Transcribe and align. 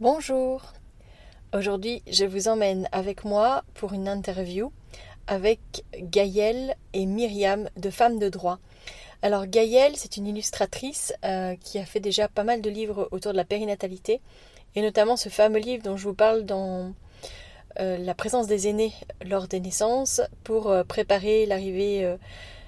Bonjour 0.00 0.74
Aujourd'hui, 1.52 2.04
je 2.08 2.24
vous 2.24 2.46
emmène 2.46 2.88
avec 2.92 3.24
moi 3.24 3.64
pour 3.74 3.94
une 3.94 4.06
interview 4.06 4.70
avec 5.26 5.58
Gaëlle 5.92 6.76
et 6.92 7.04
Myriam 7.04 7.68
de 7.76 7.90
Femmes 7.90 8.20
de 8.20 8.28
droit. 8.28 8.60
Alors 9.22 9.46
Gaëlle, 9.46 9.96
c'est 9.96 10.16
une 10.16 10.28
illustratrice 10.28 11.12
euh, 11.24 11.56
qui 11.56 11.80
a 11.80 11.84
fait 11.84 11.98
déjà 11.98 12.28
pas 12.28 12.44
mal 12.44 12.62
de 12.62 12.70
livres 12.70 13.08
autour 13.10 13.32
de 13.32 13.36
la 13.36 13.44
périnatalité, 13.44 14.20
et 14.76 14.82
notamment 14.82 15.16
ce 15.16 15.30
fameux 15.30 15.58
livre 15.58 15.82
dont 15.82 15.96
je 15.96 16.04
vous 16.04 16.14
parle 16.14 16.44
dans 16.44 16.92
euh, 17.80 17.98
la 17.98 18.14
présence 18.14 18.46
des 18.46 18.68
aînés 18.68 18.92
lors 19.26 19.48
des 19.48 19.58
naissances 19.58 20.20
pour 20.44 20.70
euh, 20.70 20.84
préparer 20.84 21.44
l'arrivée 21.44 22.16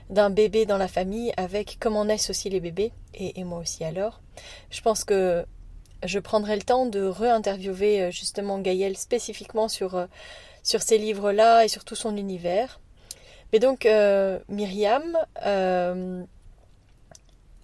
d'un 0.08 0.30
bébé 0.30 0.66
dans 0.66 0.78
la 0.78 0.88
famille 0.88 1.32
avec 1.36 1.76
comment 1.78 2.04
naissent 2.04 2.30
aussi 2.30 2.50
les 2.50 2.58
bébés, 2.58 2.90
et, 3.14 3.38
et 3.38 3.44
moi 3.44 3.60
aussi 3.60 3.84
alors. 3.84 4.20
Je 4.70 4.80
pense 4.80 5.04
que 5.04 5.46
je 6.02 6.18
prendrai 6.18 6.56
le 6.56 6.62
temps 6.62 6.86
de 6.86 7.04
re-interviewer 7.06 8.02
euh, 8.02 8.10
justement 8.10 8.58
Gaëlle 8.58 8.96
spécifiquement 8.96 9.68
sur, 9.68 9.96
euh, 9.96 10.06
sur 10.62 10.82
ces 10.82 10.98
livres-là 10.98 11.64
et 11.64 11.68
sur 11.68 11.84
tout 11.84 11.96
son 11.96 12.16
univers. 12.16 12.80
Mais 13.52 13.58
donc 13.58 13.84
euh, 13.84 14.38
Myriam 14.48 15.18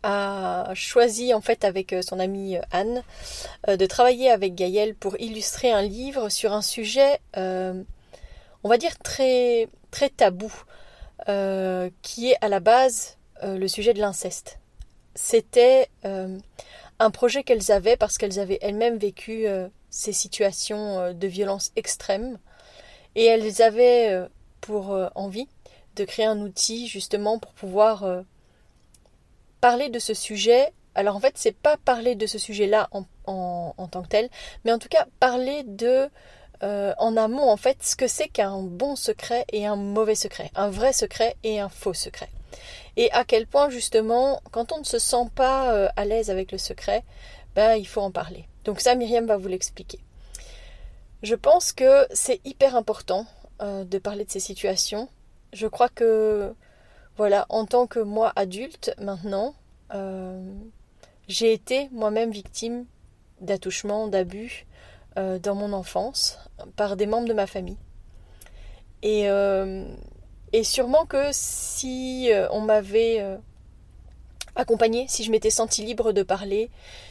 a 0.03 0.71
choisi 0.75 1.35
en 1.35 1.41
fait 1.41 1.65
avec 1.65 1.95
son 2.03 2.21
amie 2.21 2.59
Anne 2.71 3.03
de 3.67 3.87
travailler 3.87 4.31
avec 4.31 4.55
Gaëlle 4.55 4.95
pour 4.95 5.19
illustrer 5.21 5.73
un 5.73 5.83
livre 5.83 6.29
sur 6.29 6.53
un 6.53 6.63
sujet, 6.63 7.19
on 7.37 8.69
va 8.69 8.79
dire 8.79 8.97
très 8.99 9.69
très 9.91 10.09
tabou, 10.09 10.53
qui 12.03 12.31
est 12.31 12.37
à 12.41 12.49
la 12.49 12.61
base 12.61 13.17
le 13.43 13.67
sujet 13.67 13.95
de 13.95 14.01
l'inceste. 14.01 14.61
C'était 15.17 15.89
un 16.99 17.11
projet 17.11 17.43
qu'elles 17.43 17.73
avaient 17.73 17.97
parce 17.97 18.19
qu'elles 18.19 18.39
avaient 18.39 18.59
elles-mêmes 18.63 18.99
vécu 18.99 19.47
euh, 19.47 19.69
ces 19.91 20.13
situations 20.13 20.99
euh, 20.99 21.13
de 21.13 21.27
violence 21.27 21.73
extrême 21.77 22.39
et 23.15 23.25
elles 23.25 23.63
avaient 23.63 24.11
euh, 24.13 24.27
pour 24.61 24.99
envie 25.15 25.49
de 25.95 26.05
créer 26.05 26.27
un 26.27 26.41
outil 26.41 26.89
justement 26.89 27.39
pour 27.39 27.53
pouvoir 27.53 28.25
parler 29.61 29.91
de 29.91 30.01
ce 30.01 30.13
sujet. 30.13 30.73
Alors 30.97 31.15
en 31.15 31.21
fait, 31.21 31.35
c'est 31.37 31.55
pas 31.55 31.77
parler 31.77 32.17
de 32.17 32.27
ce 32.27 32.37
sujet-là 32.37 32.89
en, 32.91 33.05
en, 33.27 33.87
tant 33.87 34.03
que 34.03 34.09
tel, 34.09 34.29
mais 34.65 34.73
en 34.73 34.79
tout 34.79 34.89
cas 34.89 35.07
parler 35.21 35.63
de 35.63 36.09
en 36.63 37.17
amont 37.17 37.49
en 37.49 37.57
fait 37.57 37.79
ce 37.85 37.95
que 37.95 38.09
c'est 38.09 38.27
qu'un 38.27 38.61
bon 38.61 38.97
secret 38.97 39.45
et 39.53 39.67
un 39.67 39.77
mauvais 39.77 40.17
secret, 40.17 40.51
un 40.57 40.69
vrai 40.69 40.93
secret 40.93 41.37
et 41.45 41.61
un 41.61 41.69
faux 41.69 41.95
secret 41.95 42.31
et 42.97 43.11
à 43.13 43.25
quel 43.25 43.47
point 43.47 43.69
justement, 43.69 44.41
quand 44.51 44.73
on 44.73 44.79
ne 44.79 44.85
se 44.85 44.99
sent 44.99 45.31
pas 45.35 45.73
euh, 45.73 45.89
à 45.97 46.05
l'aise 46.05 46.31
avec 46.31 46.51
le 46.53 46.59
secret, 46.59 47.05
ben, 47.55 47.75
il 47.75 47.87
faut 47.87 48.01
en 48.01 48.11
parler. 48.11 48.49
Donc 48.65 48.81
ça, 48.81 48.95
Myriam 48.95 49.27
va 49.27 49.37
vous 49.37 49.49
l'expliquer. 49.49 50.01
Je 51.23 51.35
pense 51.35 51.73
que 51.73 52.07
c'est 52.13 52.41
hyper 52.45 52.75
important 52.75 53.27
euh, 53.63 53.85
de 53.85 53.99
parler 53.99 54.25
de 54.25 54.31
ces 54.31 54.41
situations. 54.41 55.09
Je 55.53 55.67
crois 55.67 55.89
que, 55.89 56.55
voilà, 57.17 57.47
en 57.49 57.67
tant 57.67 57.87
que 57.87 58.01
moi 58.01 58.33
adulte 58.37 58.95
maintenant, 58.99 59.55
euh, 59.95 60.53
j'ai 61.29 61.53
été 61.53 61.89
moi-même 61.93 62.31
victime 62.31 62.87
d'attouchements, 63.41 64.09
d'abus 64.09 64.67
dans 65.17 65.55
mon 65.55 65.73
enfance 65.73 66.39
par 66.77 66.95
des 66.95 67.07
membres 67.07 67.27
de 67.27 67.33
ma 67.33 67.47
famille. 67.47 67.79
Et 69.03 69.31
et 70.53 70.65
sûrement 70.65 71.07
que 71.07 71.29
si 71.33 72.33
euh, 72.33 72.49
on 72.51 72.61
m'avait 72.61 73.21
euh, 73.21 73.37
accompagné, 74.55 75.07
si 75.09 75.25
je 75.25 75.31
m'étais 75.31 75.51
sentie 75.51 75.85
libre 75.85 76.13
de 76.13 76.23
parler, 76.23 76.71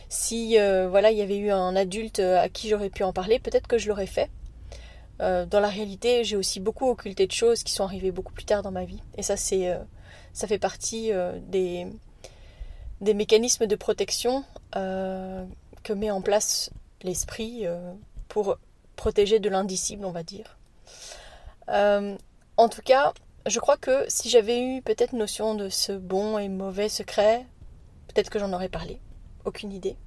si 0.09 0.59
euh, 0.59 0.88
voilà 0.89 1.11
il 1.11 1.17
y 1.17 1.22
avait 1.22 1.38
eu 1.38 1.52
un 1.52 1.75
adulte 1.75 2.19
à 2.19 2.50
qui 2.50 2.69
j'aurais 2.69 2.89
pu 2.89 3.03
en 3.03 3.13
parler, 3.13 3.39
peut-être 3.39 3.67
que 3.67 3.78
je 3.78 3.89
l'aurais 3.89 4.08
fait. 4.08 4.30
dans 5.19 5.59
la 5.59 5.69
réalité, 5.69 6.23
j'ai 6.23 6.36
aussi 6.36 6.59
beaucoup 6.59 6.89
occulté 6.89 7.28
de 7.28 7.31
choses 7.31 7.63
qui 7.63 7.72
sont 7.72 7.83
arrivées 7.83 8.11
beaucoup 8.11 8.33
plus 8.33 8.45
tard 8.45 8.61
dans 8.61 8.72
ma 8.72 8.84
vie. 8.84 9.01
Et 9.18 9.24
ça, 9.24 9.38
c'est, 9.38 9.74
ça 10.34 10.45
fait 10.45 10.59
partie 10.59 11.12
des, 11.47 11.88
des 13.00 13.13
mécanismes 13.13 13.66
de 13.66 13.75
protection 13.78 14.44
que 14.74 15.94
met 15.94 16.12
en 16.12 16.22
place 16.22 16.69
l'esprit 17.01 17.66
pour 18.28 18.57
protéger 18.97 19.40
de 19.40 19.50
l'indicible, 19.50 20.06
on 20.06 20.12
va 20.12 20.24
dire. 20.24 20.57
en 21.69 22.69
tout 22.69 22.81
cas, 22.84 23.13
je 23.45 23.59
crois 23.59 23.78
que 23.78 24.06
si 24.07 24.29
j'avais 24.29 24.59
eu 24.59 24.81
peut-être 24.81 25.13
notion 25.13 25.56
de 25.56 25.69
ce 25.69 25.91
bon 25.91 26.38
et 26.38 26.50
mauvais 26.50 26.89
secret, 26.89 27.45
peut-être 28.07 28.29
que 28.29 28.39
j'en 28.39 28.53
aurais 28.53 28.69
parlé. 28.69 29.00
Aucune 29.45 29.72
idée. 29.72 29.97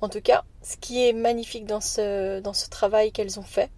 En 0.00 0.08
tout 0.08 0.20
cas, 0.20 0.44
ce 0.62 0.76
qui 0.76 1.06
est 1.06 1.14
magnifique 1.14 1.64
dans 1.64 1.80
ce, 1.80 2.68
travail 2.68 3.12
qu'elles 3.12 3.38
ont 3.40 3.44
fait, 3.44 3.70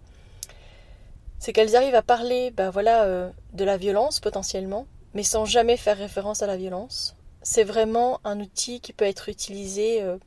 c'est 1.39 1.53
qu'elles 1.53 1.75
arrivent 1.75 1.95
à 1.95 2.01
parler 2.01 2.51
ben 2.51 2.69
voilà, 2.69 3.03
euh, 3.03 3.29
de 3.53 3.63
la 3.63 3.77
violence 3.77 4.19
potentiellement, 4.19 4.87
mais 5.13 5.23
sans 5.23 5.45
jamais 5.45 5.77
faire 5.77 5.97
référence 5.97 6.41
à 6.41 6.47
la 6.47 6.57
violence. 6.57 7.15
C'est 7.43 7.63
vraiment 7.63 8.19
un 8.25 8.41
outil 8.41 8.81
qui 8.81 8.91
peut 8.91 9.05
être 9.05 9.29
utilisé 9.29 10.01
euh, 10.01 10.17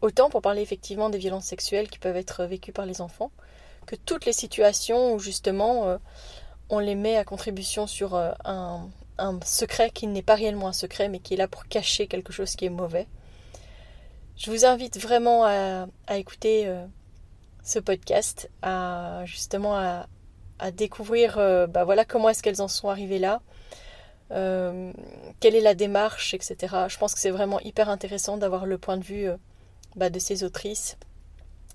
autant 0.00 0.30
pour 0.30 0.40
parler 0.40 0.62
effectivement 0.62 1.10
des 1.10 1.18
violences 1.18 1.46
sexuelles 1.46 1.90
qui 1.90 1.98
peuvent 1.98 2.16
être 2.16 2.44
vécues 2.44 2.72
par 2.72 2.86
les 2.86 3.00
enfants, 3.00 3.30
que 3.86 3.96
toutes 3.96 4.24
les 4.24 4.32
situations 4.32 5.14
où 5.14 5.18
justement 5.18 5.86
euh, 5.86 5.98
on 6.74 6.78
les 6.80 6.94
met 6.94 7.16
à 7.16 7.24
contribution 7.24 7.86
sur 7.86 8.14
euh, 8.14 8.32
un, 8.44 8.88
secret 9.44 9.90
qui 9.90 10.06
n'est 10.06 10.22
pas 10.22 10.34
réellement 10.34 10.68
un 10.68 10.72
secret, 10.72 11.08
mais 11.08 11.20
qui 11.20 11.34
est 11.34 11.36
là 11.36 11.48
pour 11.48 11.66
cacher 11.66 12.06
quelque 12.06 12.32
chose 12.32 12.56
qui 12.56 12.64
est 12.64 12.70
mauvais. 12.70 13.06
Je 14.36 14.50
vous 14.50 14.64
invite 14.64 14.98
vraiment 14.98 15.44
à, 15.44 15.86
écouter 16.16 16.66
euh, 16.66 16.84
ce 17.62 17.78
podcast, 17.78 18.50
à 18.62 19.22
justement 19.24 19.76
à, 19.76 20.06
découvrir 20.72 21.36
euh, 21.36 21.66
bah 21.66 21.84
voilà, 21.84 22.04
comment 22.04 22.30
est-ce 22.30 22.42
qu'elles 22.42 22.62
en 22.62 22.68
sont 22.68 22.88
arrivées 22.88 23.18
là, 23.18 23.42
quelle 24.30 25.54
est 25.54 25.60
la 25.60 25.74
démarche, 25.74 26.34
etc. 26.34 26.74
Je 26.88 26.96
pense 26.98 27.14
que 27.14 27.20
c'est 27.20 27.30
vraiment 27.30 27.60
hyper 27.60 27.88
intéressant 27.88 28.36
d'avoir 28.38 28.66
le 28.66 28.78
point 28.78 28.96
de 28.96 29.04
vue 29.04 29.28
bah, 29.94 30.10
de 30.10 30.18
ces 30.18 30.42
autrices 30.42 30.96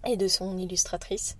et 0.06 0.18
de 0.18 0.28
son 0.28 0.58
illustratrice. 0.58 1.38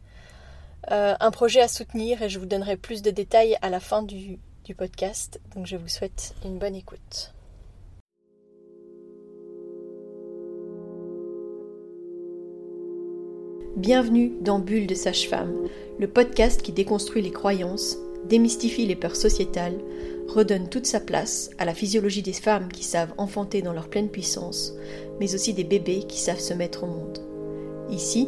Euh, 0.91 1.13
un 1.19 1.31
projet 1.31 1.62
à 1.62 1.67
soutenir 1.67 2.22
et 2.22 2.29
je 2.29 2.40
vous 2.40 2.45
donnerai 2.45 2.78
plus 2.78 3.01
de 3.01 3.12
détails 3.12 3.57
à 3.62 3.69
la 3.69 3.79
fin 3.79 4.01
du, 4.01 4.40
du 4.63 4.75
podcast. 4.75 5.40
Donc 5.56 5.67
je 5.67 5.75
vous 5.75 5.88
souhaite 5.88 6.34
une 6.45 6.57
bonne 6.57 6.75
écoute. 6.75 7.34
Bienvenue 13.75 14.34
dans 14.41 14.59
Bulle 14.59 14.88
de 14.88 14.95
Sage-Femme, 14.95 15.68
le 16.00 16.07
podcast 16.07 16.62
qui 16.62 16.73
déconstruit 16.73 17.22
les 17.22 17.31
croyances, 17.31 17.97
démystifie 18.25 18.85
les 18.85 18.95
peurs 18.95 19.16
sociétales, 19.16 19.79
redonne 20.28 20.69
toute 20.69 20.85
sa 20.85 21.00
place 21.00 21.50
à 21.59 21.66
la 21.66 21.73
physiologie 21.73 22.22
des 22.22 22.34
femmes 22.34 22.69
qui 22.69 22.84
savent 22.84 23.13
enfanter 23.18 23.62
dans 23.62 23.72
leur 23.72 23.89
pleine 23.89 24.09
puissance, 24.09 24.73
mais 25.19 25.34
aussi 25.34 25.53
des 25.53 25.63
bébés 25.63 26.03
qui 26.07 26.19
savent 26.19 26.39
se 26.39 26.53
mettre 26.53 26.84
au 26.84 26.88
monde. 26.88 27.19
Ici, 27.89 28.28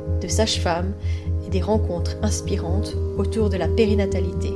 de 0.21 0.27
sages-femmes 0.27 0.93
et 1.45 1.49
des 1.49 1.61
rencontres 1.61 2.15
inspirantes 2.21 2.95
autour 3.17 3.49
de 3.49 3.57
la 3.57 3.67
périnatalité, 3.67 4.51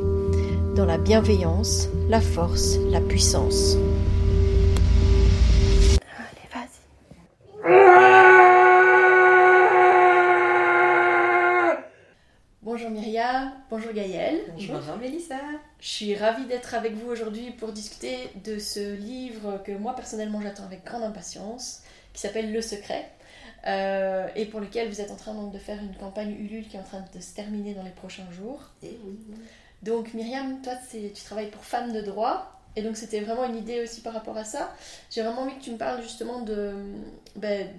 dans 0.75 0.85
la 0.85 0.97
bienveillance, 0.97 1.89
la 2.07 2.21
force, 2.21 2.77
la 2.91 3.01
puissance. 3.01 3.75
Allez, 6.17 6.47
vas-y. 6.53 6.81
Bonjour 12.61 12.89
Myria, 12.89 13.53
bonjour 13.69 13.93
Gaëlle. 13.93 14.41
Bonjour 14.55 14.97
Mélissa. 15.01 15.39
Je 15.79 15.87
suis 15.87 16.15
ravie 16.15 16.45
d'être 16.45 16.75
avec 16.75 16.93
vous 16.93 17.09
aujourd'hui 17.09 17.51
pour 17.51 17.71
discuter 17.71 18.17
de 18.43 18.59
ce 18.59 18.95
livre 18.95 19.61
que 19.65 19.71
moi 19.71 19.95
personnellement 19.95 20.41
j'attends 20.41 20.65
avec 20.65 20.83
grande 20.83 21.03
impatience, 21.03 21.81
qui 22.13 22.21
s'appelle 22.21 22.53
Le 22.53 22.61
Secret, 22.61 23.09
euh, 23.67 24.27
et 24.35 24.45
pour 24.45 24.59
lequel 24.59 24.89
vous 24.89 25.01
êtes 25.01 25.11
en 25.11 25.15
train 25.15 25.33
donc, 25.33 25.51
de 25.51 25.57
faire 25.57 25.79
une 25.81 25.95
campagne 25.95 26.31
Ulule 26.31 26.67
qui 26.67 26.77
est 26.77 26.79
en 26.79 26.83
train 26.83 27.03
de 27.13 27.19
se 27.19 27.33
terminer 27.33 27.73
dans 27.73 27.83
les 27.83 27.91
prochains 27.91 28.29
jours. 28.31 28.71
Et 28.83 28.91
eh 28.93 28.99
oui. 29.05 29.17
Donc 29.83 30.13
Myriam, 30.13 30.61
toi 30.61 30.73
tu 30.89 31.23
travailles 31.23 31.51
pour 31.51 31.63
Femmes 31.63 31.93
de 31.93 32.01
droit, 32.01 32.59
et 32.75 32.81
donc 32.81 32.97
c'était 32.97 33.21
vraiment 33.21 33.45
une 33.45 33.55
idée 33.55 33.81
aussi 33.81 34.01
par 34.01 34.13
rapport 34.13 34.37
à 34.37 34.43
ça. 34.43 34.73
J'ai 35.11 35.21
vraiment 35.21 35.41
envie 35.43 35.55
que 35.55 35.63
tu 35.63 35.71
me 35.71 35.77
parles 35.77 36.01
justement 36.01 36.41
de, 36.41 36.73
ben, 37.35 37.69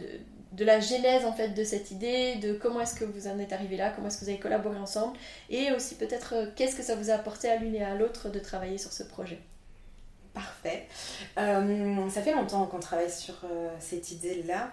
de 0.53 0.65
la 0.65 0.81
genèse 0.81 1.25
en 1.25 1.33
fait 1.33 1.49
de 1.49 1.65
cette 1.65 1.91
idée, 1.91 2.37
de 2.37 2.55
comment 2.55 2.81
est-ce 2.81 2.95
que 2.95 3.05
vous 3.05 3.29
en 3.29 3.39
êtes 3.39 3.53
arrivé 3.53 3.77
là, 3.77 3.91
comment 3.91 4.09
est-ce 4.09 4.19
que 4.19 4.25
vous 4.25 4.31
avez 4.31 4.39
collaboré 4.39 4.79
ensemble, 4.79 5.17
et 5.51 5.73
aussi 5.73 5.97
peut-être 5.97 6.35
euh, 6.35 6.47
qu'est-ce 6.57 6.77
que 6.77 6.83
ça 6.83 6.95
vous 6.95 7.11
a 7.11 7.15
apporté 7.15 7.49
à 7.49 7.57
l'une 7.57 7.75
et 7.75 7.85
à 7.85 7.95
l'autre 7.95 8.29
de 8.31 8.39
travailler 8.39 8.79
sur 8.79 8.93
ce 8.93 9.03
projet? 9.03 9.39
Parfait. 10.33 10.87
Euh, 11.39 12.09
ça 12.11 12.21
fait 12.21 12.33
longtemps 12.33 12.67
qu'on 12.67 12.79
travaille 12.79 13.11
sur 13.11 13.35
euh, 13.45 13.71
cette 13.81 14.11
idée-là. 14.13 14.71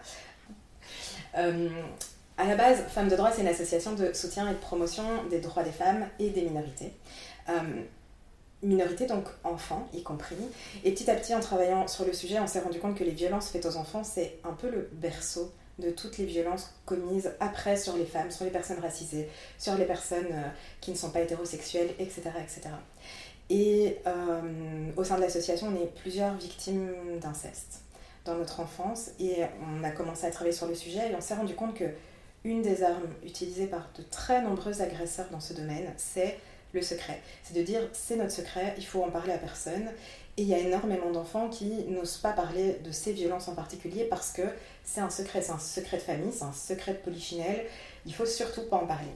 À 1.36 2.48
la 2.48 2.56
base, 2.56 2.84
Femmes 2.90 3.10
de 3.10 3.16
droit, 3.16 3.32
c'est 3.32 3.42
une 3.42 3.48
association 3.48 3.94
de 3.94 4.14
soutien 4.14 4.50
et 4.50 4.54
de 4.54 4.60
promotion 4.60 5.04
des 5.30 5.40
droits 5.40 5.64
des 5.64 5.72
femmes 5.72 6.08
et 6.20 6.30
des 6.30 6.42
minorités 6.42 6.92
minorités, 8.64 9.06
donc 9.06 9.26
enfants 9.44 9.88
y 9.94 10.02
compris. 10.04 10.36
Et 10.84 10.92
petit 10.94 11.10
à 11.10 11.16
petit, 11.16 11.36
en 11.36 11.40
travaillant 11.40 11.88
sur 11.88 12.06
le 12.06 12.14
sujet, 12.14 12.40
on 12.40 12.48
s'est 12.48 12.60
rendu 12.60 12.80
compte 12.80 12.96
que 12.96 13.04
les 13.04 13.12
violences 13.12 13.50
faites 13.50 13.66
aux 13.66 13.78
enfants, 13.78 14.04
c'est 14.04 14.40
un 14.44 14.54
peu 14.54 14.70
le 14.70 14.90
berceau 14.94 15.52
de 15.80 15.90
toutes 15.90 16.18
les 16.18 16.26
violences 16.26 16.74
commises 16.86 17.32
après 17.40 17.78
sur 17.78 17.98
les 17.98 18.06
femmes, 18.06 18.32
sur 18.32 18.46
les 18.46 18.52
personnes 18.52 18.80
racisées, 18.80 19.28
sur 19.58 19.76
les 19.76 19.86
personnes 19.86 20.28
euh, 20.32 20.48
qui 20.82 20.92
ne 20.92 20.96
sont 20.96 21.10
pas 21.10 21.22
hétérosexuelles, 21.22 21.90
etc. 22.00 22.22
etc. 22.42 22.62
Et 23.50 23.98
euh, 24.06 24.92
au 24.96 25.04
sein 25.04 25.16
de 25.18 25.22
l'association, 25.22 25.68
on 25.68 25.84
est 25.84 25.88
plusieurs 25.88 26.36
victimes 26.36 26.92
d'inceste 27.20 27.83
dans 28.26 28.36
notre 28.36 28.60
enfance 28.60 29.10
et 29.20 29.44
on 29.62 29.84
a 29.84 29.92
commencé 29.92 30.26
à 30.26 30.32
travailler 30.32 30.56
sur 30.56 30.68
le 30.68 30.76
sujet 30.76 31.12
et 31.12 31.16
on 31.16 31.22
s'est 31.22 31.36
rendu 31.36 31.56
compte 31.56 31.76
que 31.76 31.86
une 32.44 32.62
des 32.62 32.84
armes 32.84 33.08
utilisées 33.26 33.68
par 33.68 33.90
de 33.98 34.04
très 34.04 34.42
nombreux 34.42 34.82
agresseurs 34.82 35.28
dans 35.32 35.40
ce 35.40 35.54
domaine, 35.54 35.94
c'est 35.98 36.38
le 36.74 36.82
secret. 36.82 37.22
C'est 37.44 37.56
de 37.56 37.62
dire 37.62 37.82
c'est 37.94 38.16
notre 38.16 38.32
secret, 38.32 38.74
il 38.78 38.86
faut 38.86 39.04
en 39.04 39.10
parler 39.10 39.34
à 39.34 39.38
personne. 39.38 39.88
Et 40.36 40.42
il 40.42 40.48
y 40.48 40.56
a 40.56 40.58
énormément 40.58 41.12
d'enfants 41.12 41.48
qui 41.48 41.86
n'osent 41.90 42.18
pas 42.18 42.34
parler 42.34 42.80
de 42.84 42.92
ces 42.92 43.14
violences 43.14 43.48
en 43.48 43.54
particulier 43.54 44.06
parce 44.06 44.32
que 44.32 44.42
c'est 44.84 45.02
un 45.02 45.12
secret, 45.12 45.44
c'est 45.44 45.52
un 45.52 45.60
secret 45.60 45.98
de 45.98 46.02
famille, 46.02 46.32
c'est 46.34 46.44
un 46.44 46.54
secret 46.54 46.94
de 46.94 46.98
polichinelle. 46.98 47.66
Il 48.08 48.16
faut 48.16 48.26
surtout 48.26 48.64
pas 48.64 48.78
en 48.78 48.88
parler. 48.88 49.12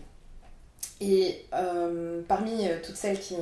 Et 1.01 1.45
euh, 1.54 2.21
parmi 2.27 2.68
euh, 2.68 2.77
toutes 2.83 2.95
celles 2.95 3.19
qui 3.19 3.36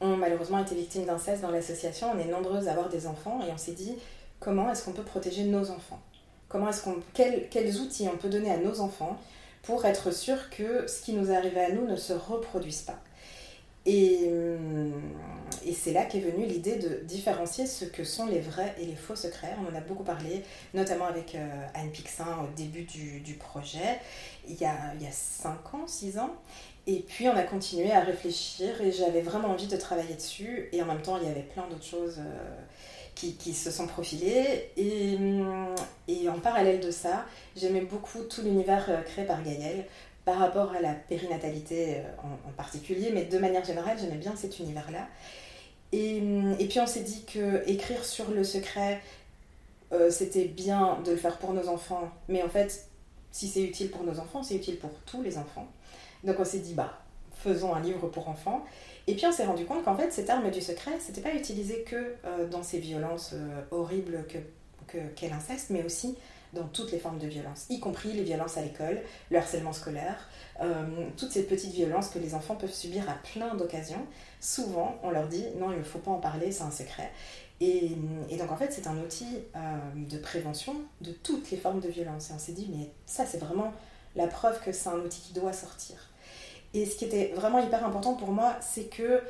ont 0.00 0.16
malheureusement 0.16 0.58
été 0.58 0.74
victimes 0.74 1.06
d'inceste 1.06 1.40
dans 1.40 1.50
l'association, 1.50 2.12
on 2.14 2.18
est 2.18 2.26
nombreuses 2.26 2.68
à 2.68 2.72
avoir 2.72 2.90
des 2.90 3.06
enfants 3.06 3.40
et 3.46 3.50
on 3.50 3.56
s'est 3.56 3.72
dit 3.72 3.96
comment 4.40 4.70
est-ce 4.70 4.84
qu'on 4.84 4.92
peut 4.92 5.02
protéger 5.02 5.44
nos 5.44 5.70
enfants? 5.70 6.00
Comment 6.48 6.68
est-ce 6.68 6.82
qu'on 6.82 6.96
quels, 7.14 7.80
outils 7.80 8.08
on 8.12 8.16
peut 8.16 8.28
donner 8.28 8.50
à 8.50 8.58
nos 8.58 8.80
enfants 8.80 9.18
pour 9.62 9.84
être 9.84 10.12
sûr 10.12 10.50
que 10.50 10.86
ce 10.86 11.02
qui 11.02 11.12
nous 11.12 11.32
arrive 11.32 11.58
à 11.58 11.70
nous 11.70 11.86
ne 11.86 11.96
se 11.96 12.12
reproduise 12.12 12.82
pas? 12.82 12.98
Et, 13.84 14.30
et 15.64 15.72
c'est 15.72 15.92
là 15.92 16.04
qu'est 16.04 16.20
venue 16.20 16.46
l'idée 16.46 16.76
de 16.76 17.04
différencier 17.04 17.66
ce 17.66 17.84
que 17.84 18.04
sont 18.04 18.26
les 18.26 18.40
vrais 18.40 18.74
et 18.80 18.84
les 18.84 18.94
faux 18.94 19.16
secrets. 19.16 19.54
On 19.60 19.72
en 19.72 19.76
a 19.76 19.80
beaucoup 19.80 20.04
parlé, 20.04 20.42
notamment 20.74 21.06
avec 21.06 21.34
euh, 21.34 21.66
Anne 21.74 21.90
Pixin 21.90 22.26
au 22.44 22.56
début 22.56 22.82
du, 22.82 23.34
projet, 23.34 24.00
il 24.48 24.56
y, 24.56 24.64
a, 24.64 24.76
il 24.94 25.02
y 25.02 25.06
a 25.06 25.12
5 25.12 25.74
ans, 25.74 25.86
6 25.86 26.18
ans. 26.18 26.30
Et 26.86 27.00
puis 27.00 27.28
on 27.28 27.36
a 27.36 27.42
continué 27.42 27.90
à 27.92 28.00
réfléchir 28.00 28.80
et 28.80 28.92
j'avais 28.92 29.20
vraiment 29.20 29.48
envie 29.48 29.66
de 29.66 29.76
travailler 29.76 30.14
dessus. 30.14 30.68
Et 30.72 30.80
en 30.82 30.86
même 30.86 31.02
temps, 31.02 31.18
il 31.20 31.26
y 31.26 31.30
avait 31.30 31.42
plein 31.42 31.66
d'autres 31.68 31.84
choses 31.84 32.18
euh, 32.18 32.56
qui, 33.16 33.54
se 33.54 33.70
sont 33.70 33.86
profilées. 33.86 34.70
Et, 34.76 35.16
et, 36.06 36.28
en 36.28 36.38
parallèle 36.38 36.80
de 36.80 36.90
ça, 36.90 37.24
j'aimais 37.56 37.80
beaucoup 37.80 38.22
tout 38.22 38.42
l'univers 38.42 38.86
euh, 38.88 39.02
créé 39.02 39.24
par 39.24 39.42
Gaëlle 39.42 39.86
par 40.24 40.38
rapport 40.38 40.72
à 40.72 40.80
la 40.80 40.92
périnatalité 40.92 41.96
euh, 41.96 42.02
en, 42.48 42.52
particulier, 42.52 43.10
mais 43.12 43.24
de 43.24 43.38
manière 43.38 43.64
générale, 43.64 43.96
j'aimais 43.98 44.18
bien 44.18 44.36
cet 44.36 44.58
univers-là. 44.58 45.08
Et, 45.92 46.20
hum, 46.20 46.56
et, 46.58 46.66
puis 46.66 46.78
on 46.80 46.86
s'est 46.86 47.02
dit 47.02 47.24
que 47.24 47.68
écrire 47.68 48.04
sur 48.04 48.30
le 48.30 48.44
secret, 48.44 49.00
euh, 49.92 50.10
c'était 50.10 50.44
bien 50.44 50.98
de 51.04 51.12
le 51.12 51.16
faire 51.16 51.38
pour 51.38 51.52
nos 51.52 51.68
enfants, 51.68 52.10
mais 52.28 52.42
en 52.42 52.48
fait, 52.48 52.88
si 53.32 53.48
c'est 53.48 53.62
utile 53.62 53.90
pour 53.90 54.04
nos 54.04 54.18
enfants, 54.18 54.42
c'est 54.42 54.56
utile 54.56 54.78
pour 54.78 54.90
tous 55.06 55.22
les 55.22 55.38
enfants. 55.38 55.68
Donc 56.24 56.36
on 56.38 56.44
s'est 56.44 56.58
dit, 56.58 56.74
bah, 56.74 57.00
faisons 57.36 57.74
un 57.74 57.80
livre 57.80 58.08
pour 58.08 58.28
enfants. 58.28 58.64
Et 59.06 59.14
puis 59.14 59.26
on 59.26 59.32
s'est 59.32 59.46
rendu 59.46 59.64
compte 59.64 59.84
qu'en 59.84 59.96
fait, 59.96 60.12
cette 60.12 60.30
arme 60.30 60.50
du 60.50 60.60
secret, 60.60 60.92
c'était 60.98 61.20
pas 61.20 61.34
utilisé 61.34 61.82
que 61.82 62.14
euh, 62.24 62.48
dans 62.48 62.62
ces 62.62 62.78
violences 62.78 63.34
horribles 63.70 64.24
que 64.28 64.38
qu'est 65.16 65.28
l'inceste, 65.28 65.70
mais 65.70 65.84
aussi 65.84 66.16
dans 66.52 66.66
toutes 66.68 66.92
les 66.92 66.98
formes 66.98 67.18
de 67.18 67.26
violence, 67.26 67.66
y 67.68 67.80
compris 67.80 68.12
les 68.12 68.22
violences 68.22 68.56
à 68.56 68.62
l'école, 68.62 69.00
le 69.30 69.38
harcèlement 69.38 69.72
scolaire, 69.72 70.28
euh, 70.60 71.06
toutes 71.16 71.30
ces 71.30 71.44
petites 71.44 71.72
violences 71.72 72.08
que 72.08 72.18
les 72.18 72.34
enfants 72.34 72.54
peuvent 72.54 72.72
subir 72.72 73.08
à 73.10 73.14
plein 73.14 73.54
d'occasions. 73.54 74.06
Souvent, 74.40 74.98
on 75.02 75.10
leur 75.10 75.28
dit 75.28 75.44
non, 75.58 75.72
il 75.72 75.78
ne 75.78 75.84
faut 75.84 75.98
pas 75.98 76.10
en 76.10 76.18
parler, 76.18 76.52
c'est 76.52 76.62
un 76.62 76.70
secret. 76.70 77.10
Et, 77.60 77.96
donc 78.38 78.52
en 78.52 78.56
fait, 78.56 78.72
c'est 78.72 78.86
un 78.86 78.96
outil 78.98 79.26
euh, 79.54 79.58
de 79.94 80.18
prévention 80.18 80.74
de 81.00 81.10
toutes 81.10 81.50
les 81.50 81.56
formes 81.56 81.80
de 81.80 81.88
violence. 81.88 82.30
Et 82.30 82.32
on 82.34 82.38
s'est 82.38 82.52
dit, 82.52 82.68
mais 82.74 82.90
ça, 83.06 83.26
c'est 83.26 83.38
vraiment 83.38 83.72
la 84.14 84.26
preuve 84.26 84.60
que 84.62 84.72
c'est 84.72 84.88
un 84.88 84.98
outil 84.98 85.20
qui 85.20 85.32
doit 85.32 85.52
sortir. 85.52 85.96
Et 86.74 86.86
ce 86.86 86.96
qui 86.96 87.04
était 87.04 87.32
vraiment 87.34 87.58
hyper 87.58 87.84
important 87.84 88.14
pour 88.14 88.32
moi, 88.32 88.56
c'est 88.60 88.84
que 88.84 89.22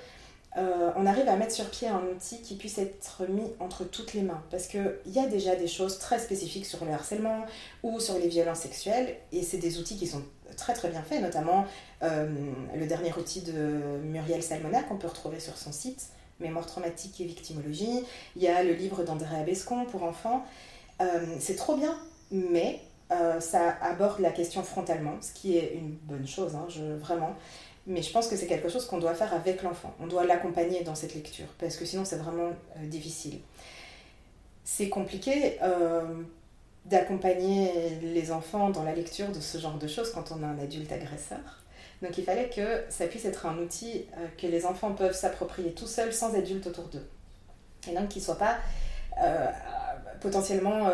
euh, 0.56 0.90
on 0.96 1.04
arrive 1.04 1.28
à 1.28 1.36
mettre 1.36 1.54
sur 1.54 1.68
pied 1.68 1.86
un 1.86 2.02
outil 2.14 2.40
qui 2.40 2.54
puisse 2.56 2.78
être 2.78 3.26
mis 3.28 3.52
entre 3.60 3.84
toutes 3.84 4.14
les 4.14 4.22
mains. 4.22 4.42
Parce 4.50 4.66
qu'il 4.66 4.96
y 5.06 5.18
a 5.18 5.26
déjà 5.26 5.54
des 5.54 5.68
choses 5.68 5.98
très 5.98 6.18
spécifiques 6.18 6.66
sur 6.66 6.84
le 6.84 6.92
harcèlement 6.92 7.44
ou 7.82 8.00
sur 8.00 8.18
les 8.18 8.28
violences 8.28 8.60
sexuelles, 8.60 9.16
et 9.32 9.42
c'est 9.42 9.58
des 9.58 9.78
outils 9.78 9.96
qui 9.96 10.06
sont 10.06 10.22
très 10.56 10.72
très 10.72 10.88
bien 10.88 11.02
faits, 11.02 11.20
notamment 11.20 11.66
euh, 12.02 12.26
le 12.74 12.86
dernier 12.86 13.12
outil 13.12 13.42
de 13.42 13.98
Muriel 14.04 14.42
Salmona 14.42 14.82
qu'on 14.82 14.96
peut 14.96 15.08
retrouver 15.08 15.40
sur 15.40 15.56
son 15.56 15.72
site, 15.72 16.08
Mémoire 16.38 16.66
traumatique 16.66 17.18
et 17.22 17.24
victimologie. 17.24 18.04
Il 18.36 18.42
y 18.42 18.48
a 18.48 18.62
le 18.62 18.74
livre 18.74 19.02
d'André 19.04 19.42
Bescon 19.46 19.86
pour 19.86 20.02
enfants. 20.02 20.44
Euh, 21.00 21.24
c'est 21.40 21.56
trop 21.56 21.76
bien, 21.76 21.96
mais 22.30 22.80
ça 23.40 23.76
aborde 23.82 24.20
la 24.20 24.30
question 24.30 24.62
frontalement, 24.62 25.16
ce 25.20 25.32
qui 25.32 25.56
est 25.56 25.74
une 25.74 25.92
bonne 25.92 26.26
chose, 26.26 26.54
hein, 26.56 26.66
vraiment. 27.00 27.36
Mais 27.86 28.02
je 28.02 28.10
pense 28.10 28.26
que 28.26 28.36
c'est 28.36 28.46
quelque 28.46 28.68
chose 28.68 28.84
qu'on 28.86 28.98
doit 28.98 29.14
faire 29.14 29.32
avec 29.32 29.62
l'enfant. 29.62 29.94
On 30.00 30.08
doit 30.08 30.26
l'accompagner 30.26 30.82
dans 30.82 30.96
cette 30.96 31.14
lecture, 31.14 31.46
parce 31.58 31.76
que 31.76 31.84
sinon 31.84 32.04
c'est 32.04 32.16
vraiment 32.16 32.50
euh, 32.50 32.86
difficile. 32.86 33.38
C'est 34.64 34.88
compliqué 34.88 35.58
euh, 35.62 36.22
d'accompagner 36.84 37.98
les 38.02 38.32
enfants 38.32 38.70
dans 38.70 38.82
la 38.82 38.92
lecture 38.92 39.28
de 39.28 39.38
ce 39.40 39.58
genre 39.58 39.78
de 39.78 39.86
choses 39.86 40.10
quand 40.10 40.32
on 40.32 40.42
a 40.42 40.46
un 40.46 40.58
adulte 40.58 40.90
agresseur. 40.90 41.62
Donc 42.02 42.18
il 42.18 42.24
fallait 42.24 42.50
que 42.50 42.82
ça 42.88 43.06
puisse 43.06 43.24
être 43.24 43.46
un 43.46 43.56
outil 43.58 44.06
euh, 44.18 44.26
que 44.36 44.48
les 44.48 44.66
enfants 44.66 44.92
peuvent 44.92 45.14
s'approprier 45.14 45.72
tout 45.72 45.86
seuls 45.86 46.12
sans 46.12 46.34
adulte 46.34 46.66
autour 46.66 46.88
d'eux. 46.88 47.06
Et 47.88 47.94
donc 47.94 48.08
qu'il 48.08 48.20
ne 48.20 48.24
soit 48.24 48.38
pas 48.38 48.58
potentiellement 50.20 50.90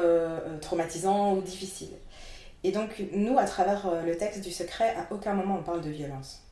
traumatisant 0.61 1.35
ou 1.35 1.41
difficile. 1.41 1.91
Et 2.65 2.73
donc 2.73 3.03
nous, 3.13 3.39
à 3.39 3.45
travers 3.45 3.91
le 4.05 4.17
texte 4.17 4.43
du 4.43 4.51
secret, 4.51 4.95
à 4.97 5.13
aucun 5.13 5.35
moment 5.35 5.57
on 5.61 5.63
parle 5.63 5.81
de 5.81 5.91
violence. 5.91 6.43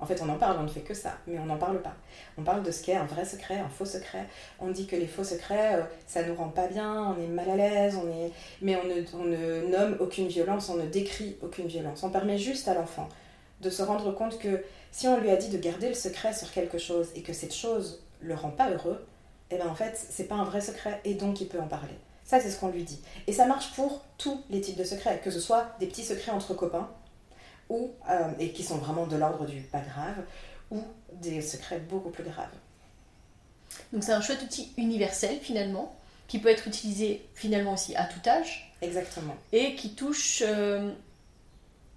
En 0.00 0.06
fait, 0.06 0.22
on 0.22 0.28
en 0.30 0.36
parle, 0.36 0.56
on 0.58 0.62
ne 0.62 0.68
fait 0.68 0.80
que 0.80 0.94
ça, 0.94 1.18
mais 1.26 1.38
on 1.38 1.44
n'en 1.44 1.58
parle 1.58 1.82
pas. 1.82 1.94
On 2.38 2.42
parle 2.42 2.62
de 2.62 2.70
ce 2.70 2.82
qu'est 2.82 2.94
un 2.94 3.04
vrai 3.04 3.26
secret, 3.26 3.58
un 3.58 3.68
faux 3.68 3.84
secret. 3.84 4.26
On 4.58 4.70
dit 4.70 4.86
que 4.86 4.96
les 4.96 5.06
faux 5.06 5.24
secrets, 5.24 5.74
euh, 5.74 5.82
ça 6.06 6.22
nous 6.22 6.34
rend 6.34 6.48
pas 6.48 6.68
bien, 6.68 7.14
on 7.14 7.22
est 7.22 7.26
mal 7.26 7.50
à 7.50 7.56
l'aise, 7.56 7.98
on 8.02 8.08
est... 8.08 8.32
mais 8.62 8.76
on 8.76 8.84
ne, 8.84 9.36
ne 9.36 9.66
nomme 9.68 9.96
aucune 10.00 10.28
violence, 10.28 10.70
on 10.70 10.76
ne 10.76 10.86
décrit 10.86 11.36
aucune 11.42 11.66
violence. 11.66 12.02
On 12.02 12.08
permet 12.08 12.38
juste 12.38 12.66
à 12.66 12.74
l'enfant 12.74 13.08
de 13.60 13.68
se 13.68 13.82
rendre 13.82 14.10
compte 14.12 14.38
que 14.38 14.64
si 14.90 15.06
on 15.06 15.20
lui 15.20 15.30
a 15.30 15.36
dit 15.36 15.50
de 15.50 15.58
garder 15.58 15.88
le 15.88 15.94
secret 15.94 16.32
sur 16.32 16.50
quelque 16.50 16.78
chose 16.78 17.10
et 17.14 17.20
que 17.20 17.34
cette 17.34 17.54
chose 17.54 18.02
le 18.22 18.34
rend 18.34 18.50
pas 18.50 18.70
heureux, 18.70 19.04
eh 19.50 19.56
bien 19.56 19.68
en 19.68 19.74
fait, 19.74 19.98
c'est 20.10 20.24
pas 20.24 20.36
un 20.36 20.44
vrai 20.44 20.60
secret 20.60 21.00
et 21.04 21.14
donc 21.14 21.40
il 21.40 21.48
peut 21.48 21.60
en 21.60 21.68
parler. 21.68 21.94
Ça, 22.24 22.38
c'est 22.38 22.50
ce 22.50 22.60
qu'on 22.60 22.68
lui 22.68 22.84
dit. 22.84 23.00
Et 23.26 23.32
ça 23.32 23.46
marche 23.46 23.72
pour 23.72 24.04
tous 24.16 24.40
les 24.50 24.60
types 24.60 24.76
de 24.76 24.84
secrets, 24.84 25.20
que 25.22 25.32
ce 25.32 25.40
soit 25.40 25.74
des 25.80 25.86
petits 25.86 26.04
secrets 26.04 26.30
entre 26.30 26.54
copains, 26.54 26.88
ou, 27.68 27.90
euh, 28.08 28.30
et 28.38 28.52
qui 28.52 28.62
sont 28.62 28.76
vraiment 28.76 29.06
de 29.06 29.16
l'ordre 29.16 29.46
du 29.46 29.62
pas 29.62 29.80
grave, 29.80 30.24
ou 30.70 30.80
des 31.14 31.42
secrets 31.42 31.80
beaucoup 31.80 32.10
plus 32.10 32.22
graves. 32.22 32.54
Donc 33.92 34.04
c'est 34.04 34.12
un 34.12 34.20
chouette 34.20 34.42
outil 34.42 34.72
universel 34.76 35.38
finalement, 35.40 35.92
qui 36.28 36.38
peut 36.38 36.48
être 36.48 36.68
utilisé 36.68 37.26
finalement 37.34 37.72
aussi 37.72 37.96
à 37.96 38.04
tout 38.04 38.28
âge. 38.28 38.72
Exactement. 38.80 39.36
Et 39.50 39.74
qui 39.74 39.94
touche, 39.94 40.44
euh, 40.46 40.92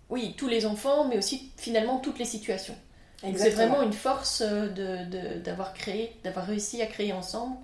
oui, 0.10 0.34
tous 0.36 0.48
les 0.48 0.66
enfants, 0.66 1.08
mais 1.08 1.20
aussi 1.20 1.52
finalement 1.58 2.00
toutes 2.00 2.18
les 2.18 2.26
situations. 2.26 2.76
C'est 3.24 3.50
vraiment 3.50 3.82
une 3.82 3.94
force 3.94 4.44
euh, 4.46 5.40
d'avoir 5.40 5.74
créé, 5.74 6.16
d'avoir 6.24 6.46
réussi 6.46 6.82
à 6.82 6.86
créer 6.86 7.14
ensemble 7.14 7.56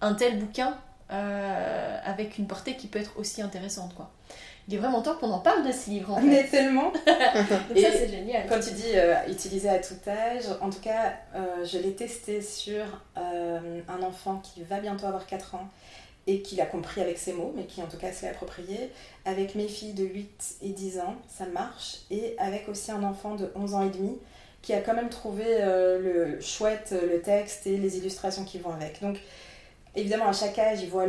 un 0.00 0.14
tel 0.14 0.38
bouquin 0.38 0.76
avec 1.10 2.36
une 2.36 2.46
portée 2.46 2.76
qui 2.76 2.86
peut 2.86 2.98
être 2.98 3.18
aussi 3.18 3.40
intéressante. 3.40 3.94
Quoi 3.94 4.10
il 4.68 4.74
est 4.74 4.78
vraiment 4.78 5.00
temps 5.00 5.16
qu'on 5.16 5.30
en 5.30 5.38
parle 5.38 5.66
de 5.66 5.72
ce 5.72 5.88
livre. 5.88 6.12
En 6.12 6.20
fait. 6.20 6.44
tellement. 6.44 6.92
Et 7.74 7.82
ça, 7.82 7.88
c'est 7.90 8.08
génial. 8.08 8.46
Quand 8.46 8.60
tu 8.60 8.72
dis 8.72 8.92
euh, 8.94 9.14
utiliser 9.26 9.70
à 9.70 9.78
tout 9.78 9.94
âge, 10.06 10.44
en 10.60 10.68
tout 10.68 10.80
cas, 10.80 11.14
euh, 11.34 11.64
je 11.64 11.78
l'ai 11.78 11.94
testé 11.94 12.42
sur 12.42 12.84
euh, 13.16 13.80
un 13.88 14.02
enfant 14.02 14.42
qui 14.42 14.62
va 14.62 14.78
bientôt 14.78 15.06
avoir 15.06 15.26
4 15.26 15.54
ans 15.54 15.68
et 16.26 16.42
qui 16.42 16.56
l'a 16.56 16.66
compris 16.66 17.00
avec 17.00 17.16
ses 17.16 17.32
mots, 17.32 17.54
mais 17.56 17.64
qui 17.64 17.82
en 17.82 17.86
tout 17.86 17.96
cas 17.96 18.12
s'est 18.12 18.28
approprié. 18.28 18.92
Avec 19.24 19.54
mes 19.54 19.68
filles 19.68 19.94
de 19.94 20.04
8 20.04 20.56
et 20.60 20.68
10 20.68 20.98
ans, 21.00 21.16
ça 21.28 21.46
marche. 21.46 22.00
Et 22.10 22.36
avec 22.38 22.68
aussi 22.68 22.90
un 22.90 23.02
enfant 23.04 23.36
de 23.36 23.50
11 23.54 23.74
ans 23.74 23.86
et 23.86 23.90
demi 23.90 24.18
qui 24.62 24.72
a 24.74 24.80
quand 24.80 24.94
même 24.94 25.08
trouvé 25.08 25.44
le 25.60 26.40
chouette, 26.40 26.92
le 26.92 27.20
texte 27.20 27.66
et 27.66 27.76
les 27.76 27.96
illustrations 27.96 28.44
qui 28.44 28.58
vont 28.58 28.72
avec. 28.72 29.00
Donc, 29.00 29.18
évidemment, 29.94 30.28
à 30.28 30.32
chaque 30.32 30.58
âge, 30.58 30.82
il 30.82 30.90
voit 30.90 31.06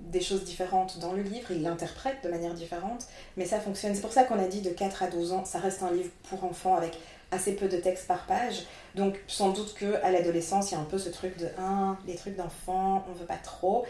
des 0.00 0.20
choses 0.20 0.44
différentes 0.44 0.98
dans 0.98 1.12
le 1.12 1.22
livre, 1.22 1.50
il 1.50 1.62
l'interprète 1.62 2.22
de 2.22 2.28
manière 2.28 2.54
différente, 2.54 3.06
mais 3.36 3.44
ça 3.44 3.60
fonctionne. 3.60 3.94
C'est 3.94 4.00
pour 4.00 4.12
ça 4.12 4.24
qu'on 4.24 4.38
a 4.38 4.46
dit 4.46 4.60
de 4.60 4.70
4 4.70 5.02
à 5.02 5.06
12 5.08 5.32
ans, 5.32 5.44
ça 5.44 5.58
reste 5.58 5.82
un 5.82 5.90
livre 5.90 6.10
pour 6.28 6.44
enfants 6.44 6.76
avec 6.76 6.96
assez 7.30 7.54
peu 7.56 7.68
de 7.68 7.76
texte 7.76 8.06
par 8.06 8.26
page. 8.26 8.64
Donc 8.94 9.18
sans 9.26 9.50
doute 9.50 9.74
que 9.74 10.02
à 10.02 10.10
l'adolescence, 10.10 10.70
il 10.70 10.74
y 10.74 10.76
a 10.76 10.80
un 10.80 10.84
peu 10.84 10.98
ce 10.98 11.08
truc 11.08 11.36
de 11.38 11.48
un, 11.58 11.98
les 12.06 12.14
trucs 12.14 12.36
d'enfants, 12.36 13.04
on 13.08 13.12
veut 13.12 13.26
pas 13.26 13.36
trop. 13.36 13.84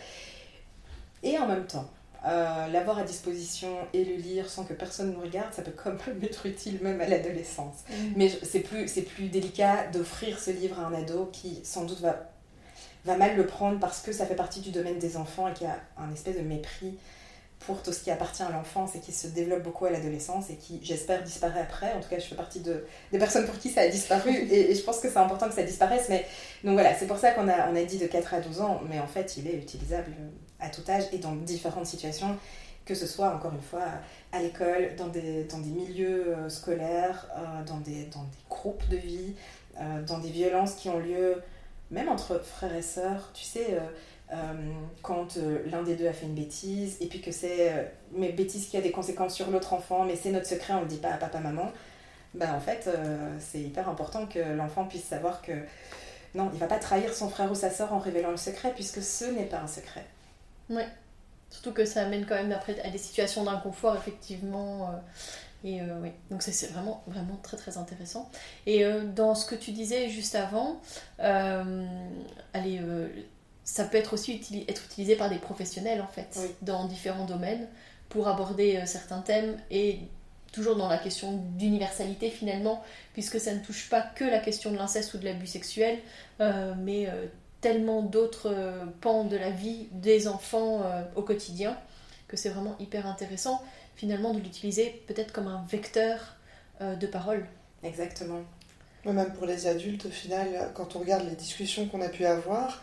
Et 1.22 1.38
en 1.38 1.46
même 1.46 1.66
temps, 1.66 1.88
euh, 2.26 2.66
l'avoir 2.68 2.98
à 2.98 3.04
disposition 3.04 3.68
et 3.92 4.04
le 4.04 4.16
lire 4.16 4.48
sans 4.48 4.64
que 4.64 4.72
personne 4.72 5.12
nous 5.12 5.20
regarde, 5.20 5.54
ça 5.54 5.62
peut 5.62 5.72
quand 5.72 5.90
même 5.90 6.22
être 6.24 6.46
utile 6.46 6.78
même 6.82 7.00
à 7.00 7.06
l'adolescence. 7.06 7.84
Mm. 7.88 7.94
Mais 8.16 8.32
c'est 8.42 8.60
plus, 8.60 8.88
c'est 8.88 9.02
plus 9.02 9.28
délicat 9.28 9.86
d'offrir 9.92 10.40
ce 10.40 10.50
livre 10.50 10.80
à 10.80 10.86
un 10.86 10.94
ado 10.94 11.30
qui 11.32 11.60
sans 11.62 11.84
doute 11.84 12.00
va, 12.00 12.32
va 13.04 13.16
mal 13.16 13.36
le 13.36 13.46
prendre 13.46 13.78
parce 13.78 14.00
que 14.00 14.12
ça 14.12 14.26
fait 14.26 14.34
partie 14.34 14.60
du 14.60 14.70
domaine 14.70 14.98
des 14.98 15.16
enfants 15.16 15.46
et 15.46 15.52
qui 15.52 15.66
a 15.66 15.78
un 15.98 16.12
espèce 16.12 16.36
de 16.36 16.42
mépris 16.42 16.98
pour 17.60 17.82
tout 17.82 17.92
ce 17.92 18.00
qui 18.00 18.10
appartient 18.10 18.42
à 18.42 18.50
l'enfance 18.50 18.96
et 18.96 19.00
qui 19.00 19.12
se 19.12 19.28
développe 19.28 19.62
beaucoup 19.62 19.86
à 19.86 19.90
l'adolescence 19.90 20.50
et 20.50 20.56
qui, 20.56 20.80
j'espère, 20.82 21.22
disparaît 21.22 21.60
après. 21.60 21.92
En 21.94 22.00
tout 22.00 22.08
cas, 22.08 22.18
je 22.18 22.26
fais 22.26 22.34
partie 22.34 22.60
de, 22.60 22.84
des 23.12 23.18
personnes 23.18 23.46
pour 23.46 23.58
qui 23.58 23.70
ça 23.70 23.82
a 23.82 23.88
disparu 23.88 24.30
et, 24.50 24.74
je 24.74 24.82
pense 24.82 24.98
que 24.98 25.08
c'est 25.08 25.16
important 25.16 25.48
que 25.48 25.54
ça 25.54 25.62
disparaisse. 25.62 26.08
Mais, 26.08 26.26
donc 26.64 26.74
voilà, 26.74 26.92
c'est 26.94 27.06
pour 27.06 27.18
ça 27.18 27.30
qu'on 27.30 27.48
a, 27.48 27.70
on 27.70 27.76
a 27.76 27.82
dit 27.84 27.98
de 27.98 28.06
4 28.06 28.34
à 28.34 28.40
12 28.40 28.60
ans, 28.60 28.80
mais 28.88 28.98
en 28.98 29.06
fait, 29.06 29.36
il 29.36 29.46
est 29.46 29.54
utilisable 29.54 30.12
à 30.66 30.70
tout 30.70 30.82
âge 30.90 31.04
et 31.12 31.18
dans 31.18 31.34
différentes 31.34 31.86
situations, 31.86 32.36
que 32.84 32.94
ce 32.94 33.06
soit, 33.06 33.34
encore 33.34 33.52
une 33.52 33.62
fois, 33.62 33.84
à 34.32 34.40
l'école, 34.40 34.94
dans 34.96 35.08
des, 35.08 35.44
dans 35.44 35.58
des 35.58 35.70
milieux 35.70 36.28
euh, 36.28 36.48
scolaires, 36.48 37.26
euh, 37.36 37.64
dans, 37.64 37.78
des, 37.78 38.04
dans 38.06 38.22
des 38.22 38.38
groupes 38.48 38.88
de 38.88 38.96
vie, 38.96 39.34
euh, 39.80 40.02
dans 40.02 40.18
des 40.18 40.30
violences 40.30 40.74
qui 40.74 40.88
ont 40.88 40.98
lieu 40.98 41.42
même 41.90 42.08
entre 42.08 42.40
frères 42.42 42.74
et 42.74 42.82
sœurs. 42.82 43.30
Tu 43.34 43.44
sais 43.44 43.78
quand 45.02 45.38
l'un 45.70 45.84
des 45.84 45.94
deux 45.94 46.08
a 46.08 46.12
fait 46.12 46.26
une 46.26 46.34
bêtise, 46.34 46.96
et 47.00 47.06
puis 47.06 47.20
que 47.20 47.30
c'est 47.30 47.92
une 48.12 48.28
bêtise 48.32 48.66
qui 48.66 48.76
a 48.76 48.80
des 48.80 48.90
conséquences 48.90 49.34
sur 49.34 49.52
l'autre 49.52 49.72
enfant, 49.72 50.04
mais 50.04 50.16
c'est 50.16 50.32
notre 50.32 50.48
secret, 50.48 50.72
on 50.72 50.78
ne 50.78 50.82
le 50.82 50.88
dit 50.88 50.96
pas 50.96 51.10
à 51.10 51.16
papa, 51.16 51.38
maman, 51.38 51.70
ben 52.34 52.52
en 52.52 52.58
fait, 52.58 52.90
c'est 53.38 53.60
hyper 53.60 53.88
important 53.88 54.26
que 54.26 54.40
l'enfant 54.40 54.84
puisse 54.86 55.04
savoir 55.04 55.42
que 55.42 55.52
non, 56.34 56.50
il 56.52 56.58
va 56.58 56.66
pas 56.66 56.80
trahir 56.80 57.14
son 57.14 57.28
frère 57.28 57.52
ou 57.52 57.54
sa 57.54 57.70
soeur 57.70 57.92
en 57.92 58.00
révélant 58.00 58.32
le 58.32 58.36
secret, 58.36 58.72
puisque 58.74 59.00
ce 59.00 59.26
n'est 59.26 59.46
pas 59.46 59.60
un 59.60 59.68
secret. 59.68 60.04
Ouais. 60.70 60.86
Surtout 61.50 61.72
que 61.72 61.84
ça 61.84 62.02
amène 62.02 62.26
quand 62.26 62.34
même 62.34 62.52
après 62.52 62.80
à 62.80 62.90
des 62.90 62.98
situations 62.98 63.44
d'inconfort, 63.44 63.96
effectivement. 63.96 64.90
et 65.64 65.80
oui, 65.80 66.10
donc 66.30 66.42
c'est 66.42 66.66
vraiment, 66.72 67.04
vraiment 67.06 67.38
très 67.42 67.56
très 67.56 67.78
intéressant. 67.78 68.28
Et 68.66 68.84
dans 69.14 69.34
ce 69.36 69.46
que 69.46 69.54
tu 69.54 69.70
disais 69.70 70.08
juste 70.08 70.34
avant, 70.34 70.80
allez, 71.18 72.80
ça 73.66 73.84
peut 73.84 73.98
être 73.98 74.14
aussi 74.14 74.40
être 74.68 74.84
utilisé 74.86 75.16
par 75.16 75.28
des 75.28 75.38
professionnels 75.38 76.00
en 76.00 76.06
fait, 76.06 76.38
dans 76.62 76.86
différents 76.86 77.26
domaines, 77.26 77.66
pour 78.08 78.28
aborder 78.28 78.76
euh, 78.76 78.86
certains 78.86 79.20
thèmes 79.20 79.56
et 79.70 79.98
toujours 80.52 80.76
dans 80.76 80.88
la 80.88 80.98
question 80.98 81.36
d'universalité 81.56 82.30
finalement, 82.30 82.82
puisque 83.12 83.40
ça 83.40 83.52
ne 83.52 83.58
touche 83.58 83.90
pas 83.90 84.00
que 84.00 84.24
la 84.24 84.38
question 84.38 84.70
de 84.70 84.76
l'inceste 84.76 85.12
ou 85.14 85.18
de 85.18 85.24
l'abus 85.24 85.48
sexuel, 85.48 85.98
euh, 86.40 86.74
mais 86.78 87.08
euh, 87.08 87.26
tellement 87.60 88.02
d'autres 88.02 88.54
pans 89.00 89.24
de 89.24 89.36
la 89.36 89.50
vie 89.50 89.88
des 89.92 90.28
enfants 90.28 90.82
au 91.16 91.22
quotidien, 91.22 91.76
que 92.28 92.36
c'est 92.36 92.50
vraiment 92.50 92.76
hyper 92.78 93.06
intéressant 93.06 93.62
finalement 93.96 94.34
de 94.34 94.40
l'utiliser 94.40 95.02
peut-être 95.06 95.32
comme 95.32 95.46
un 95.46 95.64
vecteur 95.68 96.36
de 96.80 97.06
parole. 97.06 97.46
Exactement. 97.82 98.42
Même 99.04 99.32
pour 99.32 99.46
les 99.46 99.66
adultes, 99.66 100.06
au 100.06 100.10
final, 100.10 100.70
quand 100.74 100.96
on 100.96 100.98
regarde 100.98 101.26
les 101.28 101.36
discussions 101.36 101.86
qu'on 101.88 102.02
a 102.02 102.08
pu 102.08 102.26
avoir, 102.26 102.82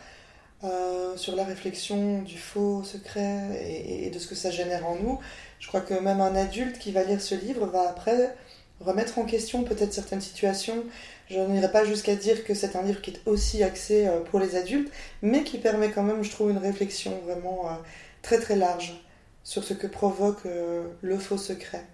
euh, 0.64 1.16
sur 1.18 1.36
la 1.36 1.44
réflexion 1.44 2.22
du 2.22 2.38
faux 2.38 2.82
secret 2.84 3.60
et, 3.68 4.08
de 4.08 4.18
ce 4.18 4.26
que 4.26 4.34
ça 4.34 4.50
génère 4.50 4.86
en 4.86 4.96
nous. 4.96 5.18
Je 5.58 5.68
crois 5.68 5.82
que 5.82 5.92
même 5.92 6.22
un 6.22 6.34
adulte 6.34 6.78
qui 6.78 6.90
va 6.90 7.02
lire 7.04 7.20
ce 7.20 7.34
livre 7.34 7.66
va 7.66 7.90
après 7.90 8.34
remettre 8.80 9.18
en 9.18 9.24
question 9.24 9.62
peut-être 9.64 9.92
certaines 9.92 10.22
situations. 10.22 10.84
Je 11.30 11.40
n'irai 11.40 11.70
pas 11.70 11.84
jusqu'à 11.84 12.16
dire 12.16 12.44
que 12.44 12.54
c'est 12.54 12.76
un 12.76 12.82
livre 12.82 13.00
qui 13.00 13.10
est 13.10 13.20
aussi 13.26 13.62
axé 13.62 14.06
euh, 14.06 14.20
pour 14.20 14.40
les 14.40 14.56
adultes, 14.56 14.92
mais 15.22 15.42
qui 15.42 15.58
permet 15.58 15.90
quand 15.90 16.02
même, 16.02 16.22
je 16.22 16.30
trouve, 16.30 16.50
une 16.50 16.58
réflexion 16.58 17.18
vraiment 17.24 17.68
euh, 17.68 17.74
très 18.22 18.38
très 18.38 18.56
large 18.56 18.94
sur 19.42 19.64
ce 19.64 19.74
que 19.74 19.86
provoque 19.86 20.44
le 20.44 21.18
faux 21.18 21.36
secret. 21.36 21.84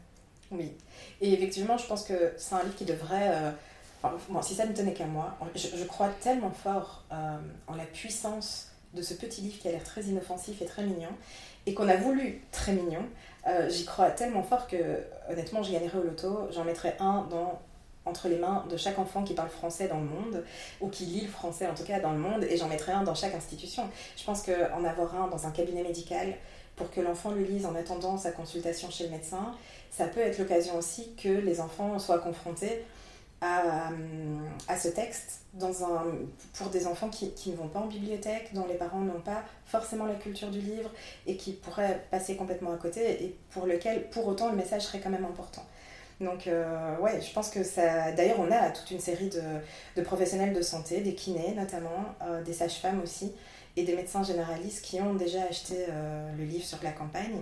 Oui, 0.52 0.72
et 1.20 1.32
effectivement, 1.32 1.78
je 1.78 1.86
pense 1.86 2.04
que 2.04 2.32
c'est 2.36 2.54
un 2.54 2.62
livre 2.62 2.76
qui 2.76 2.84
devrait 2.84 3.52
si 4.42 4.54
ça 4.54 4.66
ne 4.66 4.72
tenait 4.72 4.94
qu'à 4.94 5.06
moi, 5.06 5.36
je, 5.54 5.84
crois 5.84 6.08
tellement 6.20 6.50
fort 6.50 7.04
euh, 7.12 7.36
en 7.66 7.74
la 7.74 7.84
puissance 7.84 8.68
de 8.94 9.02
ce 9.02 9.14
petit 9.14 9.42
livre 9.42 9.58
qui 9.58 9.68
a 9.68 9.72
l'air 9.72 9.84
très 9.84 10.02
inoffensif 10.02 10.62
et 10.62 10.64
très 10.64 10.82
mignon, 10.82 11.10
et 11.66 11.74
qu'on 11.74 11.88
a 11.88 11.96
voulu 11.96 12.42
très 12.50 12.72
mignon. 12.72 13.04
Euh, 13.46 13.68
j'y 13.68 13.84
crois 13.84 14.10
tellement 14.10 14.42
fort 14.42 14.66
que, 14.66 14.76
honnêtement, 15.30 15.62
j'y 15.62 15.72
gagnerais 15.72 15.98
au 15.98 16.02
loto. 16.02 16.48
J'en 16.52 16.64
mettrais 16.64 16.96
un 16.98 17.26
dans, 17.30 17.60
entre 18.06 18.28
les 18.28 18.36
mains 18.36 18.64
de 18.70 18.76
chaque 18.76 18.98
enfant 18.98 19.22
qui 19.22 19.34
parle 19.34 19.50
français 19.50 19.88
dans 19.88 19.98
le 19.98 20.06
monde, 20.06 20.44
ou 20.80 20.88
qui 20.88 21.04
lit 21.04 21.22
le 21.22 21.28
français 21.28 21.66
en 21.66 21.74
tout 21.74 21.84
cas 21.84 22.00
dans 22.00 22.12
le 22.12 22.18
monde, 22.18 22.44
et 22.44 22.56
j'en 22.56 22.68
mettrais 22.68 22.92
un 22.92 23.02
dans 23.02 23.14
chaque 23.14 23.34
institution. 23.34 23.84
Je 24.16 24.24
pense 24.24 24.42
qu'en 24.42 24.84
avoir 24.84 25.14
un 25.14 25.28
dans 25.28 25.46
un 25.46 25.50
cabinet 25.50 25.82
médical, 25.82 26.34
pour 26.76 26.90
que 26.90 27.00
l'enfant 27.00 27.30
le 27.32 27.42
lise 27.42 27.66
en 27.66 27.74
attendant 27.74 28.16
sa 28.16 28.32
consultation 28.32 28.90
chez 28.90 29.04
le 29.04 29.10
médecin, 29.10 29.54
ça 29.90 30.06
peut 30.06 30.20
être 30.20 30.38
l'occasion 30.38 30.76
aussi 30.76 31.14
que 31.14 31.28
les 31.28 31.60
enfants 31.60 31.98
soient 31.98 32.20
confrontés 32.20 32.84
à, 33.42 33.90
à, 34.68 34.78
ce 34.78 34.88
texte 34.88 35.40
dans 35.54 35.84
un, 35.84 36.04
pour 36.54 36.68
des 36.68 36.86
enfants 36.86 37.08
qui, 37.08 37.30
qui, 37.32 37.50
ne 37.50 37.56
vont 37.56 37.68
pas 37.68 37.80
en 37.80 37.86
bibliothèque, 37.86 38.52
dont 38.52 38.66
les 38.66 38.74
parents 38.74 39.00
n'ont 39.00 39.20
pas 39.20 39.44
forcément 39.64 40.04
la 40.04 40.14
culture 40.14 40.50
du 40.50 40.60
livre 40.60 40.90
et 41.26 41.36
qui 41.36 41.52
pourraient 41.52 42.04
passer 42.10 42.36
complètement 42.36 42.72
à 42.72 42.76
côté 42.76 43.24
et 43.24 43.36
pour 43.50 43.66
lequel, 43.66 44.08
pour 44.10 44.26
autant, 44.26 44.50
le 44.50 44.56
message 44.56 44.82
serait 44.82 45.00
quand 45.00 45.10
même 45.10 45.24
important. 45.24 45.64
Donc, 46.20 46.46
euh, 46.46 46.96
ouais, 46.98 47.20
je 47.22 47.32
pense 47.32 47.48
que 47.50 47.64
ça. 47.64 48.12
D'ailleurs, 48.12 48.38
on 48.40 48.50
a 48.50 48.70
toute 48.70 48.90
une 48.90 49.00
série 49.00 49.30
de, 49.30 49.42
de 49.96 50.02
professionnels 50.02 50.52
de 50.52 50.60
santé, 50.60 51.00
des 51.00 51.14
kinés 51.14 51.54
notamment, 51.56 52.14
euh, 52.22 52.42
des 52.42 52.52
sages-femmes 52.52 53.00
aussi, 53.02 53.32
et 53.76 53.84
des 53.84 53.96
médecins 53.96 54.22
généralistes 54.22 54.84
qui 54.84 55.00
ont 55.00 55.14
déjà 55.14 55.42
acheté 55.48 55.86
euh, 55.88 56.30
le 56.36 56.44
livre 56.44 56.64
sur 56.64 56.78
la 56.82 56.92
campagne. 56.92 57.40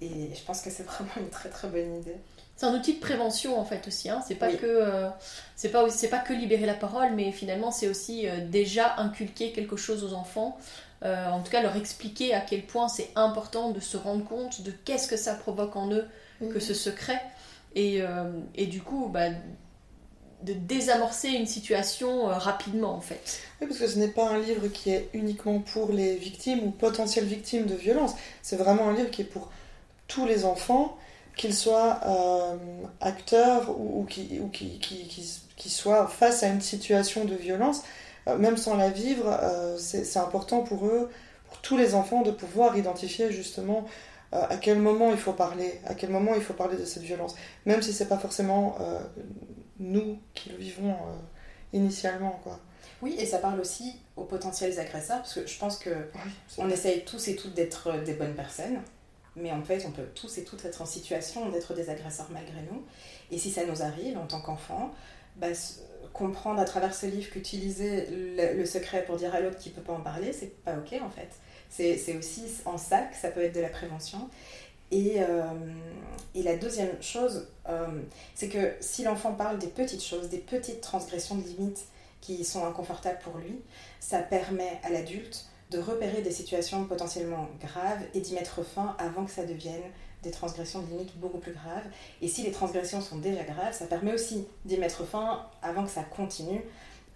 Et 0.00 0.30
je 0.32 0.44
pense 0.46 0.60
que 0.60 0.70
c'est 0.70 0.82
vraiment 0.86 1.10
une 1.16 1.28
très 1.28 1.48
très 1.48 1.66
bonne 1.66 1.98
idée. 1.98 2.16
C'est 2.56 2.66
un 2.66 2.74
outil 2.74 2.94
de 2.94 3.00
prévention 3.00 3.58
en 3.58 3.64
fait 3.64 3.86
aussi. 3.86 4.10
Hein. 4.10 4.22
C'est 4.26 4.34
pas 4.34 4.52
que 4.52 4.66
euh, 4.66 5.08
c'est 5.54 5.68
pas 5.68 5.88
c'est 5.90 6.08
pas 6.08 6.18
que 6.18 6.32
libérer 6.32 6.66
la 6.66 6.74
parole, 6.74 7.12
mais 7.14 7.30
finalement 7.32 7.70
c'est 7.70 7.88
aussi 7.88 8.26
déjà 8.48 8.96
inculquer 8.98 9.52
quelque 9.52 9.76
chose 9.76 10.02
aux 10.04 10.12
enfants. 10.14 10.58
En 11.02 11.40
tout 11.42 11.52
cas, 11.52 11.62
leur 11.62 11.76
expliquer 11.76 12.34
à 12.34 12.40
quel 12.40 12.62
point 12.66 12.88
c'est 12.88 13.10
important 13.14 13.70
de 13.70 13.78
se 13.78 13.96
rendre 13.96 14.24
compte 14.24 14.62
de 14.62 14.72
qu'est-ce 14.72 15.06
que 15.06 15.16
ça 15.16 15.34
provoque 15.34 15.76
en 15.76 15.92
eux 15.92 16.04
que 16.40 16.58
ce 16.58 16.74
secret. 16.74 17.20
Et, 17.74 18.00
et 18.54 18.66
du 18.66 18.80
coup, 18.80 19.08
bah, 19.08 19.28
de 20.42 20.52
désamorcer 20.52 21.28
une 21.28 21.46
situation 21.46 22.26
rapidement 22.26 22.94
en 22.94 23.00
fait. 23.00 23.40
Oui, 23.60 23.66
parce 23.66 23.78
que 23.78 23.86
ce 23.86 23.98
n'est 23.98 24.08
pas 24.08 24.28
un 24.28 24.38
livre 24.38 24.68
qui 24.68 24.90
est 24.90 25.10
uniquement 25.12 25.60
pour 25.60 25.92
les 25.92 26.16
victimes 26.16 26.64
ou 26.64 26.70
potentielles 26.70 27.26
victimes 27.26 27.66
de 27.66 27.74
violence. 27.74 28.14
C'est 28.42 28.56
vraiment 28.56 28.88
un 28.88 28.94
livre 28.94 29.10
qui 29.10 29.22
est 29.22 29.24
pour 29.24 29.50
tous 30.08 30.26
les 30.26 30.44
enfants 30.44 30.96
qu'ils 31.38 31.54
soient 31.54 32.00
euh, 32.04 32.56
acteurs 33.00 33.70
ou, 33.80 34.04
qui, 34.04 34.40
ou 34.42 34.48
qui, 34.48 34.78
qui, 34.80 35.06
qui, 35.56 35.70
soient 35.70 36.08
face 36.08 36.42
à 36.42 36.48
une 36.48 36.60
situation 36.60 37.24
de 37.24 37.34
violence, 37.34 37.82
euh, 38.26 38.36
même 38.36 38.56
sans 38.56 38.76
la 38.76 38.90
vivre, 38.90 39.38
euh, 39.40 39.78
c'est 39.78 40.18
important 40.18 40.62
pour 40.62 40.86
eux, 40.86 41.08
pour 41.48 41.58
tous 41.58 41.78
les 41.78 41.94
enfants, 41.94 42.22
de 42.22 42.32
pouvoir 42.32 42.76
identifier 42.76 43.32
justement 43.32 43.86
à 44.32 44.56
quel 44.56 44.78
moment 44.78 45.10
il 45.10 45.16
faut 45.16 45.32
parler, 45.32 45.80
à 45.86 45.94
quel 45.94 46.10
moment 46.10 46.34
il 46.34 46.42
faut 46.42 46.54
parler 46.54 46.76
de 46.76 46.84
cette 46.84 47.02
violence, 47.02 47.34
même 47.64 47.80
si 47.80 47.92
c'est 47.92 48.08
pas 48.08 48.18
forcément 48.18 48.76
nous 49.78 50.18
qui 50.34 50.50
le 50.50 50.56
vivons 50.56 50.96
initialement, 51.72 52.38
quoi. 52.42 52.60
Oui, 53.00 53.14
et 53.18 53.26
ça 53.26 53.38
parle 53.38 53.60
aussi 53.60 53.94
aux 54.16 54.24
potentiels 54.24 54.78
agresseurs, 54.78 55.18
parce 55.18 55.34
que 55.34 55.46
je 55.46 55.58
pense 55.58 55.78
que 55.78 55.90
on 56.58 56.68
essaye 56.68 57.04
tous 57.04 57.28
et 57.28 57.36
toutes 57.36 57.54
d'être 57.54 58.02
des 58.04 58.14
bonnes 58.14 58.34
personnes, 58.34 58.82
mais 59.36 59.52
en 59.52 59.62
fait, 59.62 59.84
on 59.86 59.92
peut 59.92 60.08
tous 60.14 60.38
et 60.38 60.44
toutes 60.44 60.64
être 60.64 60.82
en 60.82 60.86
situation 60.86 61.48
d'être 61.50 61.74
des 61.74 61.90
agresseurs 61.90 62.28
malgré 62.30 62.60
nous. 62.70 62.82
Et 63.30 63.38
si 63.38 63.50
ça 63.50 63.64
nous 63.64 63.82
arrive 63.82 64.18
en 64.18 64.26
tant 64.26 64.40
qu'enfant, 64.40 64.92
bah, 65.36 65.48
comprendre 66.12 66.60
à 66.60 66.64
travers 66.64 66.94
ce 66.94 67.06
livre 67.06 67.30
qu'utiliser 67.30 68.06
le, 68.10 68.64
secret 68.64 69.04
pour 69.04 69.16
dire 69.16 69.34
à 69.34 69.40
l'autre 69.40 69.58
qui 69.58 69.70
ne 69.70 69.74
peut 69.74 69.82
pas 69.82 69.92
en 69.92 70.00
parler, 70.00 70.32
c'est 70.32 70.62
pas 70.64 70.74
ok 70.76 71.00
en 71.00 71.10
fait. 71.10 71.28
C'est 71.70 72.16
aussi 72.16 72.42
en 72.64 72.76
que 72.76 73.16
ça 73.20 73.28
peut 73.30 73.42
être 73.42 73.54
de 73.54 73.60
la 73.60 73.68
prévention. 73.68 74.28
Et, 74.90 75.16
euh, 75.18 75.42
et 76.34 76.42
la 76.42 76.56
deuxième 76.56 77.02
chose, 77.02 77.46
euh, 77.68 77.86
c'est 78.34 78.48
que 78.48 78.72
si 78.80 79.02
l'enfant 79.02 79.34
parle 79.34 79.58
des 79.58 79.66
petites 79.66 80.02
choses, 80.02 80.28
des 80.28 80.38
petites 80.38 80.80
transgressions 80.80 81.36
de 81.36 81.42
limites 81.42 81.84
qui 82.20 82.44
sont 82.44 82.64
inconfortables 82.66 83.18
pour 83.22 83.36
lui, 83.38 83.60
ça 84.00 84.20
permet 84.20 84.80
à 84.82 84.90
l'adulte 84.90 85.46
de 85.70 85.78
repérer 85.78 86.22
des 86.22 86.30
situations 86.30 86.84
potentiellement 86.86 87.48
graves 87.60 88.00
et 88.14 88.20
d'y 88.20 88.34
mettre 88.34 88.64
fin 88.64 88.96
avant 88.98 89.26
que 89.26 89.30
ça 89.30 89.44
devienne 89.44 89.82
des 90.22 90.30
transgressions 90.30 90.80
de 90.80 90.86
limites 90.86 91.16
beaucoup 91.18 91.38
plus 91.38 91.52
graves. 91.52 91.84
Et 92.22 92.28
si 92.28 92.42
les 92.42 92.50
transgressions 92.50 93.02
sont 93.02 93.18
déjà 93.18 93.44
graves, 93.44 93.74
ça 93.74 93.86
permet 93.86 94.14
aussi 94.14 94.46
d'y 94.64 94.78
mettre 94.78 95.04
fin 95.04 95.46
avant 95.62 95.84
que 95.84 95.90
ça 95.90 96.02
continue 96.02 96.62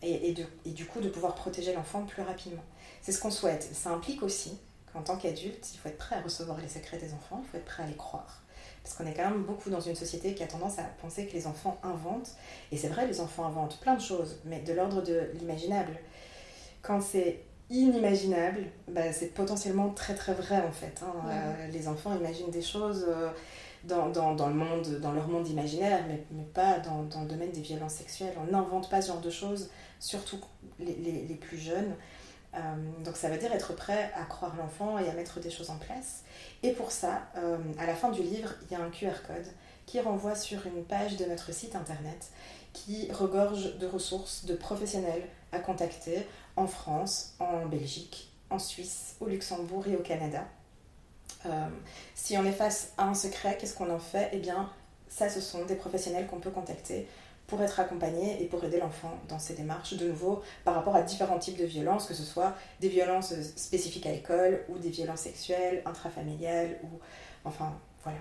et, 0.03 0.35
et 0.67 0.71
du 0.71 0.85
coup 0.85 1.01
de 1.01 1.09
pouvoir 1.09 1.35
protéger 1.35 1.73
l'enfant 1.73 2.05
plus 2.05 2.23
rapidement. 2.23 2.63
C'est 3.03 3.13
ce 3.13 3.21
qu'on 3.21 3.31
souhaite. 3.31 3.69
Ça 3.75 3.91
implique 3.91 4.23
aussi 4.23 4.59
qu'en 4.93 5.03
tant 5.03 5.17
qu'adulte, 5.17 5.69
il 5.75 5.79
faut 5.79 5.89
être 5.89 5.99
prêt 5.99 6.17
à 6.17 6.21
recevoir 6.21 6.59
les 6.61 6.69
secrets 6.69 6.99
des 6.99 7.13
enfants, 7.13 7.43
il 7.45 7.51
faut 7.51 7.57
être 7.59 7.65
prêt 7.65 7.83
à 7.83 7.87
les 7.87 7.97
croire. 7.97 8.43
Parce 8.83 8.95
qu'on 8.95 9.07
est 9.07 9.15
quand 9.15 9.29
même 9.29 9.43
beaucoup 9.43 9.71
dans 9.71 9.81
une 9.81 9.95
société 9.95 10.35
qui 10.35 10.43
a 10.43 10.47
tendance 10.47 10.79
à 10.79 10.85
penser 11.01 11.27
que 11.27 11.33
les 11.33 11.47
enfants 11.47 11.79
inventent. 11.83 12.33
Et 12.71 12.77
c'est 12.77 12.89
vrai, 12.89 13.07
les 13.07 13.21
enfants 13.21 13.47
inventent 13.47 13.79
plein 13.81 13.95
de 13.95 14.01
choses, 14.01 14.39
mais 14.45 14.61
de 14.61 14.73
l'ordre 14.73 15.03
de 15.03 15.31
l'imaginable. 15.35 15.99
Quand 16.83 17.01
c'est 17.01 17.43
inimaginable, 17.71 18.65
bah, 18.89 19.13
c'est 19.13 19.35
potentiellement 19.35 19.91
très 19.91 20.15
très 20.15 20.35
vrai 20.35 20.61
en 20.61 20.73
fait. 20.73 21.03
Hein. 21.03 21.15
Euh, 21.29 21.67
les 21.69 21.89
enfants 21.89 22.15
imaginent 22.17 22.51
des 22.51 22.63
choses 22.63 23.07
euh, 23.09 23.31
dans, 23.85 24.11
dans, 24.11 24.35
dans, 24.35 24.49
le 24.49 24.55
monde, 24.55 25.01
dans 25.01 25.13
leur 25.13 25.29
monde 25.29 25.49
imaginaire, 25.49 26.05
mais, 26.09 26.25
mais 26.33 26.45
pas 26.45 26.81
dans, 26.81 27.05
dans, 27.05 27.23
le 27.23 27.29
domaine 27.29 27.51
des 27.51 27.61
violences 27.61 27.95
sexuelles. 27.95 28.35
On 28.41 28.51
n'invente 28.51 28.91
pas 28.91 29.01
ce 29.01 29.09
genre 29.09 29.21
de 29.21 29.31
choses, 29.31 29.71
surtout 30.01 30.39
les, 30.79 30.95
les, 30.97 31.23
les 31.23 31.35
plus 31.35 31.59
jeunes. 31.59 31.95
Euh, 32.55 32.59
donc 33.05 33.17
ça 33.17 33.31
veut 33.31 33.39
dire 33.39 33.53
être 33.53 33.75
prêt 33.75 34.13
à 34.15 34.25
croire 34.25 34.55
l'enfant 34.57 34.99
et 34.99 35.09
à 35.09 35.13
mettre 35.13 35.41
des 35.41 35.51
choses 35.51 35.71
en 35.71 35.79
place. 35.79 36.23
Et 36.63 36.73
pour 36.73 36.91
ça, 36.91 37.23
euh, 37.37 37.59
à 37.79 37.87
la 37.87 37.95
fin 37.95 38.11
du 38.11 38.23
livre, 38.23 38.51
il 38.63 38.73
y 38.73 38.81
a 38.81 38.85
un 38.85 38.91
QR 38.91 39.23
code 39.27 39.47
qui 39.87 40.01
renvoie 40.01 40.35
sur 40.35 40.67
une 40.67 40.85
page 40.85 41.17
de 41.17 41.25
notre 41.25 41.53
site 41.53 41.75
internet 41.75 42.31
qui 42.73 43.11
regorge 43.13 43.79
de 43.79 43.87
ressources 43.87 44.45
de 44.45 44.55
professionnels 44.55 45.25
à 45.53 45.59
contacter 45.59 46.27
en 46.57 46.67
France, 46.67 47.35
en 47.39 47.67
Belgique, 47.67 48.31
en 48.51 48.59
Suisse, 48.59 49.17
au 49.21 49.27
Luxembourg 49.27 49.87
et 49.89 49.97
au 49.97 50.03
Canada. 50.03 50.47
Euh, 51.47 51.69
si 52.15 52.37
on 52.37 52.45
est 52.45 52.53
face 52.53 52.93
à 52.99 53.05
un 53.05 53.15
secret, 53.15 53.57
qu'est-ce 53.59 53.75
qu'on 53.75 53.91
en 53.91 53.99
fait? 53.99 54.31
Eh 54.33 54.39
bien, 54.39 54.71
ça, 55.09 55.29
ce 55.29 55.41
sont 55.41 55.65
des 55.65 55.75
professionnels 55.75 56.27
qu'on 56.27 56.41
peut 56.41 56.51
contacter 56.51 57.09
pour 57.53 57.61
être 57.61 57.81
accompagné 57.81 58.43
et 58.43 58.47
pour 58.47 58.65
aider 58.65 58.79
l'enfant 58.79 59.13
dans 59.29 59.39
ses 59.39 59.53
démarches, 59.53 59.93
de 59.93 60.09
nouveau 60.09 60.43
par 60.65 60.75
rapport 60.75 60.97
à 60.97 61.03
différents 61.03 61.39
types 61.39 61.59
de 61.59 61.67
violences, 61.67 62.07
que 62.07 62.15
ce 62.15 62.23
soit 62.23 62.57
des 62.81 62.89
violences 62.89 63.35
spécifiques 63.57 64.07
à 64.07 64.11
l'école 64.11 64.65
ou 64.71 64.79
des 64.79 64.89
violences 64.89 65.21
sexuelles, 65.21 65.83
intrafamiliales, 65.85 66.79
ou 66.83 66.89
enfin 67.45 67.79
voilà. 68.05 68.17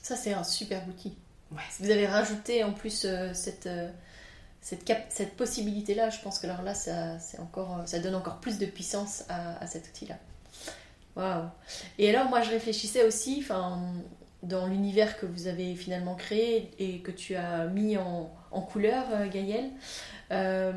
Ça 0.00 0.14
c'est 0.14 0.32
un 0.32 0.44
super 0.44 0.80
outil. 0.88 1.18
Ouais. 1.50 1.58
Vous 1.80 1.90
avez 1.90 2.06
rajouté 2.06 2.62
en 2.62 2.72
plus 2.72 3.04
euh, 3.04 3.34
cette, 3.34 3.66
euh, 3.66 3.90
cette, 4.60 4.88
cette 5.08 5.34
possibilité-là, 5.34 6.10
je 6.10 6.20
pense 6.20 6.38
que 6.38 6.46
alors 6.46 6.62
là 6.62 6.74
ça, 6.74 7.16
encore, 7.40 7.80
euh, 7.80 7.86
ça 7.86 7.98
donne 7.98 8.14
encore 8.14 8.38
plus 8.38 8.58
de 8.58 8.66
puissance 8.66 9.24
à, 9.28 9.60
à 9.60 9.66
cet 9.66 9.88
outil-là. 9.88 10.18
Waouh 11.16 11.48
Et 11.98 12.08
alors 12.14 12.28
moi 12.28 12.42
je 12.42 12.50
réfléchissais 12.50 13.04
aussi, 13.04 13.40
enfin 13.42 13.92
dans 14.42 14.66
l'univers 14.66 15.18
que 15.18 15.26
vous 15.26 15.46
avez 15.46 15.74
finalement 15.74 16.14
créé 16.14 16.70
et 16.78 16.98
que 16.98 17.10
tu 17.10 17.36
as 17.36 17.66
mis 17.66 17.96
en, 17.96 18.32
en 18.50 18.60
couleur, 18.60 19.04
euh, 19.12 19.28
Gaëlle. 19.28 19.70
Euh, 20.32 20.72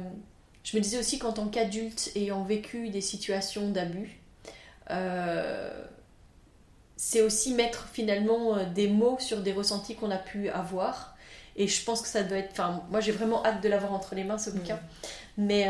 je 0.63 0.77
me 0.77 0.81
disais 0.81 0.97
aussi 0.97 1.19
qu'en 1.19 1.33
tant 1.33 1.47
qu'adulte 1.47 2.11
ayant 2.15 2.43
vécu 2.43 2.89
des 2.89 3.01
situations 3.01 3.69
d'abus, 3.69 4.19
euh, 4.89 5.83
c'est 6.95 7.21
aussi 7.21 7.53
mettre 7.53 7.87
finalement 7.91 8.63
des 8.73 8.87
mots 8.87 9.17
sur 9.19 9.41
des 9.41 9.51
ressentis 9.51 9.95
qu'on 9.95 10.11
a 10.11 10.17
pu 10.17 10.49
avoir. 10.49 11.15
Et 11.55 11.67
je 11.67 11.83
pense 11.83 12.01
que 12.01 12.07
ça 12.07 12.23
doit 12.23 12.37
être. 12.37 12.51
Enfin, 12.51 12.83
moi 12.89 12.99
j'ai 12.99 13.11
vraiment 13.11 13.45
hâte 13.45 13.61
de 13.61 13.69
l'avoir 13.69 13.93
entre 13.93 14.15
les 14.15 14.23
mains 14.23 14.37
ce 14.37 14.49
bouquin. 14.49 14.75
Mmh. 14.75 15.45
Mais 15.45 15.67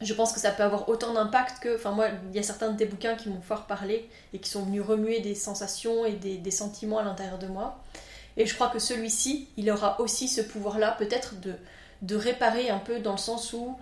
je 0.00 0.12
pense 0.12 0.32
que 0.32 0.40
ça 0.40 0.50
peut 0.50 0.62
avoir 0.62 0.88
autant 0.88 1.14
d'impact 1.14 1.62
que. 1.62 1.76
Enfin, 1.76 1.92
moi, 1.92 2.08
il 2.30 2.36
y 2.36 2.38
a 2.38 2.42
certains 2.42 2.70
de 2.70 2.76
tes 2.76 2.84
bouquins 2.84 3.14
qui 3.14 3.28
m'ont 3.28 3.40
fort 3.40 3.66
parlé 3.66 4.08
et 4.32 4.38
qui 4.38 4.50
sont 4.50 4.62
venus 4.62 4.82
remuer 4.82 5.20
des 5.20 5.34
sensations 5.34 6.04
et 6.04 6.12
des, 6.12 6.36
des 6.36 6.50
sentiments 6.50 6.98
à 6.98 7.02
l'intérieur 7.02 7.38
de 7.38 7.46
moi. 7.46 7.82
Et 8.36 8.46
je 8.46 8.54
crois 8.54 8.68
que 8.68 8.78
celui-ci, 8.78 9.48
il 9.56 9.70
aura 9.70 10.00
aussi 10.00 10.28
ce 10.28 10.42
pouvoir-là, 10.42 10.94
peut-être 10.98 11.40
de, 11.40 11.54
de 12.02 12.16
réparer 12.16 12.68
un 12.68 12.78
peu 12.78 13.00
dans 13.00 13.12
le 13.12 13.18
sens 13.18 13.52
où, 13.54 13.76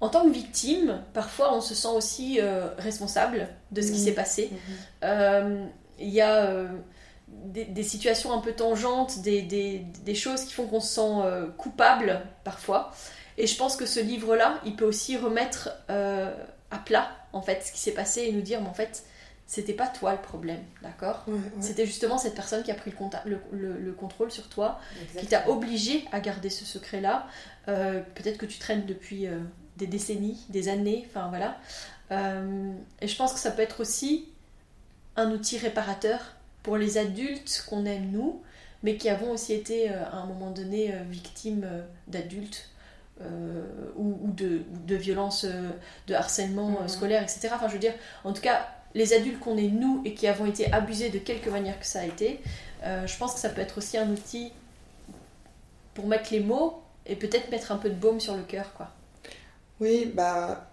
en 0.00 0.08
tant 0.08 0.24
que 0.24 0.30
victime, 0.30 1.02
parfois 1.12 1.54
on 1.54 1.60
se 1.60 1.74
sent 1.74 1.88
aussi 1.88 2.40
euh, 2.40 2.68
responsable 2.78 3.48
de 3.70 3.80
ce 3.80 3.92
qui 3.92 4.00
mmh. 4.00 4.04
s'est 4.04 4.14
passé. 4.14 4.50
Mmh. 4.50 4.56
Euh, 5.04 5.66
il 6.00 6.08
y 6.08 6.20
a 6.20 6.46
euh, 6.46 6.68
des, 7.28 7.66
des, 7.66 7.82
situations 7.84 8.32
un 8.32 8.40
peu 8.40 8.52
tangentes, 8.52 9.20
des, 9.20 9.42
des, 9.42 9.84
des 10.04 10.14
choses 10.16 10.44
qui 10.44 10.54
font 10.54 10.66
qu'on 10.66 10.80
se 10.80 10.94
sent 10.94 11.50
coupable 11.58 12.22
parfois. 12.42 12.90
Et 13.40 13.46
je 13.46 13.56
pense 13.56 13.76
que 13.76 13.86
ce 13.86 14.00
livre-là, 14.00 14.60
il 14.64 14.76
peut 14.76 14.84
aussi 14.84 15.16
remettre 15.16 15.70
euh, 15.90 16.32
à 16.70 16.78
plat, 16.78 17.10
en 17.32 17.42
fait, 17.42 17.62
ce 17.64 17.72
qui 17.72 17.78
s'est 17.78 17.92
passé 17.94 18.22
et 18.22 18.32
nous 18.32 18.42
dire, 18.42 18.60
mais 18.60 18.68
en 18.68 18.74
fait, 18.74 19.04
c'était 19.46 19.72
pas 19.72 19.88
toi 19.88 20.12
le 20.12 20.20
problème, 20.20 20.60
d'accord 20.82 21.24
ouais, 21.26 21.34
ouais. 21.34 21.40
C'était 21.60 21.86
justement 21.86 22.18
cette 22.18 22.34
personne 22.34 22.62
qui 22.62 22.70
a 22.70 22.74
pris 22.74 22.92
le, 23.24 23.40
le, 23.52 23.78
le, 23.78 23.92
contrôle 23.92 24.30
sur 24.30 24.48
toi, 24.48 24.78
Exactement. 25.02 25.20
qui 25.20 25.26
t'a 25.26 25.48
obligé 25.48 26.04
à 26.12 26.20
garder 26.20 26.50
ce 26.50 26.64
secret-là. 26.64 27.26
Euh, 27.68 28.00
Peut-être 28.14 28.38
que 28.38 28.46
tu 28.46 28.58
traînes 28.58 28.86
depuis 28.86 29.26
euh, 29.26 29.38
des 29.76 29.86
décennies, 29.86 30.38
des 30.50 30.68
années, 30.68 31.06
enfin 31.08 31.28
voilà. 31.28 31.58
Et 33.00 33.06
je 33.06 33.16
pense 33.16 33.32
que 33.32 33.38
ça 33.38 33.52
peut 33.52 33.62
être 33.62 33.80
aussi 33.80 34.28
un 35.16 35.30
outil 35.30 35.58
réparateur 35.58 36.18
pour 36.62 36.76
les 36.76 36.98
adultes 36.98 37.64
qu'on 37.68 37.84
aime 37.84 38.10
nous, 38.10 38.42
mais 38.82 38.96
qui 38.96 39.08
avons 39.08 39.30
aussi 39.32 39.52
été 39.52 39.90
euh, 39.90 40.04
à 40.04 40.16
un 40.16 40.26
moment 40.26 40.50
donné 40.50 40.94
euh, 40.94 41.02
victimes 41.08 41.66
d'adultes 42.08 42.68
euh, 43.22 43.64
ou, 43.96 44.18
ou, 44.22 44.32
de, 44.32 44.62
de 44.86 44.96
violences, 44.96 45.46
de 46.06 46.14
harcèlement 46.14 46.82
mmh. 46.82 46.88
scolaire, 46.88 47.22
etc. 47.22 47.50
Enfin, 47.54 47.68
je 47.68 47.74
veux 47.74 47.78
dire, 47.78 47.94
en 48.24 48.32
tout 48.32 48.42
cas, 48.42 48.66
les 48.94 49.12
adultes 49.12 49.40
qu'on 49.40 49.56
est 49.56 49.68
nous 49.68 50.02
et 50.04 50.14
qui 50.14 50.26
avons 50.26 50.46
été 50.46 50.72
abusés 50.72 51.10
de 51.10 51.18
quelque 51.18 51.50
manière 51.50 51.78
que 51.78 51.86
ça 51.86 52.00
a 52.00 52.04
été, 52.04 52.40
euh, 52.84 53.06
je 53.06 53.16
pense 53.16 53.34
que 53.34 53.40
ça 53.40 53.48
peut 53.48 53.60
être 53.60 53.78
aussi 53.78 53.98
un 53.98 54.10
outil 54.10 54.52
pour 55.94 56.06
mettre 56.06 56.32
les 56.32 56.40
mots 56.40 56.82
et 57.06 57.16
peut-être 57.16 57.50
mettre 57.50 57.72
un 57.72 57.76
peu 57.76 57.90
de 57.90 57.94
baume 57.94 58.20
sur 58.20 58.36
le 58.36 58.42
cœur, 58.42 58.72
quoi. 58.74 58.90
Oui, 59.80 60.10
bah 60.14 60.66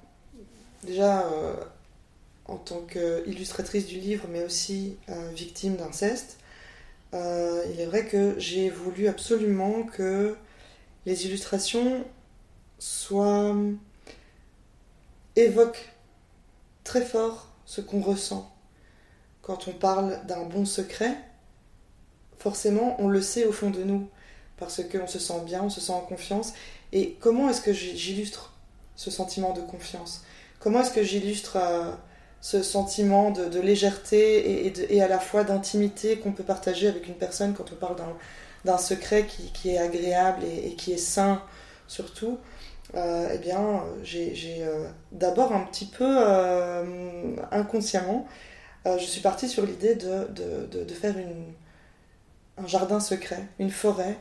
déjà 0.83 1.27
euh, 1.27 1.55
en 2.45 2.57
tant 2.57 2.81
qu'illustratrice 2.81 3.88
du 3.88 3.99
livre, 3.99 4.25
mais 4.29 4.43
aussi 4.43 4.97
euh, 5.10 5.31
victime 5.33 5.75
d'inceste, 5.75 6.38
euh, 7.13 7.63
il 7.71 7.79
est 7.79 7.86
vrai 7.86 8.05
que 8.05 8.36
j'ai 8.38 8.69
voulu 8.69 9.07
absolument 9.07 9.83
que 9.83 10.36
les 11.05 11.25
illustrations 11.25 12.03
soient 12.79 13.55
évoquent 15.35 15.93
très 16.83 17.01
fort 17.01 17.47
ce 17.65 17.81
qu'on 17.81 18.01
ressent. 18.01 18.51
Quand 19.41 19.67
on 19.67 19.71
parle 19.71 20.25
d'un 20.25 20.43
bon 20.43 20.65
secret, 20.65 21.15
forcément, 22.37 22.95
on 22.99 23.07
le 23.07 23.21
sait 23.21 23.45
au 23.45 23.51
fond 23.51 23.69
de 23.69 23.83
nous, 23.83 24.09
parce 24.57 24.81
qu'on 24.83 25.07
se 25.07 25.19
sent 25.19 25.41
bien, 25.45 25.63
on 25.63 25.69
se 25.69 25.81
sent 25.81 25.93
en 25.93 26.01
confiance. 26.01 26.53
Et 26.91 27.17
comment 27.19 27.49
est-ce 27.49 27.61
que 27.61 27.73
j'illustre 27.73 28.53
ce 28.95 29.11
sentiment 29.11 29.53
de 29.53 29.61
confiance? 29.61 30.23
Comment 30.59 30.81
est-ce 30.81 30.91
que 30.91 31.03
j'illustre 31.03 31.57
euh, 31.57 31.91
ce 32.41 32.63
sentiment 32.63 33.31
de, 33.31 33.59
légèreté 33.59 34.71
et, 34.93 35.01
à 35.01 35.07
la 35.07 35.19
fois 35.19 35.43
d'intimité 35.43 36.17
qu'on 36.17 36.31
peut 36.31 36.43
partager 36.43 36.87
avec 36.87 37.07
une 37.07 37.15
personne 37.15 37.53
quand 37.53 37.71
on 37.71 37.75
parle 37.75 37.97
d'un 38.65 38.77
secret 38.77 39.27
qui, 39.27 39.69
est 39.69 39.77
agréable 39.77 40.43
et, 40.43 40.75
qui 40.75 40.93
est 40.93 40.97
sain 40.97 41.41
surtout? 41.87 42.37
Euh, 42.95 43.30
eh 43.34 43.38
bien, 43.38 43.84
j'ai 44.04 44.34
euh, 44.62 44.88
d'abord 45.12 45.52
un 45.52 45.65
petit 45.65 45.86
peu 45.86 46.06
euh, 46.08 47.36
inconsciemment, 47.52 48.26
je 48.86 49.04
suis 49.04 49.19
partie 49.19 49.50
sur 49.50 49.65
l'idée 49.65 49.95
de, 49.95 50.30
de, 50.32 50.84
de, 50.86 50.93
faire 50.93 51.17
une, 51.17 51.43
un 52.58 52.67
jardin 52.67 53.02
secret, 53.02 53.43
une 53.60 53.69
forêt 53.69 54.15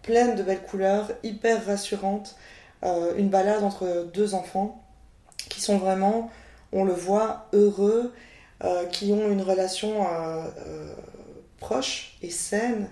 pleine 0.00 0.36
de 0.36 0.42
belles 0.42 0.62
couleurs, 0.62 1.10
hyper 1.22 1.66
rassurante, 1.66 2.34
une 2.82 3.28
balade 3.28 3.62
entre 3.62 4.08
deux 4.14 4.32
enfants 4.32 4.82
qui 5.50 5.60
sont 5.60 5.76
vraiment, 5.76 6.30
on 6.72 6.84
le 6.84 6.94
voit, 6.94 7.48
heureux, 7.52 8.14
qui 8.90 9.12
ont 9.12 9.30
une 9.30 9.42
relation 9.42 10.06
proche 11.60 12.16
et 12.22 12.30
saine. 12.30 12.88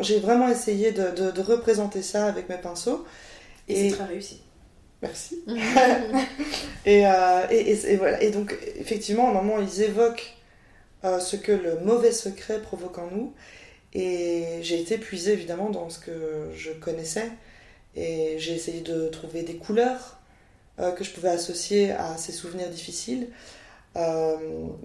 J'ai 0.00 0.18
vraiment 0.18 0.48
essayé 0.48 0.90
de, 0.90 1.40
représenter 1.40 2.02
ça 2.02 2.26
avec 2.26 2.48
mes 2.48 2.58
pinceaux. 2.58 3.06
Et, 3.70 3.86
et 3.86 3.90
c'est 3.90 3.96
très 3.96 4.06
réussi. 4.06 4.40
Merci. 5.02 5.42
et, 6.84 7.06
euh, 7.06 7.46
et, 7.50 7.70
et, 7.70 7.96
voilà. 7.96 8.22
Et 8.22 8.30
donc, 8.30 8.56
effectivement, 8.76 9.28
à 9.28 9.30
un 9.30 9.34
moment, 9.42 9.58
ils 9.60 9.82
évoquent 9.82 10.36
euh, 11.04 11.18
ce 11.18 11.36
que 11.36 11.52
le 11.52 11.80
mauvais 11.80 12.12
secret 12.12 12.60
provoque 12.60 12.98
en 12.98 13.08
nous. 13.10 13.32
Et 13.94 14.58
j'ai 14.62 14.80
été 14.80 14.98
puisée, 14.98 15.32
évidemment, 15.32 15.70
dans 15.70 15.88
ce 15.90 15.98
que 15.98 16.50
je 16.54 16.70
connaissais. 16.72 17.30
Et 17.96 18.36
j'ai 18.38 18.54
essayé 18.54 18.82
de 18.82 19.08
trouver 19.08 19.42
des 19.42 19.56
couleurs 19.56 20.20
euh, 20.78 20.92
que 20.92 21.02
je 21.02 21.10
pouvais 21.10 21.30
associer 21.30 21.92
à 21.92 22.16
ces 22.16 22.32
souvenirs 22.32 22.68
difficiles. 22.68 23.28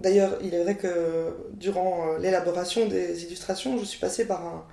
D'ailleurs, 0.00 0.36
il 0.42 0.52
est 0.52 0.62
vrai 0.64 0.76
que 0.76 1.36
durant 1.52 2.16
l'élaboration 2.16 2.86
des 2.86 3.22
illustrations, 3.22 3.78
je 3.78 3.84
suis 3.84 4.00
passée 4.00 4.24
par 4.24 4.44
un, 4.44 4.66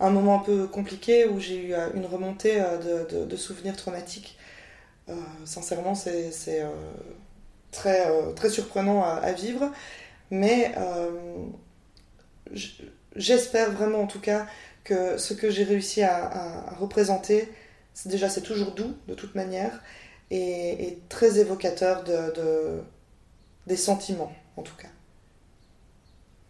un 0.00 0.10
moment 0.10 0.40
un 0.40 0.44
peu 0.44 0.66
compliqué 0.66 1.26
où 1.26 1.40
j'ai 1.40 1.70
eu 1.70 1.74
une 1.94 2.06
remontée 2.06 2.60
de, 2.60 3.24
de, 3.24 3.36
souvenirs 3.36 3.76
traumatiques 3.76 4.38
euh, 5.08 5.14
sincèrement, 5.44 5.94
c'est 5.94 6.30
euh, 6.62 6.70
très, 7.70 8.10
euh, 8.10 8.32
très 8.32 8.50
surprenant 8.50 9.02
à, 9.02 9.32
vivre. 9.32 9.72
Mais 10.30 10.74
j'espère 13.16 13.72
vraiment 13.72 14.02
en 14.02 14.06
tout 14.06 14.20
cas 14.20 14.46
que 14.84 15.18
ce 15.18 15.34
que 15.34 15.50
j'ai 15.50 15.64
réussi 15.64 16.02
à, 16.02 16.74
représenter, 16.78 17.48
déjà 18.04 18.28
c'est 18.28 18.42
toujours 18.42 18.72
doux 18.72 18.94
de 19.08 19.14
toute 19.14 19.34
manière 19.34 19.82
et, 20.30 20.98
très 21.08 21.38
évocateur 21.38 22.04
de, 22.04 22.32
de, 22.34 22.82
des 23.66 23.76
sentiments, 23.76 24.32
en 24.56 24.62
tout 24.62 24.76
cas. 24.76 24.88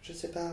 Je 0.02 0.12
sais 0.12 0.28
pas. 0.28 0.50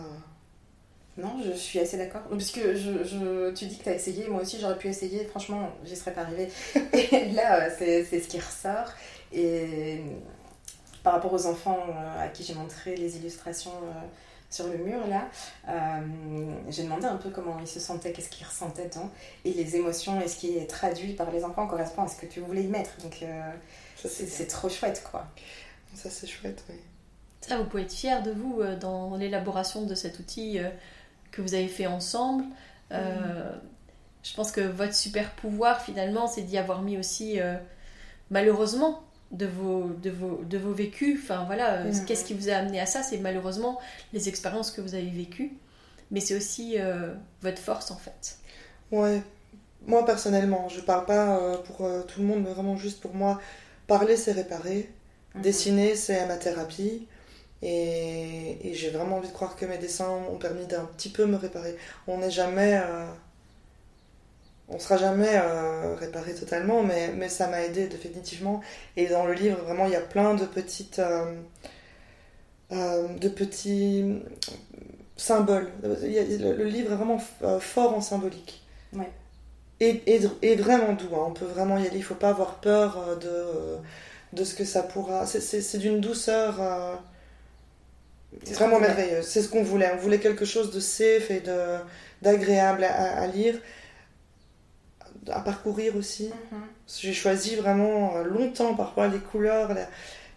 Non, 1.17 1.41
je 1.45 1.51
suis 1.51 1.79
assez 1.79 1.97
d'accord. 1.97 2.23
Parce 2.29 2.51
que 2.51 2.75
je, 2.75 3.51
tu 3.53 3.65
dis 3.67 3.77
que 3.77 3.83
tu 3.83 3.89
as 3.89 3.95
essayé, 3.95 4.27
moi 4.27 4.41
aussi 4.41 4.59
j'aurais 4.59 4.77
pu 4.77 4.89
essayer, 4.89 5.23
franchement, 5.25 5.71
j'y 5.85 5.95
serais 5.95 6.13
pas 6.13 6.21
arrivée. 6.21 6.49
Et 6.93 7.31
là, 7.31 7.69
c'est 7.69 8.03
ce 8.03 8.27
qui 8.27 8.39
ressort. 8.39 8.91
Et 9.31 10.01
par 11.03 11.13
rapport 11.13 11.31
aux 11.31 11.45
enfants 11.45 11.85
euh, 11.87 12.25
à 12.25 12.27
qui 12.27 12.43
j'ai 12.43 12.55
montré 12.55 12.95
les 12.97 13.15
illustrations 13.17 13.71
euh, 13.83 14.01
sur 14.49 14.67
le 14.67 14.77
mur, 14.77 15.07
là, 15.07 15.29
euh, 15.69 16.01
j'ai 16.69 16.83
demandé 16.83 17.05
un 17.05 17.15
peu 17.15 17.29
comment 17.29 17.59
ils 17.59 17.67
se 17.67 17.79
sentaient, 17.79 18.11
qu'est-ce 18.11 18.29
qu'ils 18.29 18.45
ressentaient 18.45 18.89
dedans. 18.89 19.09
Et 19.45 19.53
les 19.53 19.77
émotions 19.77 20.19
et 20.19 20.27
ce 20.27 20.35
qui 20.35 20.57
est 20.57 20.67
traduit 20.67 21.13
par 21.13 21.31
les 21.31 21.45
enfants 21.45 21.65
correspond 21.67 22.03
à 22.03 22.07
ce 22.09 22.17
que 22.17 22.25
tu 22.25 22.41
voulais 22.41 22.63
y 22.63 22.67
mettre. 22.67 22.91
Donc 23.03 23.23
c'est 24.03 24.47
trop 24.47 24.67
chouette, 24.67 25.03
quoi. 25.09 25.27
Ça, 25.93 26.09
c'est 26.09 26.27
chouette, 26.27 26.63
oui. 26.69 26.75
Ça, 27.39 27.57
vous 27.57 27.65
pouvez 27.65 27.83
être 27.83 27.93
fier 27.93 28.21
de 28.23 28.31
vous 28.31 28.61
dans 28.81 29.15
l'élaboration 29.15 29.85
de 29.85 29.95
cet 29.95 30.19
outil 30.19 30.59
que 31.35 31.41
vous 31.41 31.53
avez 31.53 31.67
fait 31.67 31.87
ensemble. 31.87 32.45
Euh, 32.91 33.51
je 34.23 34.33
pense 34.33 34.51
que 34.51 34.61
votre 34.61 34.95
super 34.95 35.31
pouvoir, 35.31 35.81
finalement, 35.81 36.27
c'est 36.27 36.43
d'y 36.43 36.57
avoir 36.57 36.81
mis 36.81 36.97
aussi, 36.97 37.39
euh, 37.39 37.55
malheureusement, 38.29 39.03
de 39.31 39.45
vos, 39.45 39.89
de, 40.01 40.09
vos, 40.09 40.41
de 40.43 40.57
vos 40.57 40.71
vécus. 40.71 41.19
Enfin, 41.21 41.43
voilà, 41.45 41.81
euh, 41.81 41.91
qu'est-ce 42.07 42.23
qui 42.23 42.33
vous 42.33 42.49
a 42.49 42.53
amené 42.53 42.79
à 42.79 42.85
ça? 42.85 43.03
C'est 43.03 43.17
malheureusement 43.17 43.79
les 44.13 44.29
expériences 44.29 44.71
que 44.71 44.81
vous 44.81 44.95
avez 44.95 45.09
vécues. 45.09 45.53
Mais 46.11 46.19
c'est 46.19 46.35
aussi 46.35 46.77
votre 47.41 47.57
force, 47.57 47.89
en 47.89 47.97
fait. 47.97 48.37
Ouais. 48.91 49.21
Moi, 49.87 50.05
personnellement, 50.05 50.69
je 50.69 50.79
parle 50.79 51.05
pas 51.05 51.57
pour 51.65 51.77
tout 52.07 52.21
le 52.21 52.27
monde, 52.27 52.43
mais 52.43 52.51
vraiment 52.51 52.77
juste 52.77 53.01
pour 53.01 53.15
moi. 53.15 53.41
Parler, 53.87 54.15
c'est 54.15 54.31
réparer. 54.31 54.91
Mhm. 55.33 55.41
Dessiner, 55.41 55.95
c'est 55.95 56.25
ma 56.27 56.37
thérapie. 56.37 57.07
Et, 57.67 58.73
j'ai 58.73 58.91
vraiment 58.91 59.17
envie 59.17 59.27
de 59.27 59.33
croire 59.33 59.55
que 59.55 59.65
mes 59.65 59.79
dessins 59.79 60.09
ont 60.09 60.37
permis 60.37 60.67
d'un 60.67 60.85
petit 60.85 61.09
peu 61.09 61.25
me 61.25 61.35
réparer. 61.35 61.75
On 62.07 62.19
n'est 62.19 62.29
jamais. 62.29 62.79
Euh, 62.85 63.07
on 64.67 64.77
sera 64.77 64.97
jamais 64.97 65.31
euh, 65.33 65.95
réparé 65.95 66.35
totalement, 66.35 66.83
mais, 66.83 67.11
mais 67.15 67.27
ça 67.27 67.47
m'a 67.47 67.61
aidé 67.63 67.87
définitivement. 67.87 68.61
Et 68.97 69.07
dans 69.07 69.25
le 69.25 69.33
livre, 69.33 69.57
vraiment, 69.63 69.85
il 69.87 69.93
y 69.93 69.95
a 69.95 70.01
plein 70.01 70.35
de 70.35 70.45
petites. 70.45 70.99
Euh, 72.71 73.07
de 73.19 73.29
petits 73.29 74.21
symboles. 75.17 75.71
Le, 75.81 76.65
livre 76.65 76.91
est 76.91 76.95
vraiment 76.95 77.19
fort 77.59 77.95
en 77.95 78.01
symbolique. 78.01 78.63
Ouais. 78.93 79.09
Et, 79.79 80.03
et, 80.41 80.55
vraiment 80.55 80.93
doux. 80.93 81.15
Hein. 81.15 81.25
On 81.27 81.33
peut 81.33 81.45
vraiment 81.45 81.77
y 81.79 81.87
aller. 81.87 81.95
Il 81.95 81.99
ne 81.99 82.03
faut 82.03 82.15
pas 82.15 82.29
avoir 82.29 82.55
peur 82.59 83.17
de, 83.17 83.77
de 84.33 84.43
ce 84.43 84.53
que 84.53 84.65
ça 84.65 84.83
pourra. 84.83 85.25
C'est 85.25 85.77
d'une 85.77 85.99
douceur 85.99 86.59
c'est 88.43 88.53
vraiment 88.53 88.79
merveilleux. 88.79 89.21
C'est 89.21 89.41
ce 89.41 89.49
qu'on 89.49 89.63
voulait. 89.63 89.91
On 89.93 89.97
voulait 89.97 90.19
quelque 90.19 90.45
chose 90.45 90.71
de 90.71 90.79
safe 90.79 91.31
et 91.31 91.39
de, 91.39 91.77
d'agréable 92.21 92.83
à, 92.83 93.25
lire, 93.27 93.55
à 95.29 95.41
parcourir 95.41 95.95
aussi. 95.95 96.27
Mhm. 96.51 96.61
J'ai 96.99 97.13
choisi 97.13 97.55
vraiment 97.55 98.17
euh, 98.17 98.23
longtemps 98.23 98.75
parfois 98.75 99.07
les 99.07 99.19
couleurs. 99.19 99.75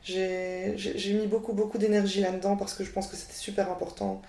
J'ai, 0.02 0.74
mis 1.14 1.26
beaucoup, 1.26 1.52
beaucoup 1.52 1.78
d'énergie 1.78 2.20
là-dedans 2.20 2.56
parce 2.56 2.74
que 2.74 2.84
je 2.84 2.90
pense 2.90 3.08
que 3.08 3.16
c'était 3.16 3.34
super 3.34 3.70
important. 3.70 4.22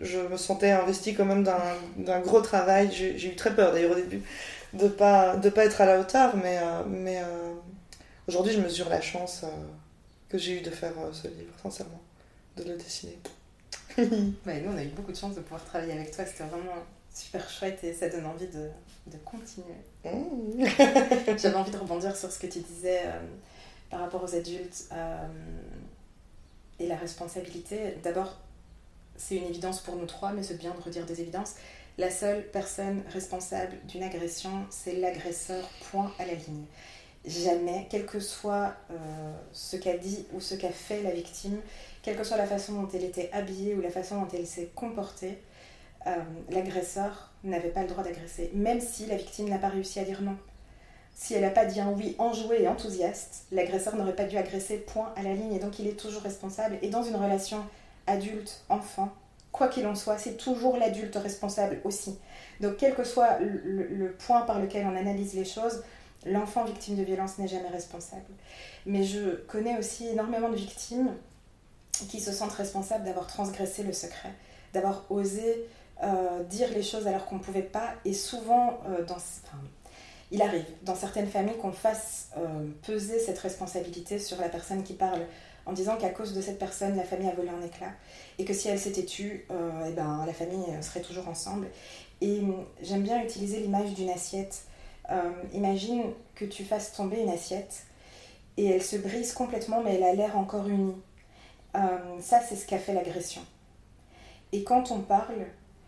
Je 0.00 0.18
me 0.18 0.36
sentais 0.36 0.70
investie 0.70 1.14
quand 1.14 1.24
même 1.24 1.44
d'un, 1.44 2.20
gros 2.20 2.40
travail. 2.40 2.90
J'ai, 2.92 3.26
eu 3.26 3.36
très 3.36 3.54
peur 3.54 3.72
d'ailleurs 3.72 3.92
au 3.92 3.96
début 3.96 4.22
de 4.72 4.88
pas, 4.88 5.36
de 5.36 5.50
pas 5.50 5.66
être 5.66 5.82
à 5.82 5.86
la 5.86 6.00
hauteur, 6.00 6.34
mais, 6.36 6.58
euh, 6.58 6.82
mais 6.88 7.18
euh, 7.18 7.52
aujourd'hui 8.26 8.54
je 8.54 8.60
mesure 8.60 8.88
la 8.88 9.02
chance 9.02 9.44
que 10.30 10.38
j'ai 10.38 10.58
eu 10.58 10.60
de 10.62 10.70
faire 10.70 10.94
ce 11.12 11.28
livre, 11.28 11.52
sincèrement 11.62 12.00
de 12.56 12.64
le 12.64 12.76
dessiner. 12.76 13.18
ouais, 13.98 14.60
nous, 14.60 14.72
on 14.72 14.76
a 14.76 14.82
eu 14.82 14.88
beaucoup 14.88 15.12
de 15.12 15.16
chance 15.16 15.34
de 15.34 15.40
pouvoir 15.40 15.64
travailler 15.64 15.92
avec 15.92 16.10
toi. 16.10 16.24
C'était 16.24 16.44
vraiment 16.44 16.72
super 17.12 17.48
chouette 17.48 17.84
et 17.84 17.92
ça 17.92 18.08
donne 18.08 18.26
envie 18.26 18.46
de, 18.46 18.68
de 19.06 19.16
continuer. 19.24 19.66
Mmh. 20.04 20.64
J'avais 21.38 21.54
envie 21.54 21.70
de 21.70 21.76
rebondir 21.76 22.16
sur 22.16 22.30
ce 22.30 22.38
que 22.38 22.46
tu 22.46 22.60
disais 22.60 23.02
euh, 23.04 23.20
par 23.90 24.00
rapport 24.00 24.22
aux 24.22 24.34
adultes 24.34 24.88
euh, 24.92 25.28
et 26.78 26.86
la 26.86 26.96
responsabilité. 26.96 27.96
D'abord, 28.02 28.38
c'est 29.16 29.36
une 29.36 29.44
évidence 29.44 29.80
pour 29.80 29.96
nous 29.96 30.06
trois, 30.06 30.32
mais 30.32 30.42
c'est 30.42 30.58
bien 30.58 30.74
de 30.74 30.80
redire 30.80 31.04
des 31.04 31.20
évidences. 31.20 31.54
La 31.98 32.10
seule 32.10 32.46
personne 32.50 33.02
responsable 33.12 33.76
d'une 33.86 34.02
agression, 34.02 34.64
c'est 34.70 34.96
l'agresseur, 34.96 35.68
point 35.90 36.10
à 36.18 36.24
la 36.24 36.34
ligne. 36.34 36.64
Jamais, 37.26 37.86
quel 37.90 38.06
que 38.06 38.18
soit 38.18 38.74
euh, 38.90 39.32
ce 39.52 39.76
qu'a 39.76 39.96
dit 39.96 40.24
ou 40.32 40.40
ce 40.40 40.54
qu'a 40.54 40.72
fait 40.72 41.02
la 41.02 41.10
victime, 41.10 41.60
quelle 42.02 42.16
que 42.16 42.24
soit 42.24 42.36
la 42.36 42.46
façon 42.46 42.82
dont 42.82 42.88
elle 42.92 43.04
était 43.04 43.30
habillée 43.32 43.74
ou 43.74 43.80
la 43.80 43.90
façon 43.90 44.20
dont 44.20 44.28
elle 44.34 44.46
s'est 44.46 44.70
comportée, 44.74 45.38
euh, 46.06 46.16
l'agresseur 46.50 47.30
n'avait 47.44 47.68
pas 47.68 47.82
le 47.82 47.88
droit 47.88 48.02
d'agresser, 48.02 48.50
même 48.54 48.80
si 48.80 49.06
la 49.06 49.16
victime 49.16 49.48
n'a 49.48 49.58
pas 49.58 49.68
réussi 49.68 50.00
à 50.00 50.04
dire 50.04 50.20
non. 50.22 50.36
Si 51.14 51.34
elle 51.34 51.42
n'a 51.42 51.50
pas 51.50 51.64
dit 51.64 51.80
un 51.80 51.90
oui 51.90 52.16
enjoué 52.18 52.62
et 52.62 52.68
enthousiaste, 52.68 53.44
l'agresseur 53.52 53.94
n'aurait 53.94 54.16
pas 54.16 54.24
dû 54.24 54.36
agresser, 54.36 54.78
point 54.78 55.12
à 55.16 55.22
la 55.22 55.34
ligne, 55.34 55.52
et 55.52 55.58
donc 55.58 55.78
il 55.78 55.86
est 55.86 55.98
toujours 55.98 56.22
responsable. 56.22 56.78
Et 56.82 56.88
dans 56.88 57.02
une 57.02 57.16
relation 57.16 57.58
adulte-enfant, 58.06 59.12
quoi 59.52 59.68
qu'il 59.68 59.86
en 59.86 59.94
soit, 59.94 60.18
c'est 60.18 60.36
toujours 60.36 60.78
l'adulte 60.78 61.14
responsable 61.16 61.80
aussi. 61.84 62.18
Donc 62.60 62.78
quel 62.78 62.94
que 62.94 63.04
soit 63.04 63.38
le, 63.38 63.86
le, 63.86 64.12
point 64.12 64.40
par 64.40 64.58
lequel 64.58 64.86
on 64.86 64.96
analyse 64.96 65.34
les 65.34 65.44
choses, 65.44 65.84
l'enfant 66.24 66.64
victime 66.64 66.96
de 66.96 67.02
violence 67.02 67.38
n'est 67.38 67.48
jamais 67.48 67.68
responsable. 67.68 68.32
Mais 68.86 69.04
je 69.04 69.36
connais 69.46 69.78
aussi 69.78 70.08
énormément 70.08 70.48
de 70.48 70.56
victimes 70.56 71.12
qui 72.06 72.20
se 72.20 72.32
sentent 72.32 72.52
responsables 72.52 73.04
d'avoir 73.04 73.26
transgressé 73.26 73.82
le 73.82 73.92
secret, 73.92 74.32
d'avoir 74.72 75.04
osé 75.10 75.66
euh, 76.02 76.42
dire 76.44 76.68
les 76.74 76.82
choses 76.82 77.06
alors 77.06 77.26
qu'on 77.26 77.36
ne 77.36 77.40
pouvait 77.40 77.62
pas. 77.62 77.90
Et 78.04 78.12
souvent, 78.12 78.80
euh, 78.88 79.06
il 80.32 80.42
arrive 80.42 80.64
dans 80.82 80.96
certaines 80.96 81.28
familles 81.28 81.56
qu'on 81.58 81.72
fasse 81.72 82.30
euh, 82.36 82.66
peser 82.84 83.20
cette 83.20 83.38
responsabilité 83.38 84.18
sur 84.18 84.40
la 84.40 84.48
personne 84.48 84.82
qui 84.82 84.94
parle 84.94 85.20
en 85.64 85.72
disant 85.72 85.96
qu'à 85.96 86.08
cause 86.08 86.34
de 86.34 86.40
cette 86.40 86.58
personne, 86.58 86.96
la 86.96 87.04
famille 87.04 87.28
a 87.28 87.34
volé 87.34 87.50
en 87.50 87.62
éclats 87.62 87.92
et 88.38 88.44
que 88.44 88.52
si 88.52 88.68
elle 88.68 88.80
s'était 88.80 89.04
tue, 89.04 89.46
eh 89.50 89.92
ben, 89.92 90.24
la 90.26 90.32
famille 90.32 90.64
serait 90.80 91.02
toujours 91.02 91.28
ensemble. 91.28 91.68
Et 92.20 92.40
hum, 92.40 92.66
j'aime 92.82 93.02
bien 93.02 93.22
utiliser 93.22 93.60
l'image 93.60 93.94
d'une 93.94 94.10
assiette. 94.10 94.64
imagine 95.52 96.02
que 96.34 96.44
tu 96.44 96.64
fasses 96.64 96.92
tomber 96.92 97.20
une 97.20 97.28
assiette 97.28 97.84
et 98.56 98.66
elle 98.66 98.82
se 98.82 98.96
brise 98.96 99.32
complètement, 99.34 99.82
mais 99.82 99.94
elle 99.94 100.02
a 100.02 100.14
l'air 100.14 100.36
encore 100.36 100.66
unie. 100.66 100.96
Euh, 101.76 102.20
ça, 102.20 102.40
c'est 102.40 102.56
ce 102.56 102.66
qu'a 102.66 102.78
fait 102.78 102.92
l'agression. 102.92 103.42
Et 104.52 104.64
quand 104.64 104.90
on 104.90 105.00
parle, 105.00 105.46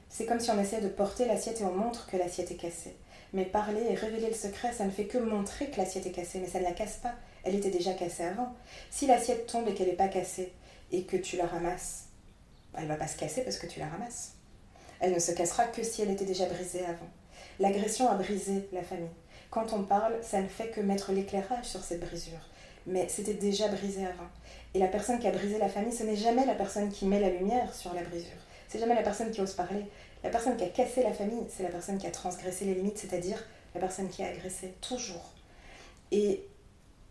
c'est 0.09 0.27
comme 0.27 0.41
si 0.41 0.51
on 0.51 0.61
essayait 0.61 0.83
de 0.83 0.89
porter 0.89 1.27
l'assiette 1.27 1.61
et 1.61 1.65
on 1.65 1.75
montre 1.75 2.07
que 2.07 2.17
l'assiette 2.17 2.51
est 2.51 2.57
cassée. 2.57 2.97
Mais 3.33 3.45
parler 3.45 3.83
et 3.91 3.95
révéler 3.95 4.29
le 4.29 4.35
secret, 4.35 4.73
ça 4.73 4.85
ne 4.85 4.91
fait 4.91 5.07
que 5.07 5.19
montrer 5.19 5.69
que 5.69 5.77
l'assiette 5.77 6.07
est 6.07 6.13
cassée, 6.13 6.39
mais 6.39 6.47
ça 6.47 6.61
ne 6.61 6.65
la 6.65 6.73
casse 6.73 6.99
pas. 7.03 7.15
Elle 7.43 7.57
était 7.57 7.71
déjà 7.71 7.93
cassée 7.93 8.25
avant. 8.25 8.55
Si 8.91 9.07
l'assiette 9.07 9.47
tombe 9.47 9.69
et 9.69 9.75
qu'elle 9.75 9.89
n'est 9.89 9.95
pas 9.95 10.09
cassée 10.09 10.53
et 10.93 11.03
que 11.03 11.17
tu 11.17 11.37
la 11.37 11.47
ramasses, 11.47 12.05
elle 12.77 12.87
va 12.87 12.97
pas 12.97 13.09
se 13.09 13.17
casser 13.17 13.43
parce 13.43 13.59
que 13.59 13.67
tu 13.67 13.81
la 13.81 13.89
ramasses. 13.89 14.35
Elle 15.01 15.13
ne 15.13 15.19
se 15.19 15.33
cassera 15.33 15.65
que 15.67 15.83
si 15.83 16.03
elle 16.03 16.11
était 16.11 16.25
déjà 16.25 16.47
brisée 16.47 16.85
avant. 16.85 17.09
L'agression 17.59 18.09
a 18.09 18.15
brisé 18.15 18.69
la 18.73 18.83
famille. 18.83 19.09
Quand 19.51 19.73
on 19.73 19.83
parle, 19.83 20.15
ça 20.23 20.41
ne 20.41 20.49
fait 20.49 20.69
que 20.69 20.81
mettre 20.81 21.13
l'éclairage 21.13 21.67
sur 21.67 21.83
cette 21.83 22.01
brisure. 22.01 22.49
Mais 22.87 23.09
c'était 23.09 23.35
déjà 23.35 23.69
brisé 23.69 24.07
avant. 24.07 24.29
Et 24.75 24.79
la 24.79 24.89
personne 24.89 25.21
qui 25.21 25.27
a 25.29 25.31
brisé 25.31 25.59
la 25.59 25.69
famille, 25.69 25.93
ce 25.93 26.03
n'est 26.03 26.17
jamais 26.17 26.45
la 26.45 26.55
personne 26.55 26.91
qui 26.91 27.07
met 27.07 27.21
la 27.21 27.31
lumière 27.31 27.73
sur 27.75 27.95
la 27.95 28.03
brisure. 28.03 28.33
C'est 28.69 28.81
jamais 28.81 28.97
la 28.97 29.03
personne 29.03 29.31
qui 29.31 29.41
ose 29.41 29.55
parler. 29.55 29.85
La 30.25 30.31
personne 30.31 30.57
qui 30.57 30.65
a 30.65 30.69
cassé 30.69 31.03
la 31.03 31.13
famille, 31.13 31.45
c'est 31.49 31.63
la 31.63 31.69
personne 31.69 31.99
qui 31.99 32.07
a 32.07 32.11
transgressé 32.11 32.65
les 32.65 32.75
limites, 32.75 32.99
c'est-à-dire 32.99 33.39
la 33.75 33.81
personne 33.81 34.09
qui 34.09 34.23
a 34.23 34.29
agressé, 34.29 34.75
toujours. 34.81 35.33
Et 36.11 36.45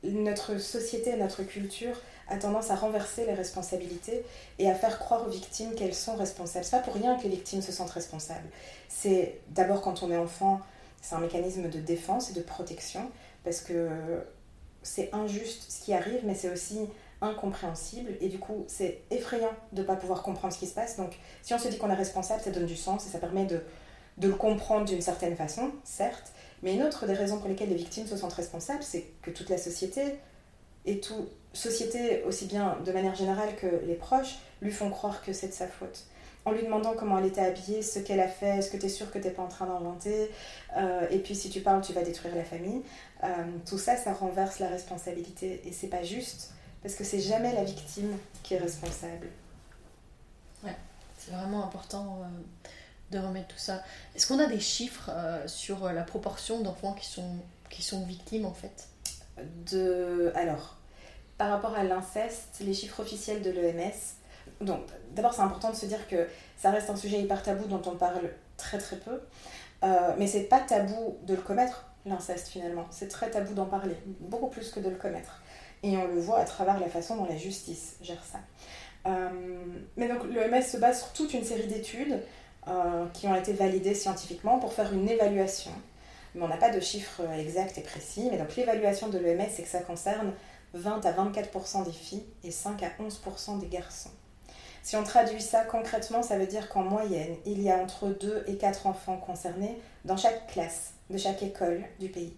notre 0.03 0.57
société, 0.57 1.15
notre 1.15 1.43
culture 1.43 2.01
a 2.27 2.37
tendance 2.37 2.69
à 2.69 2.75
renverser 2.75 3.25
les 3.25 3.33
responsabilités 3.33 4.23
et 4.59 4.69
à 4.69 4.75
faire 4.75 4.99
croire 4.99 5.25
aux 5.25 5.29
victimes 5.29 5.73
qu'elles 5.75 5.93
sont 5.93 6.15
responsables. 6.15 6.65
C'est 6.65 6.77
pas 6.77 6.83
pour 6.83 6.95
rien 6.95 7.17
que 7.17 7.23
les 7.23 7.29
victimes 7.29 7.61
se 7.61 7.71
sentent 7.71 7.91
responsables. 7.91 8.47
C'est 8.89 9.39
d'abord 9.49 9.81
quand 9.81 10.03
on 10.03 10.11
est 10.11 10.17
enfant, 10.17 10.59
c'est 11.01 11.15
un 11.15 11.19
mécanisme 11.19 11.69
de 11.69 11.79
défense 11.79 12.31
et 12.31 12.33
de 12.33 12.41
protection 12.41 13.09
parce 13.43 13.61
que 13.61 13.89
c'est 14.81 15.13
injuste 15.13 15.71
ce 15.71 15.83
qui 15.83 15.93
arrive, 15.93 16.21
mais 16.23 16.35
c'est 16.35 16.49
aussi 16.49 16.79
incompréhensible 17.23 18.11
et 18.21 18.29
du 18.29 18.37
coup 18.37 18.65
c'est 18.67 19.01
effrayant 19.09 19.53
de 19.71 19.81
ne 19.81 19.87
pas 19.87 19.95
pouvoir 19.95 20.21
comprendre 20.21 20.53
ce 20.53 20.59
qui 20.59 20.67
se 20.67 20.75
passe. 20.75 20.97
Donc 20.97 21.17
si 21.41 21.53
on 21.53 21.59
se 21.59 21.67
dit 21.67 21.77
qu'on 21.77 21.89
est 21.89 21.95
responsable, 21.95 22.41
ça 22.41 22.51
donne 22.51 22.65
du 22.65 22.75
sens 22.75 23.05
et 23.07 23.09
ça 23.09 23.19
permet 23.19 23.45
de, 23.45 23.61
de 24.17 24.27
le 24.27 24.35
comprendre 24.35 24.85
d'une 24.85 25.01
certaine 25.01 25.35
façon, 25.35 25.71
certes. 25.83 26.31
Mais 26.61 26.75
une 26.75 26.83
autre 26.83 27.05
des 27.07 27.13
raisons 27.13 27.39
pour 27.39 27.49
lesquelles 27.49 27.69
les 27.69 27.75
victimes 27.75 28.07
se 28.07 28.15
sentent 28.15 28.33
responsables, 28.33 28.83
c'est 28.83 29.05
que 29.21 29.31
toute 29.31 29.49
la 29.49 29.57
société, 29.57 30.19
et 30.85 30.99
toute 30.99 31.29
société 31.53 32.23
aussi 32.23 32.45
bien 32.45 32.77
de 32.85 32.91
manière 32.91 33.15
générale 33.15 33.55
que 33.55 33.67
les 33.85 33.95
proches, 33.95 34.39
lui 34.61 34.71
font 34.71 34.89
croire 34.89 35.21
que 35.23 35.33
c'est 35.33 35.47
de 35.47 35.53
sa 35.53 35.67
faute. 35.67 36.05
En 36.45 36.51
lui 36.51 36.63
demandant 36.63 36.93
comment 36.93 37.17
elle 37.19 37.25
était 37.25 37.41
habillée, 37.41 37.81
ce 37.81 37.99
qu'elle 37.99 38.19
a 38.19 38.27
fait, 38.27 38.57
est-ce 38.57 38.69
que 38.69 38.77
tu 38.77 38.87
es 38.87 38.89
sûr 38.89 39.11
que 39.11 39.17
tu 39.17 39.27
n'es 39.27 39.33
pas 39.33 39.43
en 39.43 39.47
train 39.47 39.65
d'inventer, 39.65 40.29
euh, 40.75 41.07
et 41.09 41.19
puis 41.19 41.35
si 41.35 41.49
tu 41.49 41.61
parles, 41.61 41.81
tu 41.81 41.93
vas 41.93 42.01
détruire 42.01 42.35
la 42.35 42.43
famille. 42.43 42.81
Euh, 43.23 43.27
tout 43.65 43.77
ça, 43.77 43.95
ça 43.95 44.11
renverse 44.11 44.59
la 44.59 44.67
responsabilité 44.67 45.61
et 45.65 45.71
c'est 45.71 45.87
pas 45.87 46.03
juste 46.03 46.51
parce 46.83 46.95
que 46.95 47.03
c'est 47.03 47.19
jamais 47.19 47.53
la 47.53 47.63
victime 47.63 48.17
qui 48.43 48.53
est 48.53 48.59
responsable. 48.59 49.27
Ouais, 50.63 50.75
c'est 51.17 51.31
vraiment 51.31 51.63
important 51.63 52.21
de 53.11 53.17
remettre 53.17 53.47
tout 53.47 53.57
ça. 53.57 53.81
Est-ce 54.15 54.27
qu'on 54.27 54.39
a 54.39 54.47
des 54.47 54.59
chiffres 54.59 55.09
sur 55.47 55.91
la 55.91 56.03
proportion 56.03 56.61
d'enfants 56.61 56.93
qui 56.93 57.07
sont, 57.07 57.37
qui 57.69 57.81
sont 57.81 58.05
victimes 58.05 58.45
en 58.45 58.53
fait? 58.53 58.89
De... 59.71 60.31
Alors, 60.35 60.77
par 61.37 61.49
rapport 61.49 61.75
à 61.75 61.83
l'inceste, 61.83 62.57
les 62.61 62.73
chiffres 62.73 62.99
officiels 62.99 63.41
de 63.41 63.49
l'EMS, 63.49 63.91
donc 64.61 64.81
d'abord 65.15 65.33
c'est 65.33 65.41
important 65.41 65.71
de 65.71 65.75
se 65.75 65.85
dire 65.85 66.07
que 66.07 66.27
ça 66.57 66.71
reste 66.71 66.89
un 66.89 66.95
sujet 66.95 67.19
hyper 67.19 67.43
tabou 67.43 67.65
dont 67.65 67.81
on 67.85 67.95
parle 67.95 68.31
très 68.57 68.77
très 68.77 68.97
peu, 68.97 69.21
euh, 69.83 70.13
mais 70.17 70.27
c'est 70.27 70.43
pas 70.43 70.59
tabou 70.59 71.17
de 71.23 71.35
le 71.35 71.41
commettre, 71.41 71.85
l'inceste 72.05 72.47
finalement, 72.47 72.85
c'est 72.91 73.07
très 73.07 73.29
tabou 73.29 73.53
d'en 73.53 73.65
parler, 73.65 73.97
beaucoup 74.19 74.47
plus 74.47 74.69
que 74.71 74.79
de 74.79 74.89
le 74.89 74.95
commettre. 74.95 75.41
Et 75.83 75.97
on 75.97 76.07
le 76.07 76.19
voit 76.19 76.39
à 76.39 76.45
travers 76.45 76.79
la 76.79 76.87
façon 76.87 77.17
dont 77.17 77.25
la 77.25 77.37
justice 77.37 77.97
gère 78.01 78.23
ça. 78.23 78.39
Euh, 79.05 79.29
mais 79.97 80.07
donc 80.07 80.23
l'EMS 80.23 80.61
se 80.61 80.77
base 80.77 80.99
sur 80.99 81.13
toute 81.13 81.33
une 81.33 81.43
série 81.43 81.67
d'études 81.67 82.23
euh, 82.67 83.05
qui 83.13 83.27
ont 83.27 83.35
été 83.35 83.51
validées 83.51 83.93
scientifiquement 83.93 84.59
pour 84.59 84.73
faire 84.73 84.93
une 84.93 85.09
évaluation 85.09 85.71
mais 86.35 86.43
on 86.43 86.47
n'a 86.47 86.57
pas 86.57 86.71
de 86.71 86.79
chiffres 86.79 87.21
exacts 87.37 87.77
et 87.77 87.81
précis. 87.81 88.27
Mais 88.31 88.37
donc 88.37 88.55
l'évaluation 88.55 89.09
de 89.09 89.17
l'EMS, 89.17 89.49
c'est 89.51 89.63
que 89.63 89.69
ça 89.69 89.81
concerne 89.81 90.33
20 90.73 91.05
à 91.05 91.11
24% 91.11 91.85
des 91.85 91.91
filles 91.91 92.25
et 92.43 92.51
5 92.51 92.81
à 92.83 92.89
11% 93.01 93.59
des 93.59 93.67
garçons. 93.67 94.09
Si 94.81 94.97
on 94.97 95.03
traduit 95.03 95.41
ça 95.41 95.63
concrètement, 95.63 96.23
ça 96.23 96.37
veut 96.37 96.47
dire 96.47 96.67
qu'en 96.69 96.83
moyenne, 96.83 97.35
il 97.45 97.61
y 97.61 97.69
a 97.69 97.77
entre 97.77 98.07
2 98.07 98.45
et 98.47 98.57
4 98.57 98.87
enfants 98.87 99.17
concernés 99.17 99.79
dans 100.03 100.17
chaque 100.17 100.47
classe 100.47 100.93
de 101.09 101.17
chaque 101.17 101.41
école 101.43 101.83
du 101.99 102.09
pays. 102.09 102.33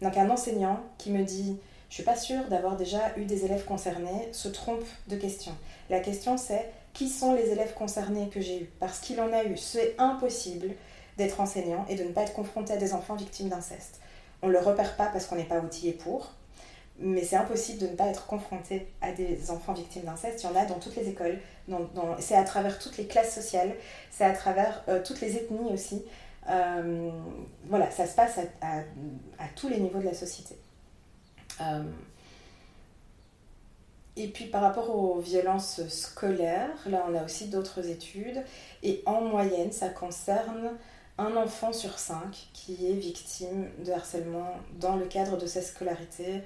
Donc 0.00 0.16
un 0.16 0.30
enseignant 0.30 0.80
qui 0.96 1.10
me 1.10 1.24
dit 1.24 1.58
je 1.88 1.94
suis 1.94 2.02
pas 2.02 2.16
sûre 2.16 2.44
d'avoir 2.48 2.76
déjà 2.76 3.16
eu 3.16 3.24
des 3.24 3.44
élèves 3.44 3.64
concernés 3.64 4.28
se 4.32 4.48
trompe 4.48 4.84
de 5.08 5.16
question. 5.16 5.52
La 5.90 6.00
question 6.00 6.36
c'est 6.36 6.70
qui 6.92 7.08
sont 7.08 7.34
les 7.34 7.50
élèves 7.50 7.74
concernés 7.74 8.28
que 8.28 8.40
j'ai 8.40 8.62
eus? 8.62 8.70
Parce 8.80 8.98
qu'il 8.98 9.20
en 9.20 9.32
a 9.32 9.44
eu. 9.44 9.56
C'est 9.56 9.94
impossible 9.98 10.74
d'être 11.16 11.40
enseignant 11.40 11.84
et 11.88 11.96
de 11.96 12.04
ne 12.04 12.10
pas 12.10 12.22
être 12.22 12.32
confronté 12.32 12.72
à 12.72 12.76
des 12.76 12.92
enfants 12.92 13.16
victimes 13.16 13.48
d'inceste. 13.48 14.00
On 14.42 14.48
ne 14.48 14.52
le 14.52 14.58
repère 14.58 14.96
pas 14.96 15.06
parce 15.06 15.26
qu'on 15.26 15.36
n'est 15.36 15.44
pas 15.44 15.60
outillé 15.60 15.92
pour, 15.92 16.32
mais 16.98 17.22
c'est 17.22 17.36
impossible 17.36 17.78
de 17.78 17.86
ne 17.86 17.94
pas 17.94 18.06
être 18.06 18.26
confronté 18.26 18.88
à 19.00 19.12
des 19.12 19.50
enfants 19.50 19.72
victimes 19.72 20.02
d'inceste. 20.02 20.42
Il 20.42 20.46
y 20.46 20.48
en 20.48 20.56
a 20.56 20.64
dans 20.64 20.78
toutes 20.78 20.96
les 20.96 21.08
écoles, 21.08 21.38
c'est 22.18 22.36
à 22.36 22.44
travers 22.44 22.78
toutes 22.78 22.96
les 22.96 23.06
classes 23.06 23.34
sociales, 23.34 23.74
c'est 24.10 24.24
à 24.24 24.32
travers 24.32 24.84
euh, 24.88 25.02
toutes 25.04 25.20
les 25.20 25.36
ethnies 25.36 25.72
aussi. 25.72 26.04
Euh, 26.48 27.10
voilà, 27.66 27.90
ça 27.90 28.06
se 28.06 28.14
passe 28.14 28.38
à, 28.60 28.82
tous 29.54 29.68
les 29.68 29.78
niveaux 29.78 29.98
de 29.98 30.06
la 30.06 30.14
société. 30.14 30.56
Euh, 31.60 31.82
et 34.16 34.28
puis 34.28 34.46
par 34.46 34.62
rapport 34.62 34.94
aux 34.94 35.20
violences 35.20 35.86
scolaires, 35.88 36.76
là 36.86 37.06
on 37.08 37.14
a 37.14 37.24
aussi 37.24 37.48
d'autres 37.48 37.88
études, 37.88 38.42
et 38.82 39.02
en 39.06 39.20
moyenne 39.20 39.70
ça 39.70 39.88
concerne 39.88 40.72
un 41.18 41.36
enfant 41.36 41.72
sur 41.72 41.98
cinq 41.98 42.48
qui 42.52 42.90
est 42.90 42.94
victime 42.94 43.68
de 43.84 43.92
harcèlement 43.92 44.56
dans 44.80 44.96
le 44.96 45.06
cadre 45.06 45.36
de 45.36 45.46
sa 45.46 45.62
scolarité 45.62 46.42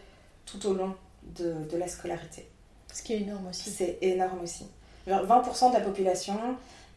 tout 0.47 0.67
au 0.67 0.75
long 0.75 0.95
de, 1.23 1.77
la 1.77 1.89
scolarité. 1.89 2.49
Ce 2.93 3.03
qui 3.03 3.15
est 3.15 3.21
énorme 3.21 3.47
aussi. 3.49 3.71
C'est 3.71 3.99
énorme 4.03 4.41
aussi. 4.43 4.67
20% 5.07 5.71
de 5.71 5.75
la 5.75 5.81
population, 5.81 6.37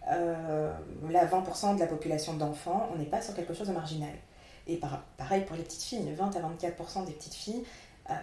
euh, 0.09 0.73
là 1.09 1.25
20% 1.25 1.75
de 1.75 1.79
la 1.79 1.87
population 1.87 2.33
d'enfants, 2.33 2.89
on 2.93 2.97
n'est 2.97 3.05
pas 3.05 3.21
sur 3.21 3.33
quelque 3.33 3.53
chose 3.53 3.67
de 3.67 3.73
marginal. 3.73 4.13
Et 4.67 4.79
pareil 5.17 5.43
pour 5.45 5.55
les 5.55 5.63
petites 5.63 5.83
filles, 5.83 6.11
20 6.17 6.35
à 6.35 6.39
24% 6.39 7.05
des 7.05 7.13
petites 7.13 7.33
filles, 7.33 7.63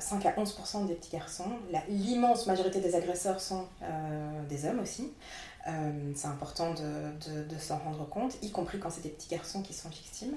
5 0.01 0.25
euh, 0.25 0.29
à 0.29 0.33
11% 0.33 0.87
des 0.87 0.95
petits 0.95 1.11
garçons. 1.11 1.51
L'immense 1.89 2.47
majorité 2.47 2.81
des 2.81 2.95
agresseurs 2.95 3.41
sont 3.41 3.67
euh, 3.83 4.43
des 4.49 4.67
hommes 4.67 4.81
aussi. 4.81 5.13
Euh, 5.69 6.13
c'est 6.15 6.27
important 6.27 6.75
de, 6.75 7.59
s'en 7.59 7.79
rendre 7.79 8.09
compte, 8.09 8.37
y 8.43 8.51
compris 8.51 8.79
quand 8.79 8.91
c'est 8.91 9.03
des 9.03 9.11
petits 9.11 9.29
garçons 9.29 9.63
qui 9.63 9.75
sont 9.75 9.89
victimes. 9.89 10.35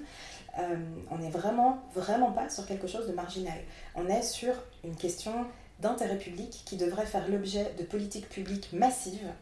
On 1.12 1.17
n'est 1.17 1.29
vraiment, 1.29 1.84
vraiment 1.95 2.31
pas 2.31 2.49
sur 2.49 2.65
quelque 2.65 2.88
chose 2.88 3.08
de 3.08 3.13
marginal. 3.13 3.58
On 3.93 4.08
est 4.08 4.21
sur 4.21 4.53
une 4.86 4.95
question 4.95 5.45
d'intérêt 5.81 6.17
public 6.17 6.63
qui 6.65 6.77
devrait 6.77 7.05
faire 7.05 7.27
l'objet 7.27 7.73
de 7.77 7.84
politiques 7.84 8.29
publiques 8.29 8.71
massives 8.71 9.34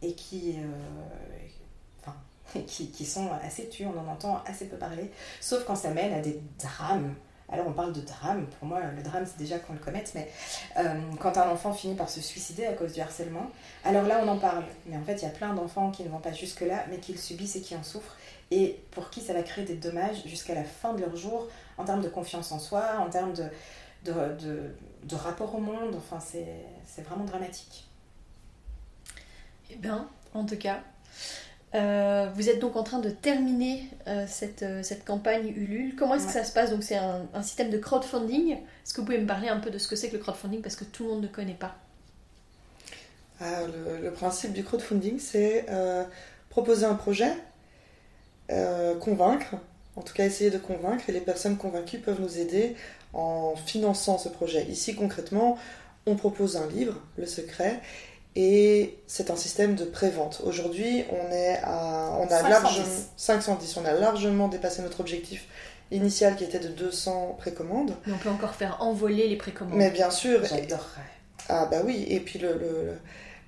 et 0.00 0.14
qui, 0.14 0.56
enfin, 2.00 2.16
qui, 2.66 3.06
sont 3.06 3.30
assez 3.44 3.68
tues, 3.68 3.86
on 3.86 3.96
en 3.96 4.10
entend 4.10 4.42
assez 4.44 4.66
peu 4.66 4.76
parler, 4.76 5.12
sauf 5.40 5.64
quand 5.64 5.76
ça 5.76 5.90
mène 5.90 6.12
à 6.14 6.20
des 6.20 6.40
drames 6.58 7.14
alors 7.52 7.66
on 7.68 7.72
parle 7.72 7.92
de 7.92 8.00
drame, 8.00 8.46
pour 8.58 8.66
moi 8.66 8.80
le 8.96 9.02
drame 9.02 9.24
c'est 9.26 9.38
déjà 9.38 9.58
qu'on 9.58 9.74
le 9.74 9.78
commette, 9.78 10.12
mais 10.14 10.30
euh, 10.78 10.94
quand 11.20 11.36
un 11.36 11.50
enfant 11.50 11.72
finit 11.72 11.94
par 11.94 12.08
se 12.08 12.20
suicider 12.20 12.64
à 12.64 12.72
cause 12.72 12.94
du 12.94 13.00
harcèlement, 13.00 13.50
alors 13.84 14.04
là 14.04 14.20
on 14.24 14.28
en 14.28 14.38
parle. 14.38 14.64
Mais 14.86 14.96
en 14.96 15.02
fait 15.02 15.16
il 15.16 15.22
y 15.22 15.26
a 15.26 15.30
plein 15.30 15.52
d'enfants 15.52 15.90
qui 15.90 16.02
ne 16.02 16.08
vont 16.08 16.18
pas 16.18 16.32
jusque-là, 16.32 16.84
mais 16.90 16.98
qui 16.98 17.12
le 17.12 17.18
subissent 17.18 17.56
et 17.56 17.60
qui 17.60 17.76
en 17.76 17.82
souffrent, 17.82 18.16
et 18.50 18.80
pour 18.90 19.10
qui 19.10 19.20
ça 19.20 19.34
va 19.34 19.42
créer 19.42 19.64
des 19.64 19.76
dommages 19.76 20.26
jusqu'à 20.26 20.54
la 20.54 20.64
fin 20.64 20.94
de 20.94 21.00
leur 21.00 21.14
jour, 21.14 21.48
en 21.78 21.84
termes 21.84 22.02
de 22.02 22.08
confiance 22.08 22.52
en 22.52 22.58
soi, 22.58 22.98
en 22.98 23.10
termes 23.10 23.34
de, 23.34 23.44
de, 24.04 25.14
rapport 25.14 25.54
au 25.54 25.60
monde, 25.60 25.94
enfin 25.96 26.18
c'est 26.20 27.02
vraiment 27.02 27.24
dramatique. 27.24 27.86
Eh 29.70 29.76
bien, 29.76 30.08
en 30.34 30.44
tout 30.44 30.56
cas, 30.56 30.80
euh, 31.74 32.28
vous 32.34 32.50
êtes 32.50 32.58
donc 32.58 32.76
en 32.76 32.82
train 32.82 32.98
de 32.98 33.08
terminer 33.08 33.84
euh, 34.06 34.26
cette, 34.28 34.62
euh, 34.62 34.82
cette, 34.82 35.04
campagne 35.04 35.48
Ulule. 35.56 35.96
Comment 35.96 36.16
est-ce 36.16 36.26
que 36.26 36.32
ça 36.32 36.44
se 36.44 36.52
passe? 36.52 36.70
Donc 36.70 36.82
c'est 36.82 36.96
un, 36.96 37.42
système 37.42 37.70
de 37.70 37.78
crowdfunding. 37.78 38.52
Est-ce 38.52 38.92
que 38.92 39.00
vous 39.00 39.06
pouvez 39.06 39.18
me 39.18 39.26
parler 39.26 39.48
un 39.48 39.58
peu 39.58 39.70
de 39.70 39.78
ce 39.78 39.88
que 39.88 39.96
c'est 39.96 40.08
que 40.08 40.16
le 40.16 40.22
crowdfunding? 40.22 40.60
Parce 40.60 40.76
que 40.76 40.84
tout 40.84 41.04
le 41.04 41.10
monde 41.10 41.22
ne 41.22 41.28
connaît 41.28 41.54
pas 41.54 41.76
ah, 43.40 43.62
le, 44.02 44.10
principe 44.10 44.52
du 44.52 44.62
crowdfunding, 44.62 45.18
c'est 45.18 45.66
proposer 46.48 46.84
un 46.86 46.94
projet, 46.94 47.32
convaincre, 49.00 49.56
en 49.96 50.02
tout 50.02 50.14
cas 50.14 50.26
essayer 50.26 50.50
de 50.50 50.58
convaincre, 50.58 51.08
et 51.08 51.12
les 51.12 51.20
personnes 51.20 51.56
convaincues 51.56 51.98
peuvent 51.98 52.20
nous 52.20 52.38
aider 52.38 52.76
en 53.14 53.56
finançant 53.56 54.16
ce 54.18 54.28
projet. 54.28 54.64
Ici 54.66 54.94
concrètement, 54.94 55.58
on 56.06 56.14
propose 56.14 56.56
un 56.56 56.68
livre, 56.68 57.00
Le 57.16 57.26
Secret, 57.26 57.80
et 58.34 58.98
c'est 59.06 59.30
un 59.30 59.36
système 59.36 59.74
de 59.74 59.84
pré-vente. 59.84 60.40
Aujourd'hui, 60.44 61.04
on 61.10 61.30
est 61.30 61.58
à 61.62 62.16
on 62.18 62.26
a 62.26 62.48
largement 62.48 62.86
510, 63.16 63.76
on 63.76 63.84
a 63.84 63.92
largement 63.92 64.48
dépassé 64.48 64.82
notre 64.82 65.00
objectif 65.00 65.46
initial 65.90 66.36
qui 66.36 66.44
était 66.44 66.58
de 66.58 66.68
200 66.68 67.36
précommandes. 67.38 67.94
Mais 68.06 68.14
on 68.14 68.18
peut 68.18 68.30
encore 68.30 68.54
faire 68.54 68.78
envoler 68.80 69.28
les 69.28 69.36
précommandes. 69.36 69.76
Mais 69.76 69.90
bien 69.90 70.10
sûr. 70.10 70.44
J'adorerais. 70.44 71.02
Ah 71.48 71.66
bah 71.70 71.82
oui, 71.84 72.06
et 72.08 72.20
puis 72.20 72.38
le, 72.38 72.94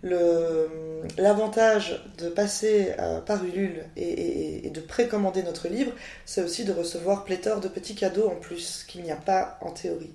le, 0.02 0.68
l'avantage 1.16 2.04
de 2.18 2.28
passer 2.28 2.92
euh, 2.98 3.20
par 3.20 3.42
Ulule 3.44 3.84
et, 3.96 4.66
et, 4.66 4.70
de 4.70 4.80
précommander 4.80 5.42
notre 5.42 5.68
livre, 5.68 5.92
c'est 6.26 6.42
aussi 6.42 6.64
de 6.64 6.72
recevoir 6.72 7.24
pléthore 7.24 7.60
de 7.60 7.68
petits 7.68 7.94
cadeaux 7.94 8.28
en 8.28 8.36
plus 8.36 8.84
qu'il 8.86 9.02
n'y 9.02 9.12
a 9.12 9.16
pas 9.16 9.58
en 9.62 9.70
théorie. 9.70 10.12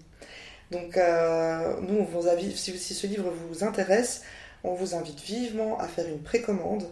Donc 0.71 0.97
euh, 0.97 1.75
nous, 1.81 1.99
on 1.99 2.03
vous 2.03 2.27
invite, 2.27 2.55
si, 2.55 2.77
si 2.77 2.93
ce 2.93 3.07
livre 3.07 3.31
vous 3.49 3.63
intéresse, 3.63 4.21
on 4.63 4.73
vous 4.73 4.95
invite 4.95 5.21
vivement 5.21 5.79
à 5.79 5.87
faire 5.87 6.07
une 6.07 6.21
précommande, 6.21 6.83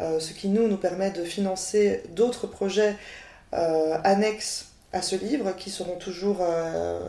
euh, 0.00 0.20
ce 0.20 0.32
qui 0.32 0.48
nous, 0.48 0.76
permet 0.76 1.10
de 1.10 1.24
financer 1.24 2.02
d'autres 2.10 2.46
projets 2.46 2.96
euh, 3.54 3.98
annexes 4.04 4.72
à 4.92 5.02
ce 5.02 5.16
livre 5.16 5.54
qui 5.56 5.70
seront 5.70 5.96
toujours 5.96 6.38
euh, 6.40 7.00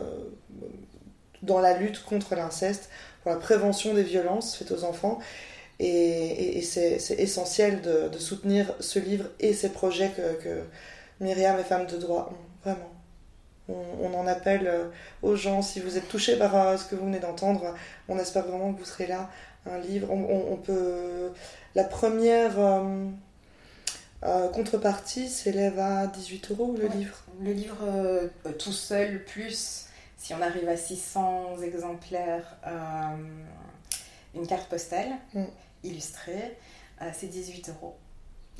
dans 1.42 1.60
la 1.60 1.76
lutte 1.78 2.02
contre 2.04 2.34
l'inceste, 2.34 2.90
pour 3.22 3.30
la 3.32 3.38
prévention 3.38 3.94
des 3.94 4.02
violences 4.02 4.56
faites 4.56 4.72
aux 4.72 4.84
enfants. 4.84 5.18
Et, 5.78 6.60
c'est 6.62 6.98
essentiel 7.18 7.80
de, 7.80 8.18
soutenir 8.18 8.74
ce 8.80 8.98
livre 8.98 9.26
et 9.38 9.54
ces 9.54 9.70
projets 9.70 10.10
que, 10.10 10.62
Myriam 11.20 11.58
et 11.58 11.64
Femmes 11.64 11.86
de 11.86 11.96
droit 11.96 12.30
ont, 12.32 12.64
vraiment. 12.64 12.90
On, 13.68 14.12
en 14.14 14.26
appelle 14.26 14.68
aux 15.22 15.36
gens, 15.36 15.62
si 15.62 15.80
vous 15.80 15.96
êtes 15.96 16.08
touchés 16.08 16.36
par 16.36 16.78
ce 16.78 16.84
que 16.84 16.96
vous 16.96 17.06
venez 17.06 17.20
d'entendre, 17.20 17.74
on 18.08 18.18
espère 18.18 18.44
vraiment 18.46 18.74
que 18.74 18.80
vous 18.80 18.84
serez 18.84 19.06
là 19.06 19.30
un 19.66 19.78
livre. 19.78 20.10
On, 20.10 20.56
peut. 20.56 21.32
La 21.74 21.84
première 21.84 22.58
euh, 22.58 23.06
euh, 24.24 24.48
contrepartie 24.48 25.28
s'élève 25.28 25.78
à 25.78 26.06
18 26.06 26.50
euros 26.52 26.76
le 26.78 26.88
livre. 26.88 27.24
Le 27.40 27.52
livre 27.52 27.78
euh, 27.82 28.28
tout 28.58 28.72
seul, 28.72 29.24
plus 29.24 29.86
si 30.16 30.34
on 30.34 30.42
arrive 30.42 30.68
à 30.68 30.76
600 30.76 31.62
exemplaires, 31.62 32.56
une 34.34 34.46
carte 34.46 34.68
postale 34.68 35.08
mm. 35.32 35.44
illustrée, 35.82 36.58
c'est 37.14 37.28
18 37.28 37.70
euros. 37.70 37.96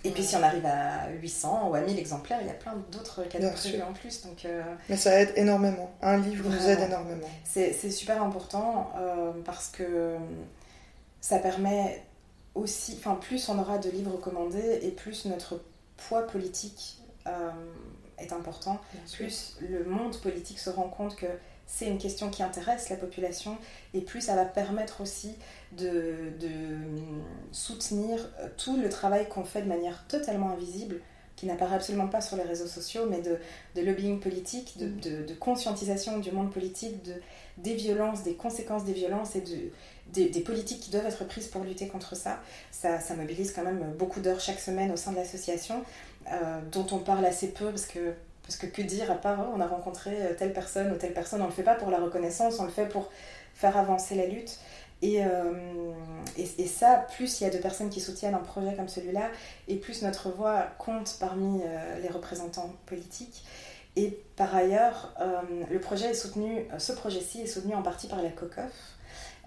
Et 0.03 0.11
puis 0.13 0.23
si 0.23 0.35
on 0.35 0.43
arrive 0.43 0.65
à 0.65 1.11
800 1.11 1.69
ou 1.69 1.75
à 1.75 1.83
1000 1.83 1.99
exemplaires, 1.99 2.39
il 2.41 2.47
y 2.47 2.51
a 2.51 2.55
plein 2.55 2.75
d'autres 2.91 3.25
cadeaux 3.25 3.49
en 3.87 3.93
plus. 3.93 4.23
Donc, 4.23 4.47
Mais 4.89 4.97
ça 4.97 5.21
aide 5.21 5.35
énormément. 5.37 5.91
Un 6.01 6.17
livre 6.17 6.49
nous 6.49 6.67
aide 6.67 6.81
énormément. 6.81 7.29
C'est 7.45 7.91
super 7.91 8.23
important 8.23 8.91
parce 9.45 9.69
que 9.69 10.17
ça 11.21 11.39
permet 11.39 12.05
aussi, 12.55 12.97
enfin 12.99 13.15
plus 13.15 13.49
on 13.49 13.59
aura 13.59 13.79
de 13.79 13.91
livres 13.91 14.13
recommandés 14.13 14.81
et 14.83 14.91
plus 14.91 15.27
notre 15.27 15.63
poids 15.97 16.27
politique 16.27 16.99
euh, 17.27 17.51
est 18.19 18.33
important, 18.33 18.81
plus 19.13 19.57
le 19.61 19.85
monde 19.85 20.17
politique 20.21 20.59
se 20.59 20.71
rend 20.71 20.89
compte 20.89 21.17
que 21.17 21.27
c'est 21.67 21.87
une 21.87 21.99
question 21.99 22.31
qui 22.31 22.43
intéresse 22.43 22.91
la 22.91 22.97
population 22.97 23.57
et 23.95 24.01
plus 24.01 24.21
ça 24.21 24.35
va 24.35 24.45
permettre 24.45 25.01
aussi 25.01 25.37
de, 25.73 26.33
soutenir 27.53 28.19
tout 28.57 28.77
le 28.77 28.89
travail 28.89 29.29
qu'on 29.29 29.45
fait 29.45 29.63
de 29.63 29.69
manière 29.69 30.05
totalement 30.09 30.51
invisible 30.51 31.01
qui 31.41 31.47
n'apparaît 31.47 31.77
absolument 31.77 32.07
pas 32.07 32.21
sur 32.21 32.37
les 32.37 32.43
réseaux 32.43 32.67
sociaux, 32.67 33.07
mais 33.09 33.23
de, 33.23 33.39
lobbying 33.81 34.21
politique, 34.21 34.77
de, 34.77 35.35
conscientisation 35.37 36.19
du 36.19 36.33
monde 36.33 36.53
politique, 36.53 37.03
de, 37.03 37.15
des 37.57 37.75
violences, 37.75 38.23
des 38.25 38.35
conséquences 38.35 38.85
des 38.85 38.93
violences 38.93 39.37
et 39.37 39.41
des, 40.13 40.29
des, 40.29 40.41
politiques 40.43 40.81
qui 40.81 40.91
doivent 40.91 41.07
être 41.07 41.27
prises 41.27 41.47
pour 41.47 41.65
lutter 41.65 41.89
contre 41.89 42.15
ça. 42.15 42.41
Ça, 42.71 43.01
ça 43.01 43.15
mobilise 43.15 43.53
quand 43.53 43.65
même 43.65 43.95
beaucoup 43.99 44.21
d'heures 44.21 44.39
chaque 44.39 44.61
semaine 44.61 44.93
au 44.93 44.97
sein 44.97 45.13
de 45.13 45.17
l'association, 45.17 45.83
euh, 46.31 46.61
dont 46.73 46.87
on 46.93 46.99
parle 46.99 47.25
assez 47.25 47.49
peu 47.49 47.71
parce 47.71 47.87
que 47.87 48.13
parce 48.43 48.57
que 48.57 48.67
que 48.67 48.83
dire 48.83 49.11
à 49.11 49.15
part 49.15 49.39
oh, 49.41 49.55
on 49.57 49.61
a 49.61 49.67
rencontré 49.67 50.13
telle 50.37 50.53
personne 50.53 50.93
ou 50.93 50.97
telle 50.97 51.15
personne, 51.15 51.41
on 51.41 51.45
ne 51.45 51.49
le 51.49 51.55
fait 51.55 51.63
pas 51.63 51.75
pour 51.75 51.91
la 51.91 52.01
reconnaissance, 52.01 52.61
on 52.61 52.65
le 52.65 52.71
fait 52.71 52.87
pour 52.87 53.09
faire 53.55 53.79
avancer 53.79 54.15
la 54.15 54.27
lutte. 54.27 54.59
Et, 55.03 55.25
euh, 55.25 55.53
et, 56.37 56.67
ça, 56.67 57.07
plus 57.17 57.41
il 57.41 57.45
y 57.45 57.47
a 57.47 57.51
de 57.51 57.59
personnes 57.59 57.89
qui 57.89 58.01
soutiennent 58.01 58.35
un 58.35 58.39
projet 58.39 58.75
comme 58.75 58.89
celui-là, 58.89 59.31
et 59.67 59.77
plus 59.77 60.03
notre 60.03 60.31
voix 60.31 60.67
compte 60.79 61.17
parmi 61.19 61.63
euh, 61.63 61.99
les 62.01 62.09
représentants 62.09 62.75
politiques. 62.87 63.45
Et 63.97 64.19
par 64.37 64.55
ailleurs, 64.55 65.15
le 65.69 65.81
projet 65.81 66.11
est 66.11 66.15
soutenu, 66.15 66.65
ce 66.79 66.93
projet-ci 66.93 67.41
est 67.41 67.47
soutenu 67.49 67.75
en 67.75 67.83
partie 67.83 68.07
par 68.07 68.23
la 68.23 68.29
COCOF, 68.29 68.71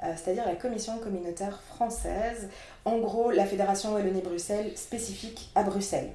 c'est-à-dire 0.02 0.46
la 0.46 0.56
Commission 0.56 0.98
communautaire 1.00 1.62
française, 1.62 2.50
en 2.84 2.98
gros 2.98 3.32
la 3.32 3.46
Fédération 3.46 3.94
Wallonie-Bruxelles 3.94 4.78
spécifique 4.78 5.50
à 5.56 5.63
Bruxelles. 5.63 6.12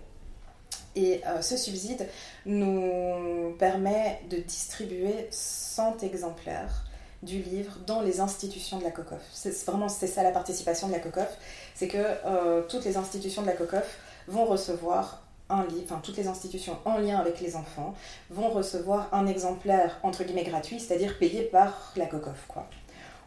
Et 0.98 1.20
euh, 1.26 1.42
ce 1.42 1.56
subside 1.56 2.08
nous 2.44 3.54
permet 3.58 4.20
de 4.30 4.38
distribuer 4.38 5.28
100 5.30 6.02
exemplaires 6.02 6.84
du 7.22 7.42
livre 7.42 7.76
dans 7.86 8.00
les 8.00 8.20
institutions 8.20 8.78
de 8.78 8.84
la 8.84 8.90
COCOF. 8.90 9.22
C'est 9.32 9.64
vraiment 9.66 9.88
c'est 9.88 10.06
ça 10.06 10.22
la 10.22 10.30
participation 10.30 10.88
de 10.88 10.92
la 10.92 11.00
COCOF, 11.00 11.36
c'est 11.74 11.88
que 11.88 11.98
euh, 11.98 12.62
toutes 12.68 12.84
les 12.84 12.96
institutions 12.96 13.42
de 13.42 13.48
la 13.48 13.54
COCOF 13.54 13.98
vont 14.28 14.44
recevoir 14.44 15.22
un 15.50 15.64
livre, 15.66 15.84
enfin 15.84 16.00
toutes 16.02 16.16
les 16.16 16.28
institutions 16.28 16.76
en 16.84 16.98
lien 16.98 17.18
avec 17.18 17.40
les 17.40 17.56
enfants 17.56 17.94
vont 18.30 18.50
recevoir 18.50 19.08
un 19.12 19.26
exemplaire 19.26 19.98
entre 20.02 20.22
guillemets 20.24 20.44
gratuit, 20.44 20.78
c'est-à-dire 20.78 21.18
payé 21.18 21.42
par 21.42 21.92
la 21.96 22.06
COCOF 22.06 22.46
quoi. 22.46 22.68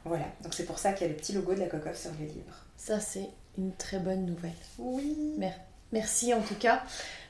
Voilà, 0.05 0.25
donc 0.41 0.53
c'est 0.53 0.65
pour 0.65 0.79
ça 0.79 0.93
qu'il 0.93 1.07
y 1.07 1.09
a 1.09 1.13
le 1.13 1.17
petit 1.17 1.33
logo 1.33 1.53
de 1.53 1.59
la 1.59 1.67
COCOF 1.67 1.97
sur 1.97 2.11
le 2.19 2.25
livre. 2.25 2.65
Ça 2.77 2.99
c'est 2.99 3.29
une 3.57 3.73
très 3.73 3.99
bonne 3.99 4.25
nouvelle. 4.25 4.51
Oui. 4.77 5.35
Merci. 5.37 5.70
Merci 5.91 6.33
en 6.33 6.41
tout 6.41 6.55
cas. 6.55 6.83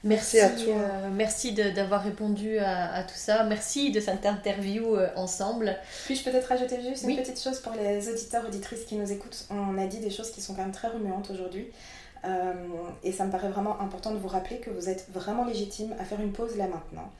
Merci, 0.03 0.39
à 0.39 0.49
toi. 0.49 0.73
Euh, 0.73 1.09
merci 1.13 1.53
d'avoir 1.53 2.03
répondu 2.03 2.57
à, 2.57 3.03
tout 3.03 3.15
ça. 3.15 3.43
Merci 3.43 3.91
de 3.91 3.99
cette 3.99 4.25
interview 4.25 4.95
euh, 4.95 5.09
ensemble. 5.15 5.77
Puis-je 6.05 6.23
peut-être 6.23 6.47
rajouter 6.47 6.81
juste 6.81 7.03
une 7.03 7.15
petite 7.15 7.39
chose 7.39 7.59
pour 7.59 7.73
les 7.73 8.09
auditeurs, 8.09 8.45
auditrices 8.47 8.85
qui 8.85 8.95
nous 8.95 9.11
écoutent? 9.11 9.45
On 9.51 9.77
a 9.77 9.85
dit 9.85 9.99
des 9.99 10.09
choses 10.09 10.31
qui 10.31 10.41
sont 10.41 10.55
quand 10.55 10.63
même 10.63 10.71
très 10.71 10.87
remuantes 10.87 11.29
aujourd'hui. 11.29 11.67
Euh, 12.23 12.53
et 13.03 13.11
ça 13.11 13.25
me 13.25 13.31
paraît 13.31 13.49
vraiment 13.49 13.79
important 13.79 14.11
de 14.11 14.17
vous 14.17 14.27
rappeler 14.27 14.59
que 14.59 14.69
vous 14.69 14.89
êtes 14.89 15.07
vraiment 15.11 15.45
légitime 15.45 15.95
à 15.99 16.05
faire 16.05 16.21
une 16.21 16.31
pause 16.31 16.55
là 16.55 16.67
maintenant 16.67 17.11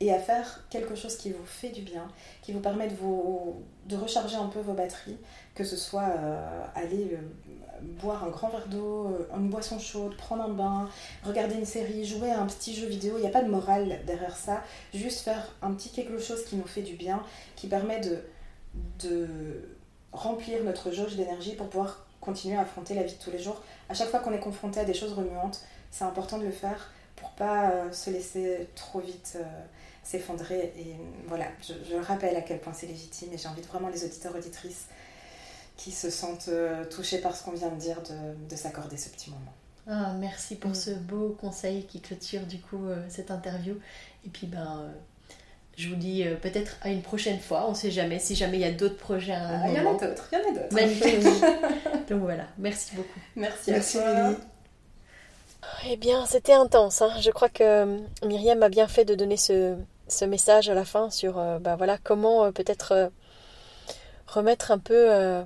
et 0.00 0.12
à 0.12 0.18
faire 0.18 0.64
quelque 0.70 0.94
chose 0.94 1.16
qui 1.16 1.30
vous 1.30 1.44
fait 1.44 1.70
du 1.70 1.82
bien, 1.82 2.06
qui 2.42 2.52
vous 2.52 2.60
permet 2.60 2.86
de, 2.86 2.94
vous, 2.94 3.62
de 3.86 3.96
recharger 3.96 4.36
un 4.36 4.46
peu 4.46 4.60
vos 4.60 4.74
batteries, 4.74 5.18
que 5.56 5.64
ce 5.64 5.76
soit 5.76 6.12
aller 6.76 7.18
boire 7.82 8.24
un 8.24 8.30
grand 8.30 8.48
verre 8.48 8.68
d'eau, 8.68 9.06
euh, 9.06 9.36
une 9.36 9.50
boisson 9.50 9.78
chaude, 9.78 10.16
prendre 10.16 10.44
un 10.44 10.48
bain, 10.48 10.88
regarder 11.24 11.54
une 11.54 11.66
série, 11.66 12.04
jouer 12.04 12.30
à 12.30 12.40
un 12.40 12.46
petit 12.46 12.74
jeu 12.74 12.86
vidéo. 12.86 13.14
Il 13.16 13.22
n'y 13.22 13.26
a 13.26 13.30
pas 13.30 13.42
de 13.42 13.50
morale 13.50 14.00
derrière 14.06 14.36
ça. 14.36 14.62
Juste 14.94 15.20
faire 15.20 15.54
un 15.62 15.72
petit 15.72 15.90
quelque 15.90 16.18
chose 16.18 16.44
qui 16.44 16.56
nous 16.56 16.66
fait 16.66 16.82
du 16.82 16.94
bien, 16.94 17.22
qui 17.56 17.66
permet 17.66 18.00
de, 18.00 18.18
de 19.06 19.28
remplir 20.12 20.64
notre 20.64 20.90
jauge 20.92 21.16
d'énergie 21.16 21.54
pour 21.54 21.68
pouvoir 21.68 22.06
continuer 22.20 22.56
à 22.56 22.62
affronter 22.62 22.94
la 22.94 23.02
vie 23.02 23.14
de 23.14 23.22
tous 23.22 23.30
les 23.30 23.38
jours. 23.38 23.62
À 23.88 23.94
chaque 23.94 24.08
fois 24.08 24.20
qu'on 24.20 24.32
est 24.32 24.40
confronté 24.40 24.80
à 24.80 24.84
des 24.84 24.94
choses 24.94 25.12
remuantes, 25.12 25.60
c'est 25.90 26.04
important 26.04 26.38
de 26.38 26.44
le 26.44 26.52
faire 26.52 26.92
pour 27.16 27.30
pas 27.30 27.70
euh, 27.70 27.92
se 27.92 28.10
laisser 28.10 28.68
trop 28.74 29.00
vite 29.00 29.36
euh, 29.36 29.44
s'effondrer. 30.02 30.72
Et 30.78 30.96
voilà, 31.26 31.46
je, 31.60 31.96
rappelle 31.96 32.36
à 32.36 32.42
quel 32.42 32.60
point 32.60 32.72
c'est 32.72 32.86
légitime 32.86 33.32
et 33.32 33.38
j'invite 33.38 33.66
vraiment 33.66 33.88
les 33.88 34.04
auditeurs 34.04 34.34
auditrices 34.34 34.86
qui 35.78 35.92
se 35.92 36.10
sentent 36.10 36.48
euh, 36.48 36.84
touchés 36.84 37.18
par 37.18 37.34
ce 37.34 37.44
qu'on 37.44 37.52
vient 37.52 37.70
de 37.70 37.76
dire, 37.76 38.02
de, 38.50 38.56
s'accorder 38.56 38.98
ce 38.98 39.08
petit 39.08 39.30
moment. 39.30 39.52
Ah, 39.86 40.12
merci 40.18 40.56
pour 40.56 40.72
mm. 40.72 40.74
ce 40.74 40.90
beau 40.90 41.36
conseil 41.40 41.84
qui 41.86 42.00
clôture 42.00 42.42
du 42.42 42.58
coup 42.58 42.84
euh, 42.88 43.00
cette 43.08 43.30
interview. 43.30 43.76
Et 44.26 44.28
puis 44.28 44.48
ben, 44.48 44.80
euh, 44.80 44.88
je 45.76 45.88
vous 45.88 45.94
dis 45.94 46.24
peut-être 46.42 46.76
à 46.82 46.90
une 46.90 47.00
prochaine 47.00 47.38
fois, 47.38 47.64
on 47.66 47.70
ne 47.70 47.76
sait 47.76 47.92
jamais, 47.92 48.18
si 48.18 48.34
jamais 48.34 48.58
il 48.58 48.62
y 48.62 48.64
a 48.64 48.72
d'autres 48.72 48.96
projets 48.96 49.32
à 49.32 49.48
ah, 49.48 49.68
Il 49.68 49.74
y 49.74 49.80
en 49.80 49.96
a 49.96 50.06
d'autres, 50.06 50.28
il 50.32 50.38
y 50.38 50.42
en 50.42 50.50
a 50.50 50.60
d'autres. 50.60 50.74
Magnifique. 50.74 51.22
Donc 52.10 52.22
voilà, 52.22 52.44
merci 52.58 52.96
beaucoup. 52.96 53.20
Merci, 53.36 53.70
merci 53.70 53.98
à 53.98 54.32
Eh 55.88 55.96
bien, 55.96 56.26
c'était 56.26 56.54
intense. 56.54 57.02
Hein. 57.02 57.12
Je 57.20 57.30
crois 57.30 57.48
que 57.48 58.00
Myriam 58.26 58.60
a 58.64 58.68
bien 58.68 58.88
fait 58.88 59.04
de 59.04 59.14
donner 59.14 59.36
ce, 59.36 59.76
ce 60.08 60.24
message 60.24 60.68
à 60.68 60.74
la 60.74 60.84
fin 60.84 61.08
sur 61.10 61.34
ben, 61.60 61.76
voilà, 61.76 61.98
comment 62.02 62.50
peut-être 62.50 63.12
remettre 64.26 64.72
un 64.72 64.78
peu 64.78 65.44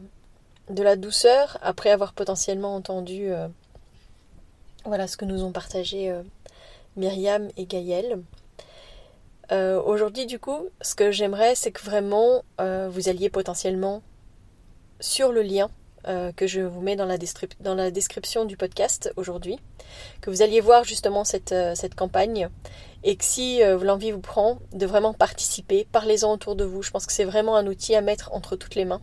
de 0.70 0.82
la 0.82 0.96
douceur 0.96 1.58
après 1.62 1.90
avoir 1.90 2.12
potentiellement 2.12 2.74
entendu 2.74 3.32
euh, 3.32 3.48
voilà 4.84 5.06
ce 5.06 5.16
que 5.16 5.24
nous 5.24 5.44
ont 5.44 5.52
partagé 5.52 6.10
euh, 6.10 6.22
Myriam 6.96 7.48
et 7.56 7.66
Gaëlle. 7.66 8.22
Euh, 9.50 9.80
aujourd'hui 9.82 10.26
du 10.26 10.38
coup, 10.38 10.68
ce 10.80 10.94
que 10.94 11.10
j'aimerais 11.10 11.54
c'est 11.54 11.72
que 11.72 11.82
vraiment 11.82 12.42
vous 12.58 13.08
alliez 13.08 13.28
potentiellement 13.28 14.02
sur 15.00 15.32
le 15.32 15.42
lien 15.42 15.68
que 16.36 16.46
je 16.46 16.60
vous 16.60 16.80
mets 16.80 16.96
dans 16.96 17.06
la, 17.06 17.16
dans 17.60 17.74
la 17.74 17.90
description 17.90 18.44
du 18.44 18.56
podcast 18.56 19.12
aujourd'hui, 19.16 19.58
que 20.20 20.30
vous 20.30 20.42
alliez 20.42 20.60
voir 20.60 20.84
justement 20.84 21.24
cette 21.24 21.94
campagne 21.96 22.48
et 23.04 23.16
que 23.16 23.24
si 23.24 23.60
l'envie 23.82 24.12
vous 24.12 24.20
prend 24.20 24.58
de 24.72 24.86
vraiment 24.86 25.12
participer, 25.12 25.86
parlez-en 25.90 26.32
autour 26.32 26.56
de 26.56 26.64
vous. 26.64 26.82
Je 26.82 26.90
pense 26.90 27.06
que 27.06 27.12
c'est 27.12 27.24
vraiment 27.24 27.56
un 27.56 27.66
outil 27.66 27.94
à 27.94 28.00
mettre 28.00 28.32
entre 28.32 28.56
toutes 28.56 28.74
les 28.74 28.84
mains. 28.84 29.02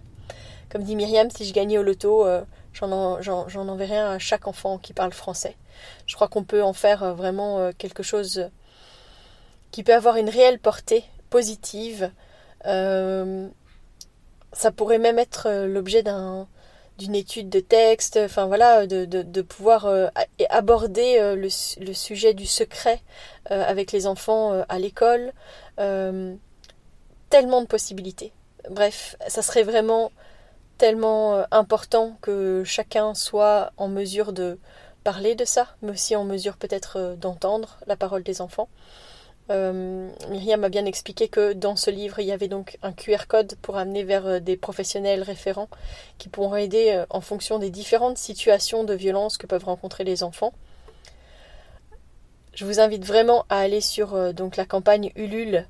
Comme 0.69 0.83
dit 0.83 0.95
Myriam, 0.95 1.31
si 1.31 1.45
je 1.45 1.53
gagnais 1.53 1.79
au 1.79 1.83
loto, 1.83 2.27
euh, 2.27 2.43
j'en 2.73 3.67
enverrais 3.67 3.97
un 3.97 4.11
à 4.11 4.19
chaque 4.19 4.47
enfant 4.47 4.77
qui 4.77 4.93
parle 4.93 5.11
français. 5.11 5.55
Je 6.05 6.15
crois 6.15 6.27
qu'on 6.27 6.43
peut 6.43 6.61
en 6.61 6.73
faire 6.73 7.03
euh, 7.03 7.13
vraiment 7.13 7.57
euh, 7.57 7.71
quelque 7.75 8.03
chose 8.03 8.49
qui 9.71 9.83
peut 9.83 9.95
avoir 9.95 10.17
une 10.17 10.29
réelle 10.29 10.59
portée 10.59 11.03
positive. 11.29 12.11
ça 12.63 13.51
pourrait 14.75 14.97
même 14.97 15.19
être 15.19 15.47
l'objet 15.65 16.03
d'une 16.97 17.15
étude 17.15 17.49
de 17.49 17.59
texte, 17.59 18.17
enfin 18.17 18.47
voilà, 18.47 18.87
de, 18.87 19.41
pouvoir 19.43 19.87
aborder 20.49 21.19
le, 21.35 21.49
le, 21.85 21.93
sujet 21.93 22.33
du 22.33 22.47
secret 22.47 22.99
avec 23.45 23.91
les 23.91 24.07
enfants 24.07 24.63
à 24.67 24.79
l'école. 24.79 25.33
tellement 25.77 27.61
de 27.61 27.67
possibilités. 27.67 28.33
Bref, 28.71 29.15
ça 29.27 29.43
serait 29.43 29.63
vraiment 29.63 30.11
tellement 30.79 31.35
euh, 31.35 31.43
important 31.51 32.17
que 32.21 32.63
chacun 32.65 33.13
soit 33.13 33.71
en 33.77 33.89
mesure 33.89 34.33
de 34.33 34.57
parler 35.03 35.35
de 35.35 35.45
ça, 35.45 35.67
mais 35.81 35.91
aussi 35.91 36.15
en 36.15 36.23
mesure 36.23 36.57
peut-être 36.57 36.97
euh, 36.97 37.15
d'entendre 37.15 37.77
la 37.85 37.95
parole 37.95 38.23
des 38.23 38.41
enfants. 38.41 38.69
Euh, 39.51 40.09
Myriam 40.29 40.63
a 40.63 40.69
bien 40.69 40.85
expliqué 40.85 41.27
que 41.27 41.53
dans 41.53 41.75
ce 41.75 41.91
livre, 41.91 42.19
il 42.19 42.27
y 42.27 42.31
avait 42.31 42.47
donc 42.47 42.77
un 42.81 42.93
QR 42.93 43.27
code 43.27 43.55
pour 43.61 43.77
amener 43.77 44.03
vers 44.03 44.39
des 44.39 44.55
professionnels 44.55 45.21
référents 45.21 45.69
qui 46.17 46.29
pourront 46.29 46.55
aider 46.55 47.03
en 47.09 47.19
fonction 47.19 47.59
des 47.59 47.71
différentes 47.71 48.17
situations 48.17 48.83
de 48.83 48.93
violence 48.93 49.37
que 49.37 49.47
peuvent 49.47 49.65
rencontrer 49.65 50.03
les 50.03 50.23
enfants. 50.23 50.53
Je 52.53 52.63
vous 52.63 52.79
invite 52.79 53.03
vraiment 53.03 53.45
à 53.49 53.57
aller 53.57 53.81
sur 53.81 54.33
donc 54.35 54.55
la 54.55 54.65
campagne 54.65 55.11
Ulule 55.15 55.65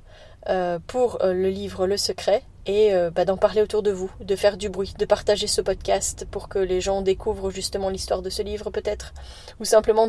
pour 0.87 1.19
le 1.23 1.49
livre 1.49 1.87
Le 1.87 1.95
Secret 1.95 2.43
et 2.65 2.93
euh, 2.93 3.09
bah, 3.09 3.25
d'en 3.25 3.37
parler 3.37 3.61
autour 3.61 3.83
de 3.83 3.91
vous, 3.91 4.11
de 4.19 4.35
faire 4.35 4.57
du 4.57 4.69
bruit, 4.69 4.93
de 4.97 5.05
partager 5.05 5.47
ce 5.47 5.61
podcast 5.61 6.25
pour 6.29 6.49
que 6.49 6.59
les 6.59 6.81
gens 6.81 7.01
découvrent 7.01 7.51
justement 7.51 7.89
l'histoire 7.89 8.21
de 8.21 8.29
ce 8.29 8.41
livre 8.41 8.69
peut-être, 8.69 9.13
ou 9.59 9.65
simplement 9.65 10.07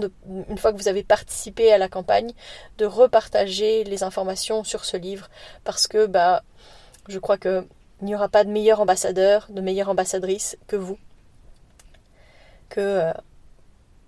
une 0.48 0.58
fois 0.58 0.72
que 0.72 0.78
vous 0.78 0.88
avez 0.88 1.02
participé 1.02 1.72
à 1.72 1.78
la 1.78 1.88
campagne, 1.88 2.32
de 2.78 2.86
repartager 2.86 3.84
les 3.84 4.02
informations 4.02 4.64
sur 4.64 4.84
ce 4.84 4.96
livre. 4.96 5.28
Parce 5.64 5.86
que 5.86 6.06
bah 6.06 6.42
je 7.08 7.18
crois 7.18 7.38
que 7.38 7.66
il 8.00 8.06
n'y 8.06 8.14
aura 8.14 8.28
pas 8.28 8.44
de 8.44 8.50
meilleur 8.50 8.80
ambassadeur, 8.80 9.46
de 9.50 9.60
meilleure 9.60 9.90
ambassadrice 9.90 10.56
que 10.66 10.76
vous, 10.76 10.98
que 12.70 12.80
euh, 12.80 13.12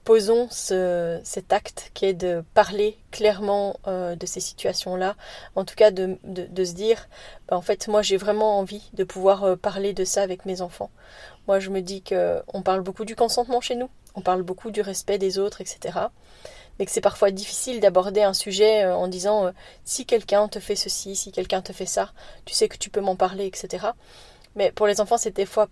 posons 0.05 0.48
cet 0.50 1.53
acte 1.53 1.90
qui 1.94 2.07
est 2.07 2.14
de 2.14 2.44
parler 2.55 2.98
clairement 3.11 3.76
euh, 3.86 4.16
de 4.16 4.26
ces 4.26 4.40
situations-là, 4.40 5.16
en 5.55 5.64
tout 5.64 5.74
cas 5.74 5.90
de, 5.90 6.18
se 6.64 6.72
dire, 6.72 7.09
bah, 7.48 7.57
en 7.57 7.62
fait 7.62 7.88
moi 7.88 8.03
j'ai 8.03 8.16
vraiment 8.16 8.59
envie 8.59 8.90
de 8.94 9.05
pouvoir 9.05 9.44
euh, 9.44 9.57
parler 9.57 9.92
de 9.92 10.05
ça 10.05 10.22
avec 10.22 10.44
mes 10.44 10.61
enfants. 10.61 10.90
Moi 11.46 11.61
je 11.61 11.70
me 11.70 11.80
dis 11.80 12.03
que 12.03 12.42
on 12.53 12.62
parle 12.62 12.80
beaucoup 12.80 13.05
du 13.05 13.16
consentement 13.16 13.61
chez 13.61 13.76
nous, 13.76 13.90
on 14.14 14.20
parle 14.20 14.42
beaucoup 14.42 14.70
du 14.70 14.80
respect 14.80 15.18
des 15.18 15.38
autres, 15.38 15.61
etc. 15.61 15.98
mais 16.78 16.86
que 16.86 16.90
c'est 16.90 17.00
parfois 17.00 17.30
difficile 17.30 17.80
d'aborder 17.80 18.22
un 18.22 18.34
sujet 18.34 18.86
en 18.86 19.07
disant 19.09 19.53
si 19.84 20.07
quelqu'un 20.07 20.48
te 20.48 20.59
fait 20.59 20.76
ceci, 20.76 21.16
si 21.16 21.32
quelqu'un 21.32 21.62
te 21.62 21.72
fait 21.72 21.86
ça, 21.86 22.12
tu 22.44 22.55
sais 22.55 22.68
que 22.68 22.76
tu 22.76 22.90
peux 22.90 23.00
m'en 23.00 23.16
parler, 23.16 23.46
etc. 23.46 23.88
Mais 24.57 24.72
pour 24.72 24.86
les 24.86 25.00
enfants, 25.00 25.16
c'est 25.16 25.36
des 25.36 25.46
fois 25.46 25.68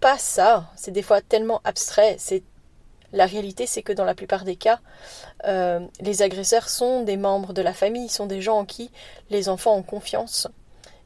pas 0.00 0.18
ça, 0.18 0.70
c'est 0.76 0.90
des 0.90 1.02
fois 1.02 1.20
tellement 1.20 1.60
abstrait, 1.64 2.16
c'est 2.18 2.42
la 3.12 3.26
réalité, 3.26 3.66
c'est 3.66 3.82
que 3.82 3.92
dans 3.92 4.04
la 4.04 4.14
plupart 4.14 4.44
des 4.44 4.56
cas, 4.56 4.80
euh, 5.44 5.80
les 6.00 6.22
agresseurs 6.22 6.68
sont 6.68 7.02
des 7.02 7.16
membres 7.16 7.52
de 7.52 7.62
la 7.62 7.74
famille, 7.74 8.08
sont 8.08 8.26
des 8.26 8.40
gens 8.40 8.58
en 8.58 8.64
qui 8.64 8.90
les 9.30 9.48
enfants 9.48 9.76
ont 9.76 9.82
confiance 9.82 10.48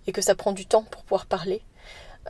et 0.07 0.13
que 0.13 0.23
ça 0.23 0.35
prend 0.35 0.53
du 0.53 0.67
temps 0.67 0.85
pour 0.85 1.03
pouvoir 1.03 1.27
parler. 1.27 1.63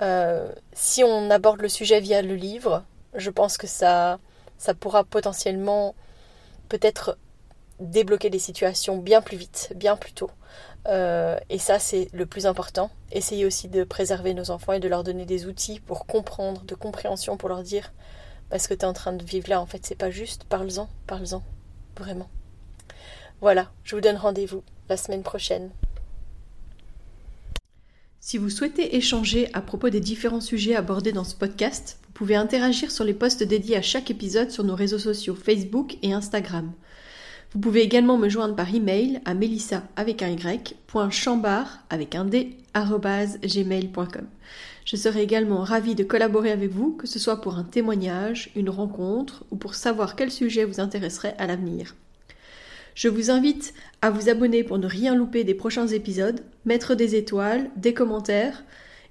Euh, 0.03 0.51
si 0.73 1.05
on 1.05 1.31
aborde 1.31 1.61
le 1.61 1.69
sujet 1.69 2.01
via 2.01 2.23
le 2.23 2.35
livre, 2.35 2.85
je 3.15 3.31
pense 3.31 3.59
que 3.59 3.67
ça, 3.67 4.19
pourra 4.81 5.05
potentiellement 5.05 5.95
peut-être 6.69 7.19
débloquer 7.79 8.31
des 8.31 8.39
situations 8.39 8.97
bien 8.97 9.21
plus 9.21 9.37
vite, 9.37 9.73
bien 9.77 9.97
plus 9.97 10.13
tôt. 10.13 10.31
Euh, 10.89 11.39
et 11.51 11.59
ça, 11.59 11.79
c'est 11.79 12.09
le 12.13 12.25
plus 12.25 12.47
important. 12.47 12.91
Essayez 13.13 13.45
aussi 13.45 13.69
de 13.69 13.85
préserver 13.85 14.33
nos 14.33 14.51
enfants 14.51 14.73
et 14.73 14.81
de 14.81 14.89
leur 14.89 15.05
donner 15.05 15.27
des 15.27 15.47
outils 15.47 15.81
pour 15.81 16.07
comprendre, 16.07 16.63
de 16.63 16.75
compréhension, 16.75 17.37
pour 17.37 17.49
leur 17.49 17.63
dire 17.63 17.93
parce 18.51 18.67
que 18.69 18.75
tu 18.75 18.81
es 18.81 18.85
en 18.85 18.93
train 18.93 19.13
de 19.13 19.25
vivre 19.25 19.49
là, 19.49 19.61
en 19.61 19.67
fait, 19.67 19.85
c'est 19.85 19.95
pas 19.95 20.11
juste. 20.11 20.45
Parle-en, 20.45 20.89
parle-en, 21.07 21.43
vraiment. 21.99 22.29
Voilà, 23.41 23.71
je 23.85 23.95
vous 23.95 24.01
donne 24.01 24.17
rendez-vous 24.17 24.63
la 24.89 24.97
semaine 24.97 25.23
prochaine. 25.23 25.71
Si 28.21 28.39
vous 28.39 28.51
souhaitez 28.51 28.97
échanger 28.97 29.49
à 29.53 29.61
propos 29.61 29.89
des 29.89 30.01
différents 30.01 30.41
sujets 30.41 30.75
abordés 30.75 31.13
dans 31.13 31.23
ce 31.23 31.37
podcast, 31.37 31.99
vous 32.07 32.13
pouvez 32.13 32.35
interagir 32.35 32.91
sur 32.91 33.05
les 33.05 33.15
posts 33.15 33.43
dédiés 33.43 33.77
à 33.77 33.83
chaque 33.83 34.11
épisode 34.11 34.51
sur 34.51 34.65
nos 34.65 34.75
réseaux 34.75 34.99
sociaux 34.99 35.37
Facebook 35.37 35.97
et 36.03 36.13
Instagram. 36.13 36.73
Vous 37.53 37.61
pouvez 37.61 37.83
également 37.83 38.19
me 38.19 38.29
joindre 38.29 38.57
par 38.57 38.75
email 38.75 39.21
à 39.25 39.35
melissa 39.35 39.85
avec 39.95 40.23
un 40.23 40.31
y, 40.31 40.75
avec 41.89 42.15
un 42.15 42.25
d, 42.25 42.57
gmail.com. 42.75 44.27
Je 44.87 44.95
serai 44.95 45.21
également 45.23 45.65
ravie 45.65 45.97
de 45.97 46.05
collaborer 46.05 46.53
avec 46.53 46.71
vous, 46.71 46.93
que 46.93 47.09
ce 47.09 47.19
soit 47.19 47.41
pour 47.41 47.57
un 47.57 47.65
témoignage, 47.65 48.53
une 48.55 48.71
rencontre 48.71 49.45
ou 49.51 49.57
pour 49.57 49.75
savoir 49.75 50.15
quel 50.15 50.31
sujet 50.31 50.65
vous 50.65 50.79
intéresserait 50.79 51.35
à 51.39 51.49
l'avenir. 51.49 51.97
Je 52.95 53.09
vous 53.09 53.33
invite 53.33 53.75
à 54.01 54.11
vous 54.11 54.29
abonner 54.29 54.63
pour 54.63 54.79
ne 54.79 54.87
rien 54.87 55.17
louper 55.17 55.43
des 55.43 55.55
prochains 55.55 55.89
épisodes, 55.89 56.41
mettre 56.65 56.95
des 56.95 57.17
étoiles, 57.17 57.69
des 57.75 57.95
commentaires 57.95 58.63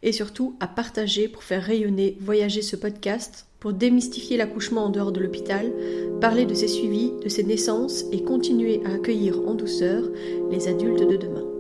et 0.01 0.13
surtout 0.13 0.55
à 0.61 0.67
partager 0.67 1.27
pour 1.27 1.43
faire 1.43 1.63
rayonner, 1.63 2.17
voyager 2.21 2.61
ce 2.61 2.77
podcast, 2.77 3.45
pour 3.59 3.73
démystifier 3.73 4.37
l'accouchement 4.37 4.85
en 4.85 4.89
dehors 4.89 5.11
de 5.11 5.19
l'hôpital, 5.19 5.73
parler 6.21 6.45
de 6.45 6.53
ses 6.53 6.69
suivis, 6.69 7.11
de 7.21 7.27
ses 7.27 7.43
naissances 7.43 8.05
et 8.13 8.23
continuer 8.23 8.81
à 8.85 8.93
accueillir 8.93 9.41
en 9.45 9.55
douceur 9.55 10.05
les 10.49 10.69
adultes 10.69 11.05
de 11.05 11.17
demain. 11.17 11.54